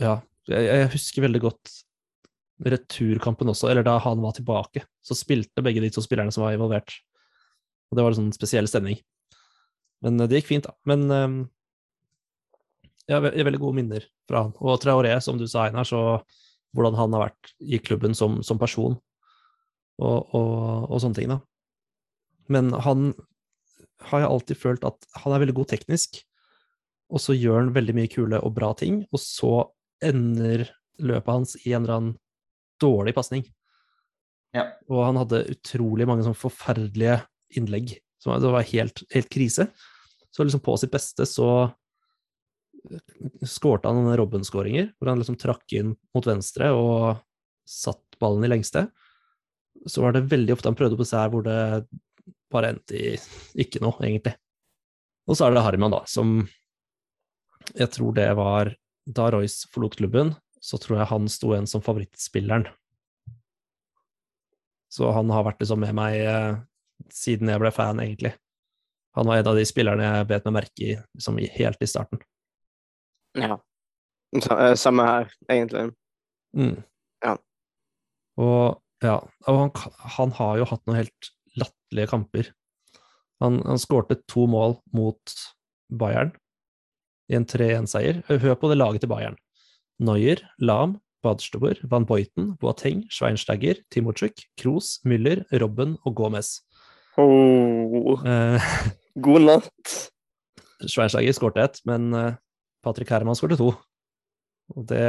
Ja, 0.03 0.15
jeg, 0.51 0.67
jeg, 0.67 0.89
husker 0.93 1.27
veldig 1.27 1.43
godt 1.47 1.75
returkampen 2.67 3.51
også, 3.53 3.69
eller 3.71 3.85
da 3.87 3.97
han 4.03 4.23
var 4.23 4.35
tilbake. 4.37 4.83
Så 5.05 5.17
spilte 5.19 5.65
begge 5.65 5.83
de 5.85 5.91
to 5.93 6.03
spillerne 6.05 6.33
som 6.35 6.45
var 6.45 6.57
involvert. 6.57 6.95
Og 7.91 7.99
det 7.99 8.05
var 8.05 8.15
en 8.15 8.19
sånn 8.21 8.35
spesiell 8.37 8.69
stemning. 8.71 8.99
Men 10.05 10.21
uh, 10.21 10.29
det 10.31 10.43
gikk 10.43 10.53
fint, 10.55 10.69
da. 10.69 10.75
Men 10.89 11.07
um, 11.11 11.39
jeg 13.07 13.15
har 13.17 13.47
veldig 13.47 13.63
gode 13.63 13.79
minner 13.79 14.07
fra 14.27 14.47
han. 14.47 14.55
Og 14.59 14.81
Traoré, 14.83 15.15
som 15.23 15.39
du 15.39 15.47
sa, 15.47 15.67
Einar, 15.67 15.87
så 15.87 16.19
hvordan 16.77 16.97
han 16.99 17.15
har 17.15 17.29
vært 17.29 17.53
i 17.63 17.79
klubben 17.81 18.17
som, 18.19 18.41
som 18.45 18.59
person, 18.61 18.97
og, 19.97 20.35
og, 20.37 20.91
og, 20.91 20.97
sånne 21.01 21.17
ting, 21.17 21.31
da. 21.33 21.41
Men 22.53 22.73
han 22.85 23.13
har 24.11 24.23
jeg 24.23 24.31
alltid 24.31 24.61
følt 24.61 24.85
at 24.87 25.07
han 25.23 25.33
er 25.33 25.43
veldig 25.43 25.57
god 25.57 25.71
teknisk, 25.73 26.21
og 27.07 27.23
så 27.23 27.37
gjør 27.37 27.63
han 27.63 27.75
veldig 27.77 27.95
mye 27.97 28.11
kule 28.11 28.41
og 28.43 28.55
bra 28.59 28.73
ting, 28.77 29.05
og 29.15 29.23
så 29.23 29.53
ender 30.05 30.67
løpet 31.01 31.33
hans 31.33 31.55
i 31.63 31.73
en 31.73 31.85
eller 31.85 31.97
annen 31.97 32.17
dårlig 32.83 33.15
pasning. 33.17 33.47
Ja. 34.57 34.67
Og 34.91 35.05
han 35.05 35.19
hadde 35.21 35.47
utrolig 35.53 36.07
mange 36.09 36.27
sånn 36.27 36.37
forferdelige 36.37 37.21
innlegg. 37.57 37.97
Som 38.21 38.37
det 38.41 38.53
var 38.53 38.67
helt, 38.69 39.03
helt 39.13 39.29
krise. 39.33 39.69
Så 40.33 40.45
liksom 40.45 40.63
på 40.65 40.75
sitt 40.81 40.93
beste 40.93 41.27
så 41.29 41.69
skårte 43.47 43.91
han 43.91 43.99
noen 44.01 44.17
Robben-skåringer, 44.19 44.93
hvor 44.97 45.11
han 45.11 45.21
liksom 45.21 45.39
trakk 45.41 45.73
inn 45.77 45.95
mot 46.15 46.27
venstre 46.27 46.71
og 46.75 47.23
satt 47.67 48.19
ballen 48.23 48.47
i 48.47 48.51
lengste. 48.51 48.87
Så 49.87 50.03
var 50.03 50.15
det 50.15 50.29
veldig 50.31 50.55
ofte 50.55 50.71
han 50.71 50.79
prøvde 50.79 50.99
på 50.99 51.07
seg 51.07 51.33
hvor 51.33 51.45
det 51.47 51.59
bare 52.53 52.75
endte 52.75 52.97
i 52.97 53.15
ikke 53.63 53.83
noe, 53.83 53.97
egentlig. 54.05 54.37
Og 55.27 55.39
så 55.39 55.47
er 55.47 55.57
det 55.57 55.65
Harman, 55.67 55.95
da, 55.95 56.05
som 56.09 56.39
jeg 57.75 57.91
tror 57.91 58.15
det 58.15 58.29
var 58.39 58.71
Da 59.11 59.29
Royce 59.35 59.67
forlot 59.75 59.97
klubben, 59.99 60.35
så 60.63 60.79
tror 60.83 61.01
jeg 61.01 61.11
han 61.11 61.29
sto 61.31 61.53
igjen 61.53 61.69
som 61.71 61.83
favorittspilleren. 61.83 62.67
Så 64.91 65.11
han 65.15 65.31
har 65.31 65.45
vært 65.47 65.61
liksom 65.63 65.83
med 65.83 65.95
meg 65.95 66.17
eh, 66.23 66.59
siden 67.13 67.51
jeg 67.53 67.63
ble 67.63 67.71
fan, 67.75 68.01
egentlig. 68.03 68.33
Han 69.19 69.29
var 69.29 69.41
en 69.41 69.51
av 69.53 69.59
de 69.59 69.67
spillerne 69.69 70.09
jeg 70.09 70.29
bet 70.31 70.47
meg 70.49 70.57
merke 70.59 70.83
i 70.83 70.97
liksom, 70.97 71.39
helt 71.59 71.83
i 71.83 71.89
starten. 71.91 72.23
Ja. 73.37 73.59
Eh, 74.37 74.75
samme 74.79 75.07
her, 75.07 75.31
egentlig. 75.49 75.91
Mm. 76.57 76.83
Ja. 77.25 77.37
Og 78.41 78.83
ja, 79.05 79.19
og 79.47 79.59
han, 79.61 79.71
han, 80.17 80.33
har 80.39 80.57
jo 80.61 80.69
hatt 80.71 80.85
noen 80.89 81.03
helt 81.03 81.31
latterlige 81.61 82.11
kamper. 82.13 82.51
Han, 83.45 83.61
han 83.67 83.81
skårte 83.81 84.19
to 84.31 84.47
mål 84.49 84.79
mot 84.97 85.35
Bayern 85.93 86.33
i 87.29 87.37
en 87.37 87.45
3-1-seier. 87.49 88.23
Hør 88.29 88.57
på 88.61 88.71
det 88.73 88.79
laget 88.81 89.05
til 89.05 89.13
Bayern. 89.13 89.37
Neuer, 90.01 90.41
Lam, 90.61 90.97
Badstuber, 91.25 91.79
Van 91.91 92.07
Boiten, 92.09 92.55
Boateng, 92.61 93.05
Schweinsteiger, 93.13 93.81
Timochuk, 93.93 94.41
Kroos, 94.61 94.97
Müller, 95.05 95.45
Robben 95.53 95.97
og 96.05 96.17
Gomez. 96.17 96.61
Oh. 97.19 98.17
Eh, 98.25 98.73
God 99.25 99.45
natt. 99.45 99.95
Schweinsteiger 100.87 101.37
skårte 101.37 101.65
ett, 101.65 101.81
men 101.89 102.13
eh, 102.15 102.37
Patrick 102.87 103.11
Herman 103.11 103.39
skåret 103.39 103.59
to. 103.61 103.73
Og 104.75 104.87
det, 104.91 105.03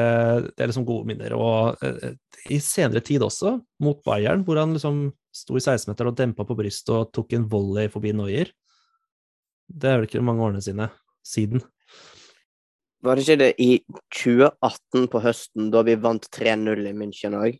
det, 0.51 0.61
er 0.61 0.69
liksom 0.69 0.85
gode 0.85 1.07
minner. 1.09 1.33
Og 1.37 1.81
eh, 1.85 2.17
i 2.53 2.59
senere 2.61 3.01
tid 3.05 3.25
også, 3.25 3.55
mot 3.83 4.03
Bayern, 4.05 4.43
hvor 4.45 4.59
han 4.61 4.75
liksom 4.75 5.07
sto 5.33 5.57
i 5.57 5.63
16-meteren 5.63 6.11
og 6.11 6.17
dempa 6.17 6.45
på 6.45 6.57
brystet 6.57 6.93
og 6.93 7.11
tok 7.15 7.33
en 7.37 7.47
volley 7.49 7.89
forbi 7.93 8.13
Noyer. 8.17 8.51
Det 9.67 9.89
er 9.89 9.99
vel 9.99 10.07
ikke 10.07 10.23
mange 10.25 10.45
årene 10.45 10.63
sine 10.63 10.89
siden. 11.25 11.63
Var 13.05 13.17
det 13.17 13.25
ikke 13.25 13.41
det 13.43 13.51
i 13.61 13.71
2018 14.13 15.07
på 15.13 15.21
høsten, 15.21 15.69
da 15.73 15.83
vi 15.85 15.97
vant 16.01 16.25
3-0 16.33 16.87
i 16.89 16.95
München 16.97 17.37
òg? 17.37 17.59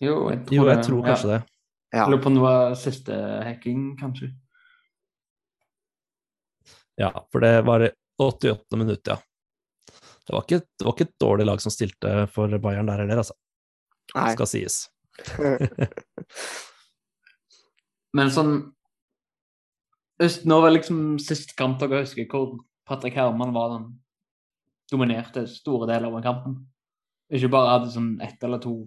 Jo, 0.00 0.16
jeg 0.32 0.42
tror, 0.46 0.56
Jo, 0.56 0.64
jeg 0.70 0.84
tror 0.84 1.04
kanskje 1.04 1.30
det. 1.32 1.42
Ja. 1.96 2.06
Lurer 2.10 2.22
på 2.22 2.30
om 2.30 2.36
det 2.36 2.44
var 2.44 2.74
siste 2.80 3.18
hacking, 3.46 3.84
kanskje. 4.00 4.30
Ja, 6.96 7.12
for 7.32 7.44
det 7.44 7.60
var 7.68 7.84
i 7.84 7.90
88. 8.22 8.76
minutt, 8.80 9.04
ja. 9.04 9.18
Det 10.26 10.34
var, 10.34 10.42
ikke, 10.42 10.58
det 10.66 10.86
var 10.86 10.94
ikke 10.96 11.06
et 11.06 11.20
dårlig 11.22 11.46
lag 11.46 11.60
som 11.62 11.72
stilte 11.74 12.14
for 12.34 12.58
Bayern 12.62 12.88
der 12.90 13.02
heller, 13.04 13.22
altså. 13.22 13.36
Nei. 14.14 14.32
Skal 14.34 14.48
sies. 14.50 14.80
Men 18.16 18.32
sånn 18.32 18.56
Nå 20.48 20.58
var 20.62 20.72
liksom 20.72 21.18
sist 21.20 21.50
kamp 21.58 21.76
dere 21.80 22.00
husker 22.04 22.24
hvor 22.30 22.54
Patrick 22.88 23.18
Herman 23.18 23.52
var 23.52 23.74
den 23.74 23.88
dominerte 24.88 25.42
store 25.50 25.88
deler 25.90 26.08
av 26.08 26.22
kampen. 26.24 26.54
Ikke 27.28 27.50
bare 27.52 27.74
hadde 27.74 27.90
sånn 27.92 28.14
ett 28.24 28.42
eller 28.46 28.62
to 28.62 28.86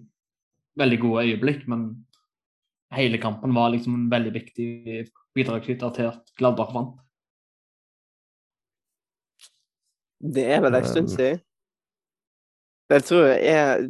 veldig 0.80 1.00
gode 1.04 1.26
øyeblikk, 1.28 1.68
men 1.70 1.90
hele 2.96 3.20
kampen 3.22 3.54
var 3.54 3.74
liksom 3.74 3.98
en 3.98 4.08
veldig 4.10 4.34
viktig 4.34 4.70
bidragsyter 5.38 5.94
til 5.98 6.10
at 6.10 6.34
Gladbach 6.40 6.74
vant. 6.74 6.96
Det 10.20 10.46
er 10.52 10.62
vel 10.62 10.76
en 10.76 10.86
stund 10.86 11.10
Um. 11.10 11.16
siden. 11.16 11.42
Det 12.90 13.04
tror 13.06 13.26
jeg 13.30 13.46
er 13.48 13.90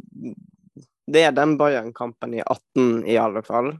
Det 1.10 1.22
er 1.26 1.30
den 1.34 1.56
Bayern-kampen 1.58 2.34
i 2.34 2.42
18, 2.46 3.06
i 3.08 3.16
alle 3.18 3.42
fall. 3.42 3.72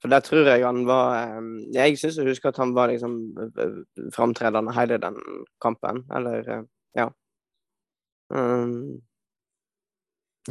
For 0.00 0.08
der 0.08 0.20
tror 0.20 0.48
jeg 0.48 0.64
han 0.66 0.86
var 0.86 1.36
um, 1.38 1.58
Jeg 1.74 1.98
syns 1.98 2.16
jeg 2.16 2.26
husker 2.26 2.48
at 2.48 2.56
han 2.56 2.74
var 2.74 2.88
liksom 2.90 3.36
uh, 3.38 3.82
framtredende 4.14 4.72
hele 4.72 4.98
den 4.98 5.18
kampen. 5.60 6.04
Eller 6.14 6.66
ja. 6.96 7.08
Um, 8.30 9.02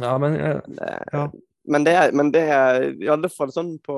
Ja, 0.00 0.18
men 0.18 0.36
eh, 0.36 0.60
Ja. 1.12 1.28
Men 1.64 1.84
det 1.84 1.92
er 1.92 2.12
Men 2.12 2.32
det 2.32 2.42
er 2.42 2.82
i 3.02 3.08
alle 3.08 3.28
fall 3.28 3.52
sånn 3.52 3.78
på 3.84 3.96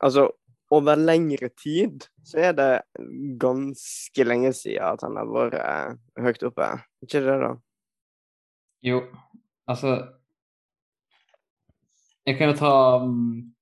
Altså, 0.00 0.28
over 0.74 0.98
lengre 0.98 1.50
tid 1.56 2.06
så 2.26 2.40
er 2.48 2.56
det 2.56 2.70
ganske 3.40 4.26
lenge 4.26 4.52
siden 4.56 4.84
at 4.94 5.04
han 5.04 5.18
har 5.20 5.30
vært 5.30 5.56
eh, 5.60 5.96
høyt 6.24 6.44
oppe. 6.48 6.68
Ikke 7.04 7.22
det, 7.24 7.36
da? 7.42 7.54
Jo, 8.84 9.00
altså 9.66 9.96
Jeg 12.24 12.38
kan 12.38 12.50
jo 12.50 12.56
ta 12.56 12.72
um, 13.04 13.52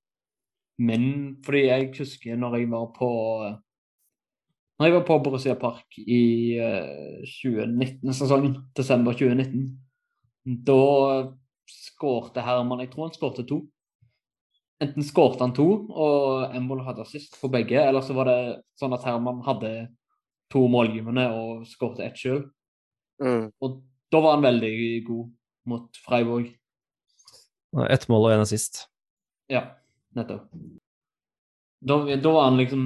min, 0.79 1.37
fordi 1.43 1.65
jeg 1.67 1.91
husker 1.97 2.39
når 2.39 2.57
jeg 2.57 2.71
var 2.71 2.85
på 2.95 3.09
Når 4.79 4.87
jeg 4.87 4.93
var 4.95 5.05
på 5.07 5.19
Borussia 5.23 5.55
Park 5.59 5.99
i 5.99 6.55
eh, 6.59 7.23
2019-sesongen, 7.43 8.57
desember 8.75 9.13
2019, 9.13 9.67
da 10.67 10.79
skårte 11.69 12.43
Herman 12.43 12.81
Jeg 12.83 12.91
tror 12.91 13.07
han 13.07 13.15
skårte 13.15 13.45
to. 13.47 13.61
Enten 14.83 15.05
skårte 15.05 15.45
han 15.45 15.53
to, 15.55 15.67
og 15.87 16.55
Embol 16.57 16.81
hadde 16.83 17.05
assist 17.05 17.37
på 17.39 17.49
begge, 17.53 17.79
eller 17.79 18.03
så 18.03 18.15
var 18.17 18.27
det 18.29 18.39
sånn 18.79 18.95
at 18.95 19.05
Herman 19.07 19.43
hadde 19.45 19.71
to 20.51 20.65
målgivende 20.69 21.27
og 21.33 21.63
skårte 21.69 22.05
ett 22.05 22.19
sjøl. 22.19 22.43
Mm. 23.23 23.47
Og 23.63 23.79
da 24.11 24.21
var 24.21 24.37
han 24.37 24.45
veldig 24.45 24.75
god 25.07 25.31
mot 25.71 26.01
Freiburg. 26.05 26.51
ett 27.89 28.07
mål 28.09 28.27
og 28.27 28.33
en 28.33 28.43
assist. 28.45 28.87
Ja, 29.49 29.63
nettopp. 30.17 30.49
Da, 31.83 31.97
da 32.15 32.31
var 32.31 32.45
han 32.47 32.57
liksom 32.57 32.83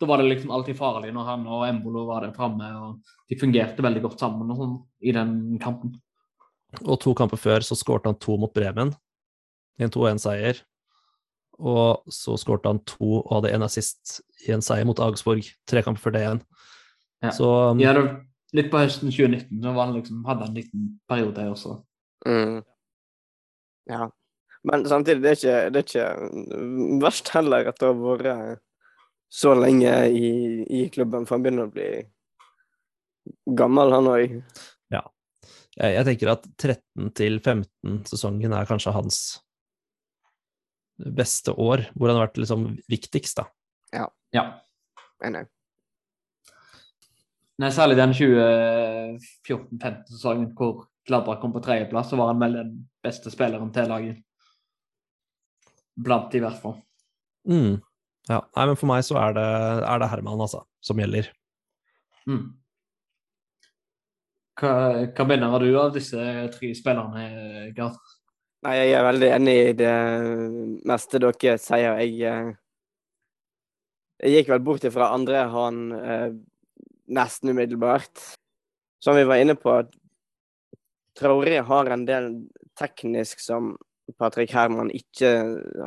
Da 0.00 0.06
var 0.08 0.16
det 0.16 0.30
liksom 0.30 0.50
alltid 0.50 0.78
farlig 0.78 1.10
når 1.12 1.26
han 1.28 1.42
og 1.44 1.66
Embolo 1.66 2.06
var 2.08 2.24
der 2.24 2.32
framme, 2.32 2.64
de 3.28 3.36
fungerte 3.36 3.84
veldig 3.84 4.00
godt 4.06 4.22
sammen 4.22 4.48
og 4.48 4.56
sånn 4.56 4.78
i 5.04 5.12
den 5.12 5.58
kampen. 5.60 5.90
Og 6.86 6.96
to 7.02 7.12
kamper 7.12 7.36
før 7.36 7.60
så 7.66 7.76
skårte 7.76 8.08
han 8.08 8.16
to 8.16 8.38
mot 8.40 8.54
Bremen. 8.54 8.94
En 9.76 9.92
2-1-seier. 9.92 10.62
Og 11.60 12.12
så 12.12 12.36
skårte 12.40 12.72
han 12.72 12.80
to 12.88 13.20
og 13.20 13.34
hadde 13.36 13.52
en 13.54 13.66
assist 13.66 14.20
i 14.46 14.54
en 14.54 14.64
seier 14.64 14.88
mot 14.88 15.00
Augsburg. 15.02 15.44
Tre 15.68 15.82
kamper 15.84 16.02
før 16.02 16.16
det 16.16 16.24
igjen. 16.24 16.42
Ja. 17.20 17.34
Så 17.36 17.50
um, 17.72 17.82
Ja, 17.82 17.92
det, 17.96 18.06
litt 18.56 18.70
på 18.72 18.80
høsten 18.80 19.12
2019 19.12 19.60
da 19.60 19.74
var 19.76 19.90
han 19.90 19.98
liksom, 19.98 20.22
hadde 20.28 20.46
han 20.46 20.54
en 20.54 20.62
liten 20.62 20.88
periode 21.10 21.50
også. 21.52 21.76
Mm. 22.28 22.62
Ja. 23.90 24.08
Men 24.66 24.84
samtidig, 24.88 25.22
det 25.24 25.30
er 25.30 25.38
ikke, 25.38 25.58
det 25.72 25.80
er 25.80 25.86
ikke 25.86 26.98
verst 27.00 27.30
heller 27.32 27.70
at 27.70 27.78
det 27.80 27.88
har 27.88 28.00
vært 28.00 28.64
så 29.30 29.54
lenge 29.56 29.92
i, 30.10 30.32
i 30.68 30.80
klubben, 30.92 31.24
for 31.24 31.38
han 31.38 31.44
begynner 31.44 31.68
å 31.68 31.72
bli 31.72 31.88
gammel, 33.56 33.94
han 33.94 34.08
òg. 34.10 34.34
jeg, 35.78 35.92
jeg 35.94 36.06
tenker 36.08 36.32
at 36.34 36.48
13 36.58 37.12
til 37.16 37.38
15 37.38 38.02
sesongen 38.10 38.56
er 38.56 38.68
kanskje 38.68 38.94
hans 38.96 39.20
beste 41.16 41.52
år, 41.52 41.86
hvor 41.94 42.10
han 42.10 42.18
har 42.18 42.28
vært 42.28 42.40
liksom 42.42 42.60
viktigst, 42.90 43.40
da. 43.40 43.44
Ja. 44.34 44.44
Enig. 45.24 45.46
Nei, 47.60 47.70
særlig 47.74 47.96
den 47.98 48.12
2014-15-sesongen 48.16 50.54
hvor 50.56 50.86
Gladbach 51.08 51.40
kom 51.42 51.52
på 51.52 51.64
tredjeplass, 51.64 52.08
så 52.12 52.16
var 52.20 52.28
han 52.30 52.40
vel 52.40 52.54
den 52.56 52.70
beste 53.04 53.28
spilleren 53.32 53.72
til 53.74 53.86
laget. 53.90 54.16
Blant 56.00 56.34
i 56.36 56.40
hvert 56.40 56.60
fall. 56.62 56.76
Mm. 57.48 57.74
Ja. 58.30 58.40
Nei, 58.56 58.64
men 58.70 58.76
for 58.78 58.88
meg 58.88 59.04
så 59.04 59.14
er 59.20 59.30
det, 59.36 59.50
er 59.90 59.98
det 60.00 60.10
Herman, 60.12 60.44
altså, 60.46 60.60
som 60.84 61.00
gjelder. 61.02 61.24
Mm. 62.30 62.46
Hva, 64.60 64.72
hva 65.16 65.24
mener 65.28 65.58
du 65.64 65.70
av 65.80 65.90
disse 65.96 66.20
tre 66.54 66.68
spillerne, 66.76 67.22
Gard? 67.76 68.00
Nei, 68.60 68.74
jeg 68.76 68.92
er 68.92 69.06
veldig 69.06 69.28
enig 69.38 69.52
i 69.56 69.72
det 69.72 69.92
meste 70.88 71.20
dere 71.22 71.54
sier. 71.56 71.96
Jeg, 72.02 72.10
eh, 72.28 72.50
jeg 74.20 74.34
gikk 74.34 74.50
vel 74.52 74.60
bort 74.66 74.84
ifra 74.84 75.08
andre 75.14 75.46
han 75.48 75.78
eh, 75.96 76.26
nesten 77.16 77.54
umiddelbart. 77.54 78.20
Som 79.00 79.16
vi 79.16 79.24
var 79.24 79.40
inne 79.40 79.56
på, 79.56 79.78
Traoré 81.16 81.62
har 81.64 81.88
en 81.88 82.04
del 82.04 82.28
teknisk 82.76 83.40
som 83.40 83.72
Patrick 84.20 84.52
Herman 84.52 84.92
ikke 84.92 85.32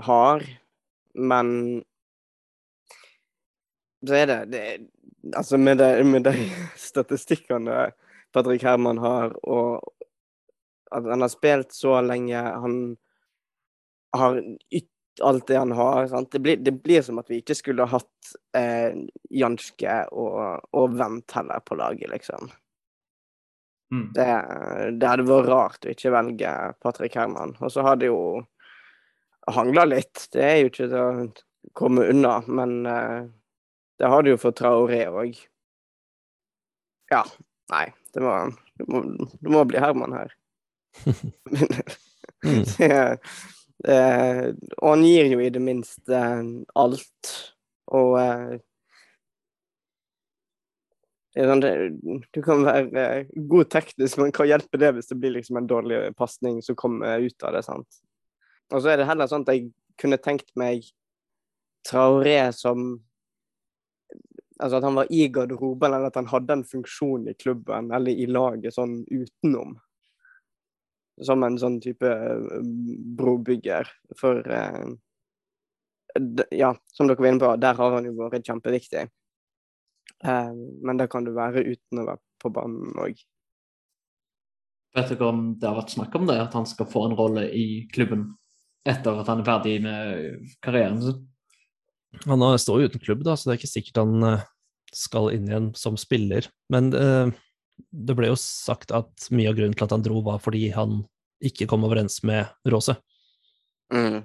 har, 0.08 0.44
men 1.14 1.84
så 4.02 4.18
er 4.24 4.30
det, 4.32 4.42
det 4.54 4.66
Altså, 5.38 5.56
med, 5.56 5.78
de, 5.80 6.04
med 6.04 6.26
de 6.26 6.34
statistikkene 6.90 7.94
Patrick 8.36 8.66
Herman 8.66 8.98
har, 9.00 9.32
og 9.48 9.80
at 10.94 11.08
han 11.10 11.26
har 11.26 11.32
spilt 11.32 11.74
så 11.76 12.00
lenge, 12.06 12.38
han 12.38 12.80
har 14.18 14.40
ytt 14.70 14.90
alt 15.22 15.48
det 15.48 15.58
han 15.58 15.72
har. 15.72 16.10
Det, 16.32 16.40
blir, 16.40 16.58
det 16.58 16.72
blir 16.72 17.02
som 17.02 17.20
at 17.22 17.30
vi 17.30 17.42
ikke 17.42 17.58
skulle 17.58 17.90
hatt 17.90 18.34
eh, 18.58 18.96
Janske 19.30 20.00
og, 20.12 20.64
og 20.74 20.98
Vent 20.98 21.36
heller 21.38 21.62
på 21.66 21.78
laget, 21.78 22.10
liksom. 22.14 22.50
Mm. 23.94 24.08
Det, 24.16 24.28
det 24.98 25.10
hadde 25.10 25.28
vært 25.28 25.50
rart 25.52 25.86
å 25.86 25.94
ikke 25.94 26.14
velge 26.16 26.54
Patrick 26.82 27.18
Herman. 27.20 27.54
Og 27.62 27.74
så 27.74 27.86
har 27.86 28.00
det 28.02 28.10
jo 28.10 28.42
hangla 29.54 29.86
litt. 29.86 30.28
Det 30.34 30.44
er 30.46 30.60
jo 30.62 30.72
ikke 30.72 30.88
til 30.88 31.00
å 31.00 31.74
komme 31.78 32.08
unna, 32.10 32.40
men 32.48 32.80
eh, 32.90 33.20
det 34.02 34.10
har 34.10 34.26
det 34.26 34.34
jo 34.34 34.42
for 34.42 34.56
Traoré 34.58 35.06
òg. 35.12 35.38
Ja. 37.14 37.22
Nei, 37.72 37.86
det 38.14 38.22
må, 38.24 38.34
det 38.80 38.88
må, 38.90 39.04
det 39.40 39.52
må 39.54 39.62
bli 39.70 39.82
Herman 39.82 40.16
her. 40.18 40.34
Mm. 42.44 42.64
det, 42.78 43.18
og 44.78 44.90
han 44.90 45.04
gir 45.06 45.34
jo 45.34 45.42
i 45.44 45.50
det 45.54 45.64
minste 45.64 46.22
alt. 46.80 47.34
Og 47.94 48.16
eh, 48.20 48.60
Du 52.34 52.42
kan 52.46 52.64
være 52.66 53.04
eh, 53.04 53.32
god 53.50 53.70
teknisk, 53.74 54.20
men 54.22 54.34
hva 54.36 54.48
hjelper 54.48 54.82
det 54.82 54.92
hvis 54.98 55.10
det 55.12 55.20
blir 55.20 55.36
liksom 55.38 55.60
en 55.60 55.70
dårlig 55.70 56.02
pasning 56.18 56.62
som 56.64 56.78
kommer 56.80 57.20
ut 57.20 57.44
av 57.44 57.58
det? 57.58 57.64
sant? 57.66 58.04
Og 58.74 58.82
så 58.82 58.94
er 58.94 59.02
det 59.02 59.10
heller 59.10 59.30
sånn 59.30 59.46
at 59.46 59.56
jeg 59.56 59.72
kunne 60.00 60.22
tenkt 60.22 60.54
meg 60.60 60.86
Traoré 61.84 62.52
som 62.56 63.02
Altså 64.62 64.78
at 64.78 64.86
han 64.86 64.96
var 64.96 65.10
i 65.12 65.26
garderoben, 65.34 65.92
eller 65.92 66.08
at 66.08 66.16
han 66.16 66.28
hadde 66.30 66.54
en 66.56 66.62
funksjon 66.64 67.26
i 67.28 67.34
klubben 67.34 67.90
eller 67.92 68.14
i 68.14 68.28
laget 68.30 68.76
sånn 68.76 69.02
utenom. 69.10 69.74
Som 71.24 71.44
en 71.46 71.58
sånn 71.60 71.80
type 71.84 72.10
eh, 72.10 72.62
brobygger. 73.18 73.90
For 74.20 74.44
eh, 74.44 74.94
Ja, 76.54 76.74
som 76.94 77.10
dere 77.10 77.22
var 77.24 77.32
inne 77.32 77.42
på, 77.42 77.52
der 77.58 77.78
har 77.80 77.96
han 77.96 78.06
jo 78.06 78.16
vært 78.20 78.46
kjempeviktig. 78.46 79.08
Eh, 80.24 80.54
men 80.86 81.00
det 81.00 81.10
kan 81.12 81.26
du 81.26 81.34
være 81.36 81.66
uten 81.66 82.04
å 82.04 82.08
være 82.12 82.22
på 82.44 82.52
banen 82.54 82.94
òg. 83.02 83.22
Vet 84.94 85.10
dere 85.10 85.30
om 85.32 85.46
det 85.58 85.70
har 85.70 85.80
vært 85.80 85.96
snakk 85.96 86.16
om 86.20 86.28
det, 86.30 86.38
at 86.38 86.54
han 86.54 86.68
skal 86.70 86.90
få 86.90 87.08
en 87.08 87.18
rolle 87.18 87.48
i 87.50 87.86
klubben 87.94 88.28
etter 88.86 89.16
at 89.16 89.30
han 89.32 89.42
er 89.42 89.48
ferdig 89.48 89.78
med 89.82 90.52
karrieren 90.62 91.00
sin. 91.02 91.22
Han 92.28 92.44
står 92.60 92.82
jo 92.84 92.90
uten 92.92 93.02
klubb, 93.02 93.24
da, 93.26 93.34
så 93.34 93.48
det 93.48 93.56
er 93.56 93.62
ikke 93.62 93.72
sikkert 93.72 94.02
han 94.04 94.44
skal 94.94 95.32
inn 95.34 95.48
igjen 95.50 95.72
som 95.78 95.98
spiller. 95.98 96.48
Men 96.70 96.92
eh, 96.94 97.32
det 97.92 98.16
ble 98.18 98.30
jo 98.32 98.40
sagt 98.40 98.94
at 98.96 99.28
mye 99.34 99.50
av 99.52 99.58
grunnen 99.58 99.76
til 99.78 99.88
at 99.88 99.96
han 99.96 100.06
dro, 100.06 100.22
var 100.26 100.42
fordi 100.44 100.68
han 100.76 101.02
ikke 101.44 101.68
kom 101.70 101.86
overens 101.88 102.22
med 102.28 102.48
Rose. 102.72 102.96
Mm. 103.94 104.24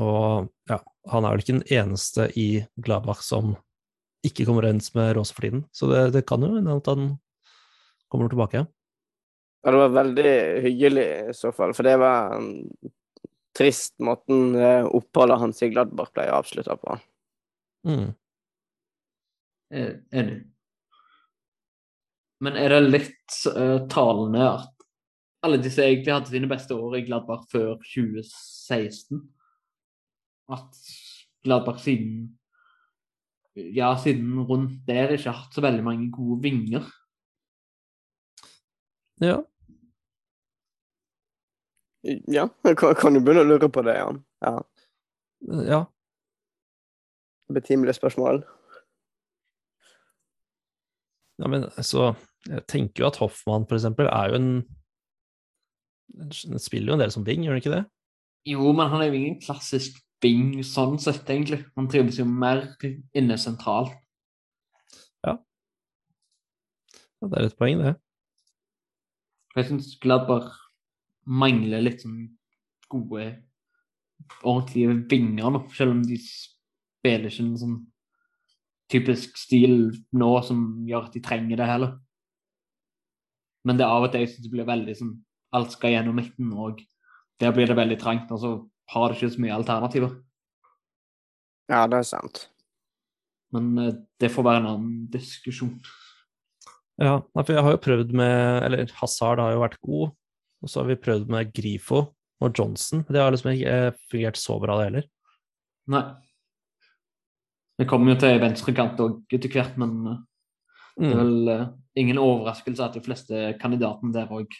Og 0.00 0.50
ja, 0.70 0.78
han 1.10 1.26
er 1.26 1.34
vel 1.34 1.42
ikke 1.42 1.56
den 1.58 1.66
eneste 1.80 2.28
i 2.38 2.48
Gladbach 2.80 3.24
som 3.26 3.56
ikke 4.26 4.44
kommer 4.46 4.66
overens 4.66 4.92
med 4.94 5.14
Rose 5.16 5.34
for 5.34 5.46
tiden. 5.46 5.64
Så 5.72 5.88
det, 5.90 6.04
det 6.16 6.26
kan 6.28 6.44
jo 6.44 6.52
hende 6.54 6.76
at 6.76 6.90
han 6.90 7.14
kommer 8.12 8.30
tilbake. 8.30 8.64
Ja, 9.60 9.72
det 9.74 9.82
var 9.82 9.98
veldig 9.98 10.32
hyggelig 10.64 11.06
i 11.30 11.36
så 11.36 11.52
fall, 11.52 11.74
for 11.76 11.84
det 11.84 11.98
var 12.00 12.38
en 12.38 12.48
trist 13.56 13.98
måten 14.00 14.54
eh, 14.56 14.86
oppholdet 14.86 15.40
hans 15.42 15.60
i 15.62 15.68
Gladbach 15.72 16.12
ble 16.16 16.28
avslutta 16.32 16.76
på. 16.80 16.96
Mm. 17.88 18.08
Eh, 19.74 19.92
Enig. 20.16 20.38
Men 22.40 22.56
er 22.56 22.72
det 22.72 22.80
litt 22.88 23.34
uh, 23.52 23.82
talende 23.92 24.46
at 24.48 24.79
alle 25.42 25.60
disse 25.62 25.84
egentlig 25.84 26.12
hadde 26.12 26.32
sine 26.32 26.48
beste 26.50 26.76
år 26.76 26.98
i 26.98 27.04
Gladbach 27.06 27.46
før 27.52 27.76
2016? 27.82 29.22
At 30.50 30.80
Gladbach 31.44 31.80
siden 31.84 32.36
ja, 33.56 33.96
siden 33.98 34.40
rundt 34.40 34.86
der 34.86 35.10
ikke 35.14 35.30
har 35.30 35.42
hatt 35.42 35.54
så 35.54 35.62
veldig 35.64 35.84
mange 35.84 36.10
gode 36.14 36.42
vinger. 36.42 36.86
Ja. 39.20 39.40
Ja, 42.02 42.46
jeg 42.64 42.76
kan, 42.80 43.14
jo 43.14 43.20
begynne 43.20 43.42
å 43.44 43.48
lure 43.48 43.68
på 43.68 43.82
det, 43.84 43.98
ja. 43.98 44.06
Ja. 44.46 44.54
ja. 45.68 45.80
Betimelig 47.52 47.98
spørsmål. 47.98 48.40
Ja, 51.40 51.48
men 51.48 51.68
så 51.82 52.14
Jeg 52.48 52.64
tenker 52.72 53.02
jo 53.02 53.08
at 53.10 53.18
Hoffmann, 53.20 53.66
for 53.68 53.76
eksempel, 53.76 54.06
er 54.08 54.30
jo 54.30 54.38
en 54.38 54.52
Han 56.18 56.62
spiller 56.62 56.92
jo 56.92 56.98
en 56.98 57.02
del 57.04 57.12
som 57.14 57.24
Bing, 57.26 57.44
gjør 57.44 57.56
den 57.56 57.62
ikke 57.62 57.74
det? 57.74 57.84
Jo, 58.48 58.72
men 58.72 58.88
han 58.90 59.02
er 59.02 59.10
jo 59.10 59.18
ingen 59.18 59.40
klassisk 59.42 59.98
bing 60.20 60.60
sånn 60.66 60.98
sett, 61.00 61.28
egentlig. 61.28 61.62
Han 61.76 61.88
trives 61.92 62.18
jo 62.20 62.26
mer 62.28 62.64
inne 63.16 63.36
sentralt. 63.40 63.92
Ja, 65.26 65.36
det 67.28 67.36
er 67.36 67.50
et 67.50 67.58
poeng, 67.60 67.82
det. 67.84 67.94
Jeg 69.56 69.66
syns 69.68 69.94
Glabber 70.00 70.46
mangler 71.28 71.82
litt 71.84 72.04
sånn 72.04 72.22
gode, 72.90 73.26
ordentlige 74.40 74.94
vinger 75.10 75.52
nå, 75.52 75.64
selv 75.76 75.96
om 75.96 76.04
de 76.06 76.16
spiller 76.22 77.28
ikke 77.28 77.44
en 77.44 77.58
sånn 77.60 77.78
typisk 78.90 79.36
stil 79.38 79.90
nå 80.16 80.30
som 80.46 80.62
gjør 80.88 81.08
at 81.08 81.16
de 81.16 81.22
trenger 81.24 81.60
det 81.60 81.68
heller. 81.68 81.92
Men 83.68 83.76
det 83.76 83.84
er 83.84 83.92
av 83.92 84.06
og 84.06 84.14
til 84.14 84.24
jeg 84.24 84.32
synes 84.32 84.46
det 84.46 84.54
blir 84.54 84.68
veldig 84.70 84.96
sånn 84.96 85.12
Alt 85.56 85.72
skal 85.74 85.94
gjennom 85.96 86.14
midten, 86.20 86.52
og 86.54 86.80
der 87.40 87.52
blir 87.56 87.66
det 87.70 87.76
veldig 87.78 87.98
trangt, 88.00 88.30
og 88.30 88.38
så 88.42 88.50
har 88.94 89.08
det 89.10 89.18
ikke 89.18 89.32
så 89.34 89.42
mye 89.42 89.56
alternativer. 89.56 90.12
Ja, 91.70 91.84
det 91.90 92.00
er 92.00 92.06
sant. 92.06 92.44
Men 93.54 93.72
eh, 93.78 93.92
det 94.22 94.30
får 94.34 94.46
være 94.46 94.62
en 94.62 94.70
annen 94.74 94.94
diskusjon. 95.10 95.76
Ja, 97.00 97.16
for 97.34 97.54
jeg 97.54 97.64
har 97.64 97.72
jo 97.72 97.80
prøvd 97.80 98.10
med 98.12 98.62
Eller 98.66 98.90
Hazard 98.98 99.40
har 99.40 99.54
jo 99.54 99.62
vært 99.62 99.78
god, 99.80 100.10
og 100.60 100.68
så 100.68 100.82
har 100.82 100.90
vi 100.90 100.98
prøvd 101.00 101.30
med 101.32 101.52
Grifo 101.56 102.02
og 102.40 102.50
Johnson. 102.58 103.04
Det 103.08 103.20
har 103.22 103.32
liksom 103.32 103.54
ikke 103.54 103.76
eh, 103.88 104.00
fungert 104.12 104.36
så 104.40 104.58
bra, 104.62 104.76
det 104.80 104.90
heller. 104.90 105.06
Nei. 105.90 106.02
Det 107.80 107.86
kommer 107.88 108.12
jo 108.12 108.20
til 108.20 108.36
venstrekant 108.42 109.00
òg 109.00 109.22
etter 109.32 109.50
hvert, 109.54 109.78
men 109.80 109.94
eh, 110.06 110.18
det 110.20 110.26
er 110.26 110.26
Mm. 111.00 111.16
vel 111.16 111.60
ingen 111.96 112.18
overraskelse 112.20 112.84
at 112.84 112.92
de 112.98 113.00
fleste 113.00 113.38
kandidatene 113.62 114.12
der 114.12 114.26
òg 114.28 114.52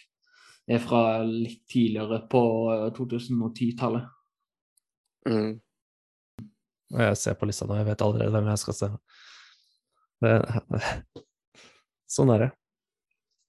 er 0.75 0.81
fra 0.83 1.21
litt 1.27 1.63
tidligere 1.69 2.21
på 2.31 2.43
eh, 2.73 2.87
2010-tallet. 2.97 4.07
Mm. 5.29 5.59
Jeg 6.91 7.19
ser 7.19 7.37
på 7.39 7.47
lista 7.47 7.67
nå, 7.67 7.77
jeg 7.79 7.87
vet 7.87 8.03
allerede 8.03 8.33
hvem 8.35 8.49
jeg 8.51 8.61
skal 8.61 8.77
se. 8.77 8.89
Det, 10.21 10.33
sånn 12.15 12.33
er 12.35 12.45
det. 12.45 12.49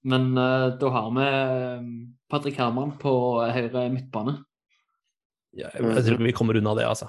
Men 0.03 0.31
uh, 0.35 0.67
da 0.79 0.89
har 0.91 1.11
vi 1.15 1.25
eh, 1.27 1.83
Patrick 2.31 2.59
Herman 2.59 2.97
på 2.99 3.13
høyre 3.55 3.87
midtbane. 3.91 4.37
Ja, 5.53 5.69
jeg, 5.71 5.85
jeg 5.85 6.05
tror 6.07 6.23
vi 6.25 6.35
kommer 6.35 6.57
unna 6.59 6.73
det, 6.75 6.87
altså. 6.89 7.07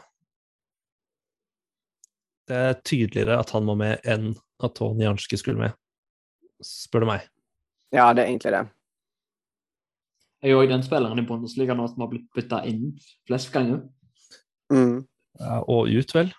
Det 2.45 2.61
er 2.61 2.81
tydeligere 2.85 3.39
at 3.41 3.55
han 3.57 3.65
må 3.65 3.75
med 3.81 4.05
enn 4.05 4.35
at 4.63 4.75
Tony 4.77 5.07
Janske 5.07 5.39
skulle 5.41 5.63
med, 5.63 5.77
spør 6.63 7.07
du 7.07 7.09
meg. 7.15 7.25
Ja, 7.95 8.11
det 8.13 8.25
er 8.25 8.31
egentlig 8.31 8.53
det. 8.53 8.65
Er 10.45 10.53
jo 10.53 10.61
òg 10.61 10.69
den 10.69 10.85
spilleren 10.85 11.21
i 11.21 11.25
Bundesliga 11.25 11.77
nå 11.77 11.87
som 11.89 12.05
har 12.05 12.11
blitt 12.13 12.27
bytta 12.37 12.61
inn 12.69 12.93
flest 13.25 13.49
ganger. 13.55 13.81
Mm. 14.73 14.99
Ja, 15.41 15.61
og 15.63 15.89
ut, 15.89 16.15
vel. 16.15 16.33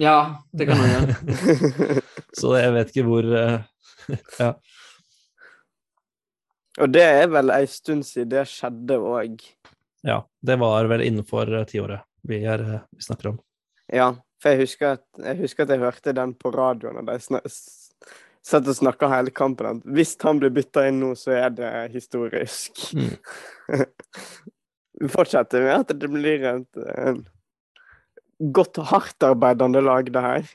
Ja, 0.00 0.44
det 0.52 0.68
kan 0.68 0.80
han 0.82 0.92
gjøre. 0.92 1.96
Så 2.38 2.52
jeg 2.58 2.74
vet 2.76 2.92
ikke 2.92 3.06
hvor 3.08 3.28
eh, 3.38 3.64
Ja. 4.42 4.52
Og 6.80 6.88
det 6.92 7.02
er 7.04 7.26
vel 7.28 7.52
ei 7.52 7.66
stund 7.68 8.04
siden 8.08 8.30
det 8.32 8.46
skjedde 8.50 9.00
òg. 9.00 9.42
ja. 10.08 10.22
Det 10.42 10.56
var 10.58 10.88
vel 10.90 11.04
innenfor 11.06 11.52
eh, 11.54 11.66
tiåret 11.70 12.04
vi, 12.28 12.44
er, 12.44 12.60
eh, 12.60 12.84
vi 12.90 13.04
snakker 13.04 13.32
om. 13.32 13.40
Ja, 13.92 14.12
for 14.42 14.54
jeg 14.54 14.66
husker, 14.66 14.96
at, 14.98 15.04
jeg 15.22 15.38
husker 15.42 15.64
at 15.64 15.74
jeg 15.74 15.82
hørte 15.82 16.14
den 16.16 16.34
på 16.34 16.50
radioen, 16.54 16.98
og 17.02 17.06
de 17.06 17.18
satt 18.46 18.68
og 18.68 18.78
snakka 18.78 19.10
hele 19.12 19.32
kampen. 19.34 19.78
At 19.78 19.92
hvis 19.96 20.16
han 20.22 20.40
blir 20.42 20.52
bytta 20.54 20.86
inn 20.88 21.00
nå, 21.02 21.12
så 21.18 21.34
er 21.38 21.52
det 21.56 21.72
historisk. 21.94 22.82
Mm. 22.96 23.14
Vi 25.02 25.10
fortsetter 25.10 25.64
med 25.64 25.84
at 25.84 25.94
det 25.98 26.10
blir 26.12 26.44
et 26.50 26.82
eh, 26.82 27.20
godt, 28.54 28.82
hardtarbeidende 28.90 29.82
lag, 29.82 30.10
det 30.12 30.24
her. 30.24 30.50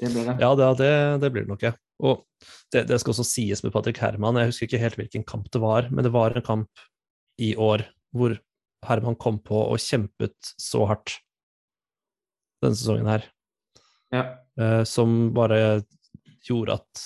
Det 0.00 0.12
blir 0.12 0.26
det. 0.28 0.38
Ja, 0.42 0.52
det, 0.58 0.70
det, 0.80 0.92
det 1.22 1.30
blir 1.32 1.46
det 1.46 1.52
nok, 1.52 1.64
ja. 1.64 1.72
Og 2.04 2.24
det, 2.74 2.84
det 2.90 2.98
skal 3.00 3.14
også 3.14 3.24
sies 3.24 3.62
med 3.64 3.72
Patrick 3.72 4.00
Herman, 4.02 4.36
jeg 4.40 4.50
husker 4.50 4.68
ikke 4.68 4.82
helt 4.82 4.98
hvilken 5.00 5.24
kamp 5.28 5.48
det 5.54 5.62
var, 5.62 5.88
men 5.88 6.04
det 6.04 6.12
var 6.12 6.36
en 6.36 6.44
kamp 6.44 6.84
i 7.40 7.54
år 7.56 7.86
hvor 8.16 8.36
Herman 8.86 9.16
kom 9.20 9.38
på 9.44 9.56
og 9.62 9.80
kjempet 9.80 10.52
så 10.60 10.84
hardt 10.90 11.16
denne 12.64 12.76
sesongen 12.76 13.08
her, 13.08 13.24
Ja. 14.14 14.22
uh, 14.60 14.82
som 14.88 15.32
bare 15.36 15.82
gjorde 16.50 16.78
at 16.80 17.02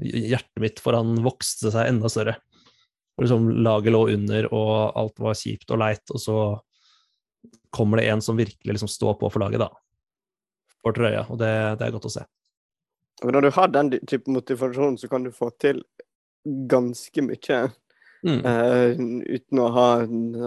hjertet 0.00 0.62
mitt 0.62 0.80
for 0.82 0.96
han 0.96 1.18
vokste 1.24 1.72
seg 1.74 1.90
enda 1.90 2.10
større. 2.12 2.36
Og 3.18 3.26
liksom 3.26 3.48
laget 3.64 3.92
lå 3.92 4.02
under, 4.14 4.48
og 4.54 4.74
alt 4.98 5.20
var 5.20 5.38
kjipt 5.38 5.72
og 5.74 5.80
leit, 5.82 6.04
og 6.14 6.22
så 6.22 6.36
kommer 7.74 8.00
det 8.00 8.08
en 8.10 8.22
som 8.24 8.38
virkelig 8.38 8.76
liksom 8.76 8.90
står 8.90 9.18
på 9.20 9.30
for 9.30 9.42
laget, 9.42 9.62
da. 9.62 9.70
For 10.80 10.96
trøya, 10.96 11.26
og 11.28 11.40
det, 11.42 11.50
det 11.80 11.86
er 11.86 11.94
godt 11.94 12.08
å 12.08 12.14
se. 12.14 12.24
Når 13.20 13.44
du 13.44 13.50
har 13.52 13.68
den 13.68 13.92
type 14.08 14.32
motivasjon, 14.32 14.96
så 14.96 15.10
kan 15.12 15.26
du 15.26 15.32
få 15.34 15.50
til 15.60 15.82
ganske 16.70 17.26
mye. 17.26 17.60
Mm. 18.20 18.42
uh, 18.44 18.90
uten 19.32 19.60
å 19.64 19.68
ha 19.72 19.84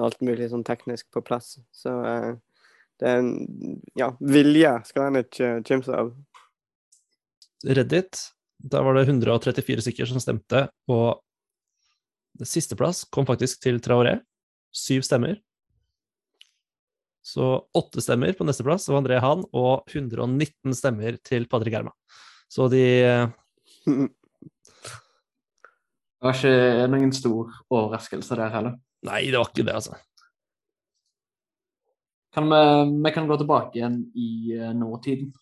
alt 0.06 0.20
mulig 0.22 0.52
sånn 0.52 0.66
teknisk 0.66 1.08
på 1.14 1.24
plass. 1.26 1.56
Så 1.74 1.94
uh, 1.94 2.34
det 3.02 3.10
er 3.10 3.22
en 3.22 3.80
Ja, 3.98 4.12
vilje 4.22 4.76
skal 4.90 5.10
en 5.10 5.22
ikke 5.24 5.56
kimse 5.66 5.94
av. 5.98 6.14
Reddit, 7.64 8.20
der 8.64 8.84
var 8.84 8.98
det 8.98 9.08
134 9.08 9.84
stykker 9.86 10.10
som 10.10 10.22
stemte, 10.24 10.68
og 10.92 11.22
sisteplass 12.44 13.04
kom 13.14 13.28
faktisk 13.28 13.62
til 13.64 13.80
Traoré. 13.84 14.18
Syv 14.74 15.04
stemmer. 15.06 15.38
Så 17.24 17.46
åtte 17.78 18.02
stemmer 18.04 18.34
på 18.36 18.44
nesteplass 18.44 18.90
var 18.90 19.00
André 19.00 19.20
Han, 19.24 19.46
og 19.56 19.88
119 19.88 20.76
stemmer 20.76 21.16
til 21.24 21.48
Patrick 21.48 21.76
Germa. 21.78 21.94
Så 22.52 22.68
de 22.72 22.84
Det 26.24 26.30
var 26.30 26.38
ikke 26.40 26.88
noen 26.88 27.10
stor 27.12 27.50
overraskelse 27.68 28.36
der 28.40 28.52
heller. 28.54 28.76
Nei, 29.04 29.26
det 29.28 29.36
var 29.36 29.50
ikke 29.50 29.66
det, 29.68 29.74
altså. 29.76 29.98
Kan 32.34 32.48
vi, 32.48 32.62
vi 33.04 33.12
kan 33.12 33.28
gå 33.28 33.36
tilbake 33.42 33.76
igjen 33.76 33.98
i 34.16 34.56
eh, 34.56 34.72
nåtiden. 34.72 35.34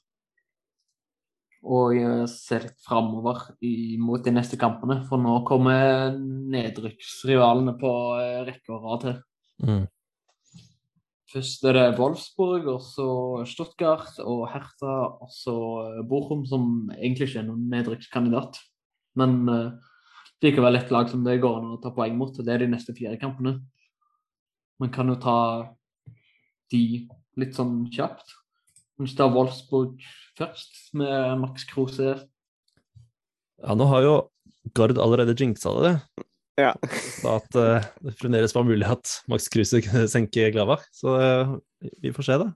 Og 1.62 1.95
eh, 1.97 2.26
se 2.32 2.57
litt 2.64 2.80
framover 2.82 3.51
i- 3.62 3.97
mot 4.01 4.24
de 4.24 4.34
neste 4.34 4.57
kampene. 4.57 5.03
For 5.09 5.22
nå 5.22 5.43
kommer 5.45 6.16
nedrykksrivalene 6.18 7.76
på 7.80 7.91
eh, 8.18 8.39
rekke 8.47 8.74
og 8.74 8.88
rad 8.88 9.09
her. 9.09 9.20
Mm. 9.62 9.84
Først 11.32 11.64
er 11.64 11.78
det 11.78 11.99
Wolfsburg, 11.99 12.66
og 12.68 12.82
så 12.84 13.05
Stuttgart 13.47 14.18
og 14.20 14.49
Hertha, 14.51 14.95
og 15.22 15.30
så 15.32 15.53
eh, 15.86 16.01
Bochum, 16.03 16.41
som 16.49 16.89
egentlig 16.97 17.30
ikke 17.30 17.43
er 17.43 17.47
noen 17.47 17.70
nedrykkskandidat. 17.72 18.59
Men 19.20 19.38
uh, 19.51 19.72
likevel 20.43 20.80
et 20.80 20.91
lag 20.91 21.09
som 21.12 21.24
det 21.24 21.41
går 21.43 21.57
an 21.59 21.74
å 21.76 21.80
ta 21.84 21.91
poeng 21.95 22.18
mot. 22.18 22.32
og 22.32 22.45
Det 22.47 22.53
er 22.53 22.64
de 22.64 22.72
neste 22.72 22.95
fire 22.95 23.18
kampene. 23.20 23.57
Man 24.80 24.91
kan 24.91 25.12
jo 25.12 25.18
ta 25.22 25.38
de 26.72 26.84
litt 27.39 27.57
sånn 27.57 27.86
kjapt. 27.91 28.32
Vi 29.02 29.30
Wolfsburg 29.34 30.04
først, 30.38 30.76
med 30.93 31.39
Max 31.41 31.66
Kruse. 31.70 32.16
Ja, 33.62 33.76
nå 33.78 33.88
har 33.89 34.06
jo 34.06 34.14
Gard 34.78 34.99
allerede 35.02 35.36
jinxa 35.38 35.74
det, 35.82 35.95
Ja. 36.62 36.74
at 37.26 37.56
uh, 37.58 37.82
det 38.06 38.14
fremdeles 38.20 38.54
var 38.54 38.66
mulig 38.68 38.86
at 38.86 39.10
Max 39.32 39.47
Kruse 39.49 39.82
kunne 39.82 40.08
senke 40.12 40.52
Glavak. 40.54 40.86
Så 40.93 41.16
uh, 41.18 41.56
vi 42.02 42.14
får 42.14 42.28
se, 42.28 42.38
da. 42.43 42.52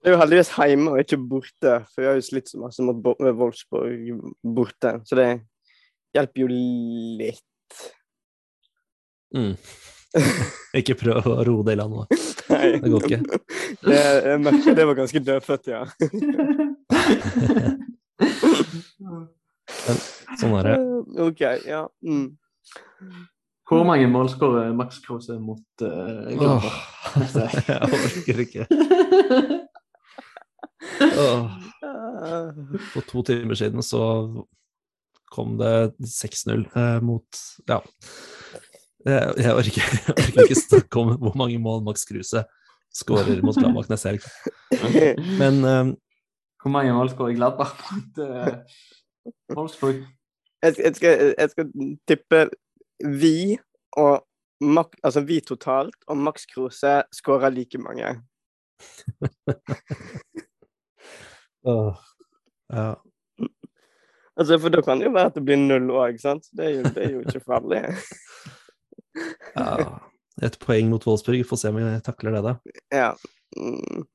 Det 0.00 0.08
er 0.08 0.14
jo 0.16 0.20
heldigvis 0.22 0.50
hjemme 0.56 0.94
og 0.94 1.02
ikke 1.02 1.20
borte, 1.28 1.72
for 1.92 2.00
vi 2.00 2.08
har 2.08 2.16
jo 2.16 2.24
slitt 2.24 2.48
så 2.48 2.58
masse 2.58 2.82
mot 2.82 3.02
med 3.20 3.36
Wolfsburg 3.36 4.22
borte. 4.42 4.94
Så 5.04 5.18
det 5.18 5.28
hjelper 6.16 6.40
jo 6.40 6.48
litt. 7.20 7.82
Mm. 9.36 9.52
Ikke 10.80 10.96
prøv 10.98 11.28
å 11.28 11.42
roe 11.46 11.66
det 11.68 11.76
i 11.76 11.78
land 11.78 11.94
nå. 11.94 12.06
Nei. 12.60 12.80
Det 12.82 12.90
går 12.92 13.06
ikke. 13.08 13.20
Det, 13.84 13.96
jeg 13.96 14.42
merker 14.44 14.76
det 14.78 14.86
var 14.90 14.98
ganske 14.98 15.22
dødfødt, 15.30 15.70
ja. 15.72 15.80
Sånn 20.40 20.54
er 20.60 20.68
det. 20.68 20.76
OK, 21.26 21.42
ja. 21.68 21.82
Mm. 22.04 22.28
Hvor 23.70 23.86
mange 23.86 24.06
mål 24.10 24.28
skårer 24.32 24.72
Max 24.74 24.98
Krause 25.04 25.36
mot 25.38 25.84
uh, 25.84 26.26
Åh, 26.34 26.70
jeg 27.70 27.80
orker 27.86 28.44
ikke. 28.44 28.66
Åh, 31.00 31.60
Ah, 32.20 32.52
for 32.92 33.00
to 33.08 33.22
timer 33.22 33.54
siden 33.54 33.82
så 33.82 34.00
kom 35.32 35.56
det 35.58 35.94
6-0 36.04 36.66
eh, 36.76 37.00
mot 37.00 37.24
Ja. 37.66 37.80
Jeg, 39.06 39.34
jeg, 39.40 39.52
orker, 39.56 39.84
jeg 39.96 40.14
orker 40.14 40.42
ikke 40.44 40.60
snakke 40.60 41.00
om 41.00 41.12
hvor 41.22 41.36
mange 41.40 41.58
mål 41.58 41.84
Max 41.86 42.04
Kruse 42.08 42.44
skårer 42.92 43.40
mot 43.46 43.56
Gladbach 43.56 43.88
neste 43.90 44.12
helg. 44.12 44.24
Men 45.40 45.60
um, 45.64 45.92
Hvor 46.60 46.72
mange 46.74 46.92
mål 46.92 47.12
skårer 47.12 47.36
Gladbach 47.38 47.76
mot 47.92 48.24
uh, 48.24 48.56
Wolfsburg? 49.56 50.02
jeg, 50.62 50.74
jeg, 50.78 50.96
skal, 50.96 51.34
jeg 51.38 51.50
skal 51.50 51.70
tippe 52.08 52.48
vi 53.20 53.58
og 53.96 54.26
Mak 54.60 54.96
altså 55.02 55.22
vi 55.24 55.40
totalt 55.40 55.96
og 56.06 56.16
Max 56.20 56.44
Kruse 56.50 57.02
skårer 57.16 57.48
like 57.48 57.78
mange. 57.80 58.10
oh, 61.64 61.96
ja. 62.72 62.94
Altså, 64.36 64.58
For 64.58 64.68
da 64.68 64.82
kan 64.84 65.00
det 65.00 65.06
jo 65.08 65.14
være 65.16 65.26
at 65.32 65.38
det 65.38 65.44
blir 65.44 65.56
null 65.56 65.88
òg, 65.96 66.20
sant? 66.20 66.44
Det 66.52 66.66
er, 66.66 66.74
jo, 66.76 66.82
det 66.92 67.04
er 67.06 67.10
jo 67.14 67.20
ikke 67.24 67.40
farlig. 67.46 67.80
ja. 69.54 70.00
Et 70.42 70.56
poeng 70.62 70.88
mot 70.92 71.04
Wolfsburg. 71.06 71.42
Får 71.46 71.60
se 71.62 71.72
om 71.72 71.78
vi 71.80 72.00
takler 72.06 72.36
det, 72.38 72.42
da. 72.46 72.56
Ja. 72.94 73.10
Mm. 73.58 74.06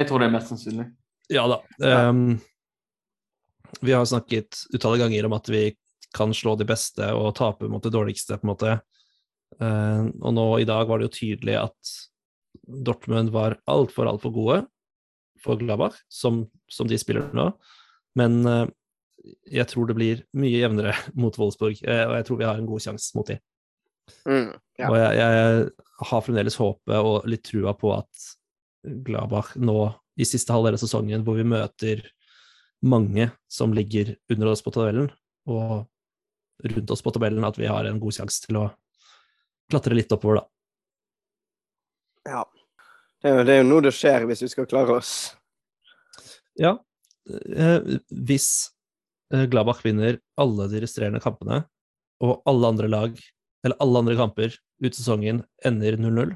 Jeg 0.00 0.08
tror 0.08 0.22
det 0.22 0.30
er 0.30 0.34
mest 0.34 0.52
sannsynlig. 0.52 0.86
Ja 1.30 1.44
da. 1.50 1.60
Um, 2.08 2.40
vi 3.80 3.92
har 3.94 4.04
snakket 4.08 4.64
utallige 4.74 5.04
ganger 5.04 5.28
om 5.28 5.36
at 5.36 5.48
vi 5.52 5.64
kan 6.16 6.32
slå 6.34 6.56
de 6.58 6.66
beste 6.66 7.06
og 7.14 7.34
tape 7.38 7.68
mot 7.70 7.82
det 7.84 7.92
dårligste, 7.94 8.38
på 8.40 8.46
en 8.46 8.52
måte. 8.52 8.78
Uh, 9.60 10.08
og 10.22 10.34
nå 10.34 10.46
i 10.62 10.66
dag 10.68 10.88
var 10.88 10.98
det 10.98 11.10
jo 11.10 11.16
tydelig 11.20 11.58
at 11.60 11.94
Dortmund 12.66 13.30
var 13.34 13.58
altfor, 13.70 14.08
altfor 14.10 14.34
gode 14.34 14.58
for 15.40 15.60
Gladbach, 15.60 15.96
som, 16.10 16.44
som 16.70 16.88
de 16.90 16.98
spiller 16.98 17.30
nå. 17.36 17.50
Men 18.18 18.40
uh, 18.46 18.66
jeg 19.50 19.68
tror 19.70 19.86
det 19.86 19.98
blir 19.98 20.24
mye 20.34 20.64
jevnere 20.64 20.96
mot 21.20 21.36
Wolfsburg, 21.38 21.78
uh, 21.86 22.06
og 22.08 22.18
jeg 22.18 22.28
tror 22.28 22.42
vi 22.42 22.48
har 22.50 22.58
en 22.58 22.70
god 22.70 22.88
sjanse 22.88 23.14
mot 23.18 23.30
dem. 23.30 23.42
Mm. 24.28 24.52
Ja. 24.80 24.90
Og 24.90 24.96
jeg, 24.98 25.16
jeg 25.20 26.06
har 26.10 26.22
fremdeles 26.24 26.56
håpet 26.60 26.96
og 26.96 27.26
litt 27.28 27.44
trua 27.46 27.74
på 27.76 27.92
at 27.96 28.28
Gladbach 29.04 29.52
nå 29.60 29.90
i 30.20 30.26
siste 30.28 30.52
halvdel 30.54 30.76
av 30.76 30.82
sesongen, 30.82 31.24
hvor 31.24 31.36
vi 31.38 31.46
møter 31.48 32.02
mange 32.80 33.28
som 33.50 33.74
ligger 33.76 34.14
under 34.32 34.52
oss 34.52 34.62
på 34.64 34.72
tabellen, 34.74 35.10
og 35.48 35.84
rundt 36.64 36.92
oss 36.92 37.04
på 37.04 37.12
tabellen, 37.14 37.44
at 37.44 37.58
vi 37.60 37.68
har 37.68 37.88
en 37.88 38.00
god 38.00 38.16
sjanse 38.16 38.44
til 38.46 38.60
å 38.60 38.66
klatre 39.70 39.96
litt 39.96 40.12
oppover, 40.12 40.40
da. 40.40 40.46
ja. 42.36 42.46
Det 43.20 43.28
er, 43.28 43.34
jo, 43.36 43.44
det 43.44 43.52
er 43.52 43.58
jo 43.58 43.64
noe 43.68 43.84
det 43.84 43.90
skjer, 43.92 44.22
hvis 44.30 44.40
vi 44.46 44.46
skal 44.48 44.64
klare 44.64 44.94
oss. 44.96 45.10
Ja, 46.56 46.70
eh, 47.28 47.98
hvis 48.08 48.46
eh, 49.28 49.44
Gladbach 49.52 49.82
vinner 49.84 50.16
alle 50.40 50.70
de 50.72 50.80
resterende 50.80 51.20
kampene, 51.20 51.66
og 52.24 52.40
alle 52.48 52.70
andre 52.72 52.88
lag, 52.88 53.20
eller 53.64 53.76
alle 53.82 54.02
andre 54.02 54.16
kamper 54.18 54.54
ut 54.80 54.96
sesongen 54.96 55.42
ender 55.66 55.98
0-0, 56.00 56.34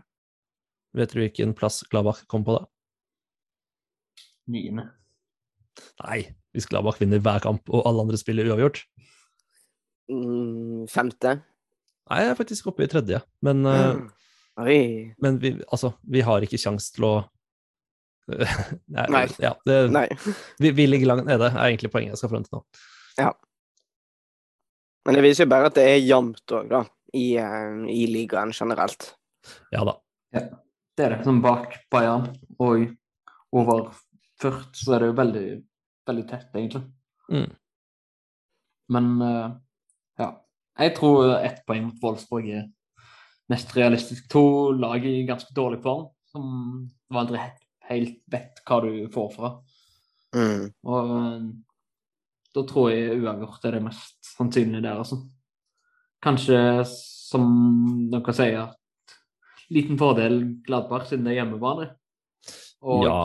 vet 0.99 1.14
du 1.14 1.20
hvilken 1.22 1.55
plass 1.57 1.83
Gladbach 1.91 2.25
kommer 2.31 2.49
på 2.49 2.57
da? 2.59 2.64
Niende. 4.55 4.91
Nei, 6.05 6.20
hvis 6.55 6.68
Gladbach 6.70 7.01
vinner 7.01 7.22
hver 7.25 7.43
kamp 7.45 7.70
og 7.72 7.87
alle 7.89 8.05
andre 8.05 8.20
spiller 8.20 8.51
uavgjort. 8.53 8.83
Mm, 10.12 10.85
femte. 10.93 11.39
Nei, 12.11 12.20
jeg 12.20 12.35
er 12.35 12.39
faktisk 12.39 12.68
oppe 12.68 12.85
i 12.85 12.91
tredje, 12.93 13.22
men, 13.45 13.64
mm. 13.64 14.03
uh, 14.61 15.14
men 15.25 15.41
vi, 15.41 15.55
altså, 15.72 15.95
vi 16.05 16.20
har 16.27 16.45
ikke 16.45 16.61
kjangs 16.61 16.91
til 16.95 17.09
å 17.09 17.14
Nei. 18.89 19.05
Nei. 19.12 19.27
Ja, 19.37 19.51
det, 19.68 19.75
Nei. 19.93 20.07
vi, 20.57 20.70
vi 20.72 20.87
ligger 20.89 21.11
langt 21.11 21.27
nede, 21.29 21.51
er 21.51 21.66
egentlig 21.66 21.91
poenget 21.93 22.14
jeg 22.14 22.22
skal 22.22 22.31
fram 22.33 22.47
til 22.47 22.57
nå. 22.57 22.62
Men 25.05 25.18
det 25.18 25.25
viser 25.27 25.45
jo 25.45 25.53
bare 25.53 25.68
at 25.68 25.77
det 25.77 25.85
er 25.85 25.99
jevnt 26.01 26.55
òg, 26.57 26.70
da. 26.70 26.81
I, 27.15 27.27
eh, 27.41 27.85
I 27.91 28.07
ligaen 28.11 28.53
generelt. 28.55 29.15
Ja 29.75 29.85
da. 29.87 29.99
Det 30.95 31.05
er 31.05 31.17
det. 31.17 31.25
Som 31.27 31.43
bak 31.43 31.75
Bayern 31.91 32.29
og 32.59 32.89
over 33.55 33.93
Ført, 34.41 34.75
så 34.75 34.97
er 34.97 35.03
det 35.03 35.09
jo 35.12 35.17
veldig, 35.19 35.49
veldig 36.11 36.25
tett, 36.29 36.49
egentlig. 36.59 36.83
Mm. 37.31 37.53
Men 38.95 39.12
eh, 39.23 39.53
ja. 40.19 40.31
Jeg 40.75 40.95
tror 40.97 41.37
ett 41.39 41.61
poeng 41.69 41.85
mot 41.87 42.01
Wolfsburg 42.03 42.49
er 42.51 42.65
mest 43.53 43.71
realistisk. 43.77 44.27
To 44.33 44.73
lag 44.75 45.07
i 45.07 45.21
ganske 45.29 45.55
dårlig 45.55 45.79
form, 45.85 46.09
som 46.33 46.49
du 46.91 47.21
aldri 47.21 47.39
helt, 47.39 47.62
helt 47.91 48.19
vet 48.35 48.59
hva 48.67 48.81
du 48.83 48.91
får 49.15 49.31
fra. 49.37 49.53
Mm. 50.35 50.67
Og 50.91 51.15
eh, 51.21 51.47
da 52.55 52.67
tror 52.71 52.91
jeg 52.91 53.23
uavgjort 53.23 53.69
er 53.69 53.79
det 53.79 53.85
mest 53.87 54.35
sannsynlige 54.35 54.83
der, 54.83 54.99
altså. 55.05 55.23
Kanskje, 56.25 56.59
som 56.89 57.45
dere 58.12 58.35
sier, 58.37 58.61
at 58.64 59.16
liten 59.75 59.99
fordel 60.01 60.39
Gladbach 60.64 61.09
siden 61.11 61.27
det 61.27 61.35
er 61.35 61.43
hjemmebane. 61.43 61.91
Og 62.85 63.05
Ja, 63.05 63.18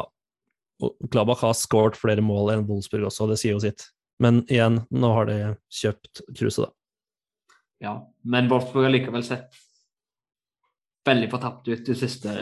og 0.83 1.09
Gladbach 1.11 1.43
har 1.43 1.55
skåret 1.57 1.99
flere 1.99 2.23
mål 2.23 2.53
enn 2.53 2.67
Wolfsburg 2.67 3.07
også, 3.09 3.27
det 3.31 3.39
sier 3.41 3.57
jo 3.57 3.63
sitt. 3.63 3.89
Men 4.19 4.43
igjen, 4.51 4.81
nå 4.91 5.13
har 5.15 5.27
de 5.29 5.39
kjøpt 5.71 6.23
Kruse, 6.35 6.67
da. 6.67 6.73
Ja, 7.79 7.93
men 8.27 8.49
Wolfsburg 8.51 8.87
har 8.87 8.93
likevel 8.93 9.23
sett 9.23 9.55
veldig 11.07 11.29
fortapt 11.31 11.67
ut 11.71 11.85
de 11.87 11.95
siste 11.95 12.33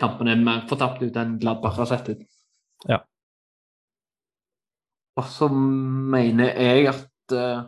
kampene. 0.00 0.36
Mer 0.40 0.64
fortapt 0.70 1.02
ut 1.04 1.16
enn 1.20 1.36
Gladbach 1.40 1.76
har 1.80 1.90
sett 1.90 2.08
ut. 2.14 2.22
Ja. 2.88 3.02
Og 5.20 5.28
så 5.28 5.50
mener 5.52 6.56
jeg 6.56 6.88
at 6.88 7.36
eh, 7.36 7.66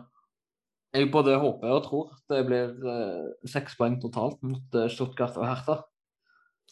jeg 0.95 1.11
både 1.11 1.35
håper 1.41 1.71
og 1.75 1.83
tror 1.85 2.11
det 2.31 2.41
blir 2.47 2.71
eh, 2.91 3.25
seks 3.49 3.75
poeng 3.79 3.97
totalt 4.01 4.39
mot 4.45 4.77
eh, 4.77 4.89
Stuttgart 4.91 5.37
og 5.39 5.47
Hertha. 5.47 5.75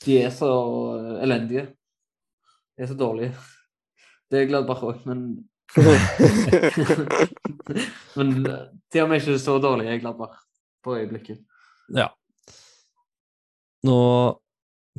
De 0.04 0.18
er 0.22 0.32
så 0.34 0.52
eh, 0.98 1.24
elendige. 1.26 1.66
De 2.74 2.86
er 2.86 2.90
så 2.92 2.98
dårlige. 2.98 3.34
Det 4.32 4.42
er 4.42 4.50
Gladbach 4.50 4.84
òg, 4.88 5.04
men 5.10 5.20
Men 8.18 8.28
de 8.44 8.54
til 8.94 9.02
og 9.04 9.10
med 9.10 9.22
ikke 9.22 9.40
så 9.42 9.58
dårlig 9.62 9.88
er 9.90 10.02
Gladbach 10.02 10.36
på 10.86 10.98
øyeblikket. 11.00 11.40
Ja. 11.96 12.08
Nå 13.88 14.00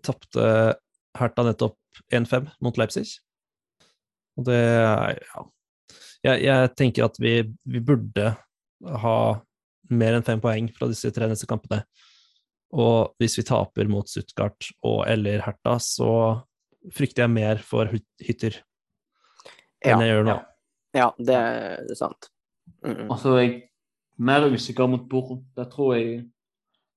tapte 0.05 0.45
Hertha 1.15 1.43
nettopp 1.47 1.79
1-5 2.13 2.49
mot 2.65 2.77
Leipzig. 2.81 3.07
Og 4.39 4.49
det 4.51 4.61
er 4.61 5.19
Ja. 5.23 5.49
Jeg, 6.25 6.41
jeg 6.47 6.71
tenker 6.79 7.05
at 7.05 7.19
vi, 7.21 7.35
vi 7.69 7.81
burde 7.85 8.31
ha 9.03 9.17
mer 9.95 10.17
enn 10.17 10.25
fem 10.27 10.41
poeng 10.43 10.69
fra 10.75 10.89
disse 10.91 11.11
tre 11.15 11.29
neste 11.31 11.49
kampene. 11.51 11.83
Og 12.75 13.13
hvis 13.21 13.37
vi 13.39 13.45
taper 13.47 13.89
mot 13.91 14.09
Stuttgart 14.11 14.71
og 14.83 15.05
eller 15.07 15.43
Hertha, 15.45 15.77
så 15.79 16.09
frykter 16.95 17.25
jeg 17.25 17.33
mer 17.35 17.61
for 17.65 17.87
Hyt- 17.93 18.25
Hytter 18.27 18.57
Ja, 19.85 19.95
enn 19.95 20.03
jeg 20.05 20.11
gjør 20.15 20.27
nå. 20.29 20.37
ja, 20.97 21.11
det 21.19 21.37
er 21.37 21.95
sant. 21.99 22.29
Mm. 22.85 23.07
Altså, 23.13 23.37
jeg 23.41 23.51
er 23.55 23.61
mer 24.25 24.49
usikker 24.53 24.89
mot 24.89 25.05
Borum. 25.09 25.45
Der 25.57 25.69
tror 25.71 25.95
jeg 25.97 26.25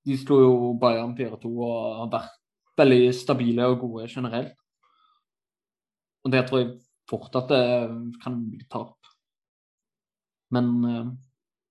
De 0.08 0.16
slo 0.18 0.38
jo 0.40 0.52
Bayern 0.80 1.12
4-2 1.18 1.50
og 1.52 1.96
har 2.00 2.10
vært 2.14 2.36
veldig 2.80 3.14
stabile 3.14 3.66
og 3.68 3.82
gode 3.82 4.06
generelt. 4.08 4.54
Og 6.24 6.32
der 6.32 6.46
tror 6.48 6.62
jeg 6.62 6.70
fort 7.10 7.36
at 7.36 7.50
det 7.52 7.64
kan 8.24 8.38
bli 8.50 8.64
tap. 8.72 8.96
Men 10.56 10.70
eh, 10.88 11.10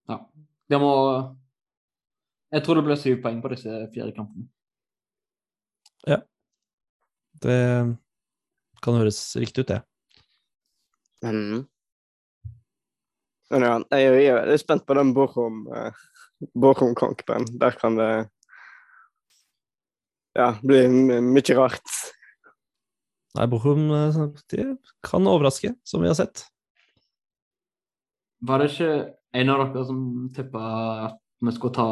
ja. 0.09 0.21
Det 0.67 0.79
må 0.83 0.93
Jeg 2.55 2.63
tror 2.65 2.79
det 2.79 2.87
blir 2.87 2.99
syv 2.99 3.21
poeng 3.23 3.41
på 3.43 3.51
disse 3.53 3.71
fire 3.95 4.13
kampene. 4.15 4.47
Ja. 6.07 6.21
Det 7.43 7.59
kan 8.83 8.99
høres 9.01 9.19
riktig 9.37 9.67
ut, 9.67 9.73
det. 9.73 9.81
Mm. 11.27 11.67
Men 13.51 13.67
ja, 13.67 13.75
jeg, 13.99 14.23
jeg 14.25 14.55
er 14.55 14.63
spent 14.63 14.87
på 14.87 14.97
den 14.99 15.13
Bochum, 15.15 15.65
eh, 15.75 15.99
Bochum-kampen. 16.55 17.47
Der 17.61 17.77
kan 17.79 17.99
det 17.99 18.11
ja, 20.37 20.51
bli 20.63 20.87
mye 21.25 21.59
rart. 21.59 21.99
Nei, 23.37 23.47
Bochum 23.53 23.89
eh, 23.93 24.75
kan 25.05 25.29
overraske, 25.31 25.75
som 25.85 26.03
vi 26.03 26.11
har 26.11 26.19
sett. 26.19 26.47
Var 28.47 28.61
det 28.61 28.71
ikke 28.73 28.91
en 29.41 29.53
av 29.53 29.63
dere 29.65 29.85
som 29.89 30.03
tippa 30.35 30.67
at 31.07 31.19
vi 31.45 31.53
skulle 31.53 31.77
ta 31.77 31.89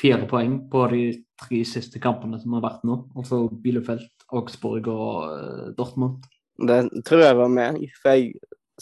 fire 0.00 0.26
poeng 0.30 0.56
på 0.70 0.86
de 0.90 1.02
tre 1.38 1.60
siste 1.68 2.00
kampene 2.02 2.40
som 2.42 2.56
har 2.56 2.64
vært 2.64 2.86
nå? 2.86 2.98
Altså 3.18 3.44
Bielefeld, 3.62 4.08
Augsburg 4.34 4.88
og 4.90 5.12
eh, 5.28 5.68
Dortmund. 5.78 6.26
Det 6.58 6.80
tror 7.06 7.22
jeg 7.22 7.38
var 7.38 7.52
meg, 7.52 7.78
for 8.00 8.12
jeg 8.12 8.32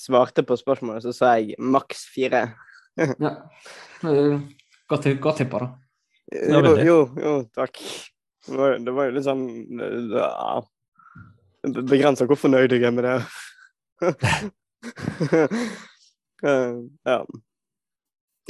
svarte 0.01 0.44
på 0.46 0.57
spørsmålet, 0.59 1.05
så 1.05 1.12
sa 1.14 1.34
jeg 1.38 1.59
maks 1.61 2.07
fire. 2.14 2.46
Ja. 2.96 3.34
Godt, 4.90 5.07
godt 5.22 5.42
tippa, 5.42 5.61
da. 5.62 5.68
Jo, 6.30 6.74
jo, 6.78 6.98
jo, 7.20 7.34
takk. 7.57 7.78
Det 8.46 8.57
var, 8.57 8.78
det 8.80 8.92
var 8.96 9.09
jo 9.09 9.14
litt 9.14 9.26
sånn 9.26 9.44
ja, 10.14 10.61
Begrensa 11.84 12.24
hvor 12.24 12.38
fornøyd 12.40 12.72
jeg 12.72 12.86
er 12.88 12.94
med 12.96 13.05
det. 13.05 13.18
Eh, 16.40 16.72
ja. 17.05 17.26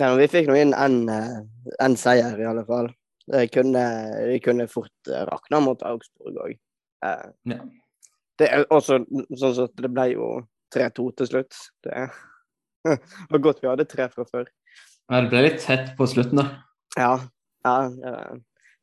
Ja. 0.01 0.11
men 0.11 0.21
Vi 0.21 0.31
fikk 0.33 0.49
nå 0.51 0.57
inn 0.59 0.75
en, 0.77 1.03
eh, 1.13 1.95
seier, 2.01 2.39
i 2.41 2.49
alle 2.49 2.65
fall. 2.69 2.91
Det 3.31 3.47
kunne, 3.55 3.85
det 4.27 4.41
kunne 4.45 4.67
fort 4.71 5.11
eh, 5.13 5.25
rakna 5.29 5.61
mot 5.65 5.83
Augsburg 5.87 6.41
òg. 6.47 6.57
Ja. 7.01 7.61
Det 8.41 8.49
er 8.49 8.65
også 8.73 9.03
sånn 9.37 9.63
at 9.65 9.77
det 9.81 9.91
ble 9.93 10.07
jo 10.15 10.31
3-2 10.75 11.07
til 11.21 11.29
slutt. 11.29 11.59
Det 11.85 12.09
var 13.31 13.45
godt 13.45 13.63
vi 13.63 13.71
hadde 13.71 13.89
tre 13.89 14.09
fra 14.13 14.27
før. 14.29 14.49
Ja, 15.11 15.21
Det 15.21 15.29
ble 15.33 15.45
litt 15.49 15.61
tett 15.65 15.93
på 15.99 16.07
slutten, 16.09 16.41
da. 16.41 16.47
Ja. 16.99 17.13
ja 17.67 17.77
eh, 17.91 18.37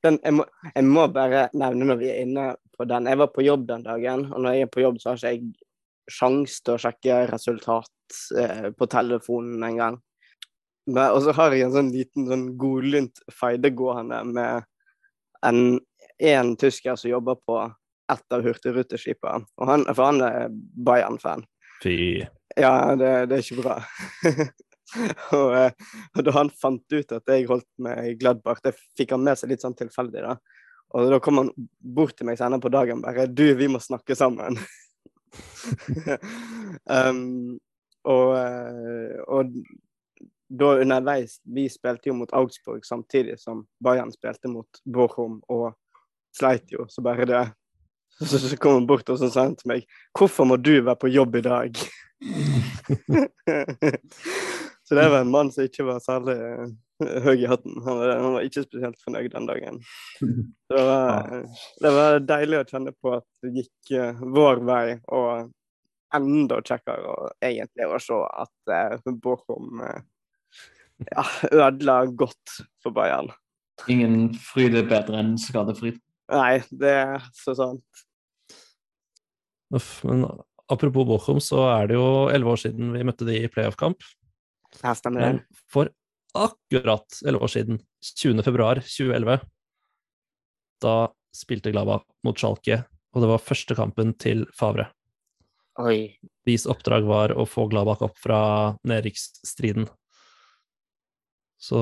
den, 0.05 0.20
jeg, 0.24 0.36
må, 0.38 0.45
jeg 0.74 0.88
må 0.88 1.07
bare 1.11 1.47
nevne 1.57 1.88
når 1.89 2.01
vi 2.01 2.11
er 2.11 2.26
inne 2.26 2.49
på 2.78 2.86
den. 2.89 3.09
Jeg 3.09 3.20
var 3.24 3.32
på 3.34 3.45
jobb 3.45 3.65
den 3.70 3.86
dagen, 3.88 4.28
og 4.32 4.43
når 4.43 4.57
jeg 4.57 4.68
er 4.68 4.74
på 4.74 4.84
jobb, 4.84 4.99
så 5.01 5.13
har 5.13 5.18
ikke 5.18 5.32
jeg 5.34 6.18
sjans 6.18 6.59
til 6.63 6.76
å 6.76 6.82
sjekke 6.82 7.22
resultat 7.32 8.20
eh, 8.39 8.68
på 8.78 8.88
telefonen 8.91 9.65
engang. 9.68 9.97
Men- 10.88 11.12
Og 11.12 11.22
så 11.24 11.34
har 11.36 11.52
jeg 11.52 11.68
en 11.68 11.76
sånn 11.76 11.92
liten 11.92 12.28
sånn 12.28 12.58
godlynt 12.58 13.20
feide 13.32 13.70
gående 13.76 14.24
med 14.24 14.64
en, 15.44 15.80
en 16.20 16.56
tysker 16.56 16.96
som 16.96 17.12
jobber 17.12 17.36
på 17.36 17.60
ett 18.12 18.34
av 18.34 18.42
hurtigruteskipene. 18.42 19.46
Og 19.58 19.68
han, 19.68 19.84
for 19.94 20.06
han 20.06 20.22
er 20.24 20.48
Bayern-fan. 20.52 21.44
Fy. 21.84 22.24
Ja, 22.58 22.96
det, 22.96 23.28
det 23.30 23.38
er 23.38 23.44
ikke 23.44 23.62
bra. 23.62 23.76
og, 25.38 25.50
eh, 25.60 25.72
og 26.16 26.24
da 26.24 26.36
han 26.40 26.50
fant 26.56 26.96
ut 26.96 27.12
at 27.12 27.34
jeg 27.34 27.50
holdt 27.52 27.68
med 27.84 28.16
Gladbach, 28.22 28.64
det 28.64 28.78
fikk 28.98 29.12
han 29.12 29.26
med 29.28 29.38
seg 29.38 29.52
litt 29.52 29.66
sånn 29.66 29.76
tilfeldig, 29.78 30.24
da. 30.24 30.38
Og 30.96 31.12
da 31.12 31.20
kom 31.20 31.42
han 31.42 31.52
bort 31.84 32.16
til 32.16 32.30
meg 32.30 32.40
senere 32.40 32.64
på 32.64 32.72
dagen 32.72 33.04
bare 33.04 33.28
'Du, 33.28 33.44
vi 33.60 33.68
må 33.68 33.84
snakke 33.84 34.16
sammen'. 34.16 34.56
um, 36.88 37.60
og, 38.08 38.30
eh, 38.40 39.18
og 39.28 39.52
da 40.50 40.82
underveis 40.82 41.41
Vi 41.43 41.70
spilte 41.70 42.10
jo 42.10 42.16
mot 42.16 42.34
Augsburg 42.34 42.86
samtidig 42.86 43.39
som 43.39 43.66
Bayern 43.84 44.12
spilte 44.12 44.48
mot 44.52 44.68
Bochum 44.86 45.41
og 45.52 45.74
sleit 46.38 46.72
jo, 46.72 46.86
så 46.89 47.02
bare 47.02 47.26
det 47.28 47.45
Så, 48.20 48.39
så 48.39 48.58
kom 48.58 48.74
han 48.80 48.88
bort 48.88 49.10
og 49.10 49.20
så 49.20 49.30
sa 49.30 49.41
han 49.48 49.56
til 49.56 49.68
meg 49.74 49.86
'Hvorfor 50.18 50.45
må 50.45 50.56
du 50.58 50.82
være 50.82 50.95
på 50.95 51.08
jobb 51.12 51.36
i 51.36 51.41
dag?' 51.41 51.78
så 54.88 54.95
det 54.95 55.10
var 55.10 55.22
en 55.22 55.32
mann 55.32 55.52
som 55.52 55.64
ikke 55.64 55.84
var 55.86 56.00
særlig 56.02 56.34
eh, 56.34 56.68
høy 57.22 57.43
i 57.43 57.45
hatten. 57.45 57.82
Han 57.86 57.98
var, 58.00 58.16
han 58.18 58.34
var 58.34 58.41
ikke 58.48 58.64
spesielt 58.64 59.04
fornøyd 59.04 59.30
den 59.36 59.45
dagen. 59.45 59.84
Det 60.70 60.84
var, 60.84 61.45
det 61.84 61.91
var 61.93 62.20
deilig 62.20 62.60
å 62.60 62.68
kjenne 62.68 62.91
på 62.98 63.14
at 63.20 63.26
det 63.43 63.52
gikk 63.60 63.91
eh, 63.95 64.16
vår 64.36 64.58
vei, 64.68 65.00
og 65.14 65.52
enda 66.16 66.62
kjekkere 66.66 67.12
og 67.12 67.32
egentlig 67.43 67.88
å 67.88 68.00
se 68.02 68.18
at 68.41 68.72
uh, 68.72 69.14
Bochum 69.24 69.82
ja, 71.06 71.24
ødela 71.52 72.00
godt 72.18 72.58
for 72.84 72.95
Bayern. 72.95 73.30
Ingen 73.91 74.32
fryd 74.41 74.76
er 74.78 74.88
bedre 74.89 75.22
enn 75.22 75.36
skadefryd. 75.41 76.00
Nei, 76.34 76.60
det 76.74 76.93
er 77.04 77.28
så 77.38 77.54
sant. 77.56 78.04
Uff, 79.76 80.00
men 80.08 80.26
apropos 80.72 81.08
Bochum, 81.08 81.39
så 81.43 81.62
er 81.70 81.91
det 81.91 82.00
jo 82.00 82.08
elleve 82.32 82.56
år 82.56 82.64
siden 82.64 82.91
vi 82.95 83.06
møtte 83.08 83.28
de 83.28 83.38
i 83.43 83.52
playoff-kamp. 83.52 84.04
Her 84.82 84.98
stemmer 84.98 85.24
det. 85.24 85.30
Men 85.30 85.64
for 85.72 85.91
akkurat 86.38 87.22
elleve 87.24 87.48
år 87.48 87.54
siden, 87.54 87.80
20. 88.04 88.43
februar 88.45 88.82
2011, 88.84 89.39
da 90.84 90.98
spilte 91.36 91.74
Glava 91.74 92.02
mot 92.26 92.38
Schalke, 92.38 92.82
og 93.14 93.24
det 93.24 93.30
var 93.32 93.43
første 93.43 93.78
kampen 93.78 94.14
til 94.22 94.45
Favre. 94.58 94.89
Oi. 95.82 96.18
Hvis 96.48 96.66
oppdrag 96.70 97.06
var 97.06 97.34
å 97.38 97.45
få 97.50 97.68
Gladbach 97.70 98.02
opp 98.06 98.18
fra 98.22 98.39
nedrykksstriden. 98.88 99.88
Så 101.58 101.80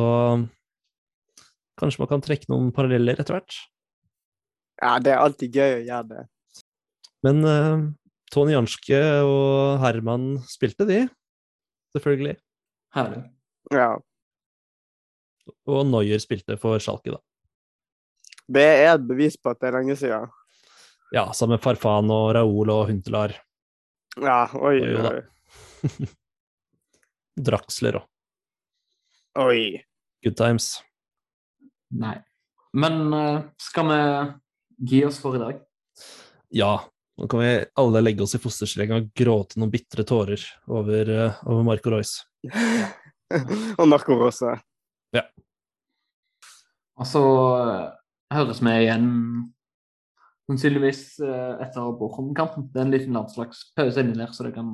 kanskje 1.79 2.01
man 2.03 2.11
kan 2.13 2.23
trekke 2.23 2.49
noen 2.51 2.71
paralleller 2.75 3.19
etter 3.19 3.37
hvert. 3.37 3.57
Ja, 4.81 4.95
det 4.99 5.13
er 5.13 5.21
alltid 5.23 5.55
gøy 5.55 5.77
å 5.77 5.83
gjøre 5.83 6.07
det. 6.11 6.23
Men 7.25 7.41
uh, 7.47 7.85
Tony 8.33 8.55
Janske 8.55 8.99
og 9.25 9.79
Herman 9.83 10.35
spilte, 10.49 10.87
de. 10.87 11.05
Selvfølgelig. 11.95 12.35
Herlig. 12.95 13.23
Ja. 13.73 13.93
Og 15.69 15.85
Noyer 15.87 16.21
spilte 16.21 16.57
for 16.61 16.81
Schalke, 16.83 17.15
da. 17.15 17.21
Det 18.45 18.65
er 18.65 18.91
et 18.93 19.05
bevis 19.07 19.37
på 19.41 19.51
at 19.51 19.61
det 19.61 19.71
er 19.71 19.79
lenge 19.79 19.95
siden. 19.97 20.27
Ja, 21.13 21.29
sammen 21.33 21.55
med 21.55 21.63
Farfan 21.63 22.11
og 22.13 22.27
Raoul 22.35 22.71
og 22.73 22.89
Huntelar. 22.89 23.33
Ja, 24.21 24.45
oi, 24.55 24.77
Oi, 24.83 25.15
oi. 25.15 26.09
Draxler 27.47 27.99
og 27.99 28.05
Oi. 29.35 29.83
good 30.23 30.37
times. 30.37 30.83
Nei. 31.91 32.15
Men 32.73 33.13
eh, 33.13 33.41
skal 33.59 33.87
vi 33.89 33.97
gi 34.91 35.01
oss 35.05 35.19
for 35.19 35.35
i 35.35 35.41
dag? 35.41 35.59
Ja, 36.55 36.71
nå 37.19 37.27
kan 37.27 37.41
vi 37.43 37.49
alle 37.75 38.01
legge 38.03 38.23
oss 38.23 38.37
i 38.37 38.39
fosterstilling 38.39 38.93
og 38.95 39.09
gråte 39.15 39.59
noen 39.59 39.73
bitre 39.73 40.05
tårer 40.07 40.39
over, 40.71 41.11
eh, 41.11 41.43
over 41.47 41.67
Marco 41.67 41.91
Royce. 41.91 42.23
Og 43.81 43.87
Marco 43.89 44.15
Rosa. 44.19 44.53
Og 46.95 47.07
så 47.09 47.21
eh, 47.59 47.87
høres 48.37 48.61
vi 48.63 48.75
igjen 48.85 49.07
sannsynligvis 50.47 51.07
etter 51.19 51.95
Bochum-kampen. 51.99 52.69
Det 52.71 52.79
er 52.79 52.85
en 52.85 52.93
liten 52.93 53.17
landslagspause 53.17 53.99
inni 53.99 54.15
der, 54.15 54.31
så 54.31 54.45
det 54.45 54.53
kan 54.55 54.69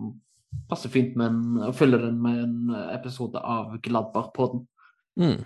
passe 0.70 0.91
fint 0.91 1.18
med 1.20 1.28
en, 1.28 1.41
å 1.70 1.74
fylle 1.76 1.99
den 2.02 2.22
med 2.24 2.43
en 2.43 2.78
episode 2.91 3.39
av 3.39 3.78
Gladbar-podden. 3.84 4.66
Mm. 5.20 5.41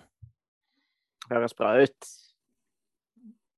Høres 1.31 1.57
bra 1.57 1.73
ut. 1.81 2.13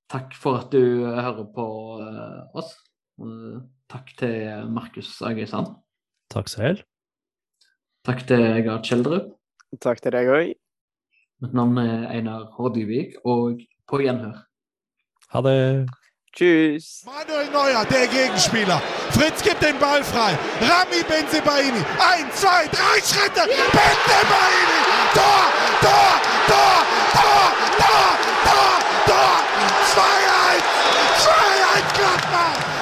Takk 0.07 0.35
for 0.39 0.61
at 0.61 0.71
du 0.71 1.03
eh, 1.03 1.19
hører 1.19 1.47
på 1.55 1.65
eh, 2.03 2.43
oss. 2.57 2.71
Eh, 3.19 3.57
takk 3.91 4.13
til 4.19 4.69
Markus 4.71 5.17
Agøysand. 5.25 5.73
Takk 6.31 6.51
selv. 6.51 6.85
Takk 8.07 8.23
til 8.29 8.45
Gard 8.63 8.87
Kjeldrup. 8.87 9.33
Takk 9.83 9.99
til 10.03 10.15
deg 10.15 10.31
òg. 10.31 10.53
Mitt 11.43 11.53
navn 11.53 11.77
er 11.81 12.07
Einar 12.09 12.47
Hårdivik, 12.55 13.19
og 13.27 13.59
på 13.87 13.99
gjenhør. 14.01 14.39
Ha 15.35 15.43
det. 15.43 15.59
Tschüss. 16.31 17.03
Manuel 17.05 17.51
Neuer, 17.51 17.83
der 17.91 18.07
Gegenspieler. 18.15 18.79
Fritz 19.17 19.41
gibt 19.41 19.63
den 19.63 19.79
Ball 19.79 20.03
frei. 20.03 20.37
Rami 20.61 21.01
Benzebaini. 21.03 21.83
Ein, 21.97 22.29
zwei, 22.35 22.67
drei 22.67 23.01
Schritte. 23.01 23.47
Benzebaini. 23.47 24.79
Tor, 25.15 25.51
Tor, 25.81 26.21
Tor, 26.47 26.85
Tor, 27.13 27.53
Tor, 27.77 28.17
Tor, 28.45 28.79
Tor. 29.07 29.41
2-1. 29.95 30.61
2-1 31.23 31.97
Gladbach. 31.97 32.76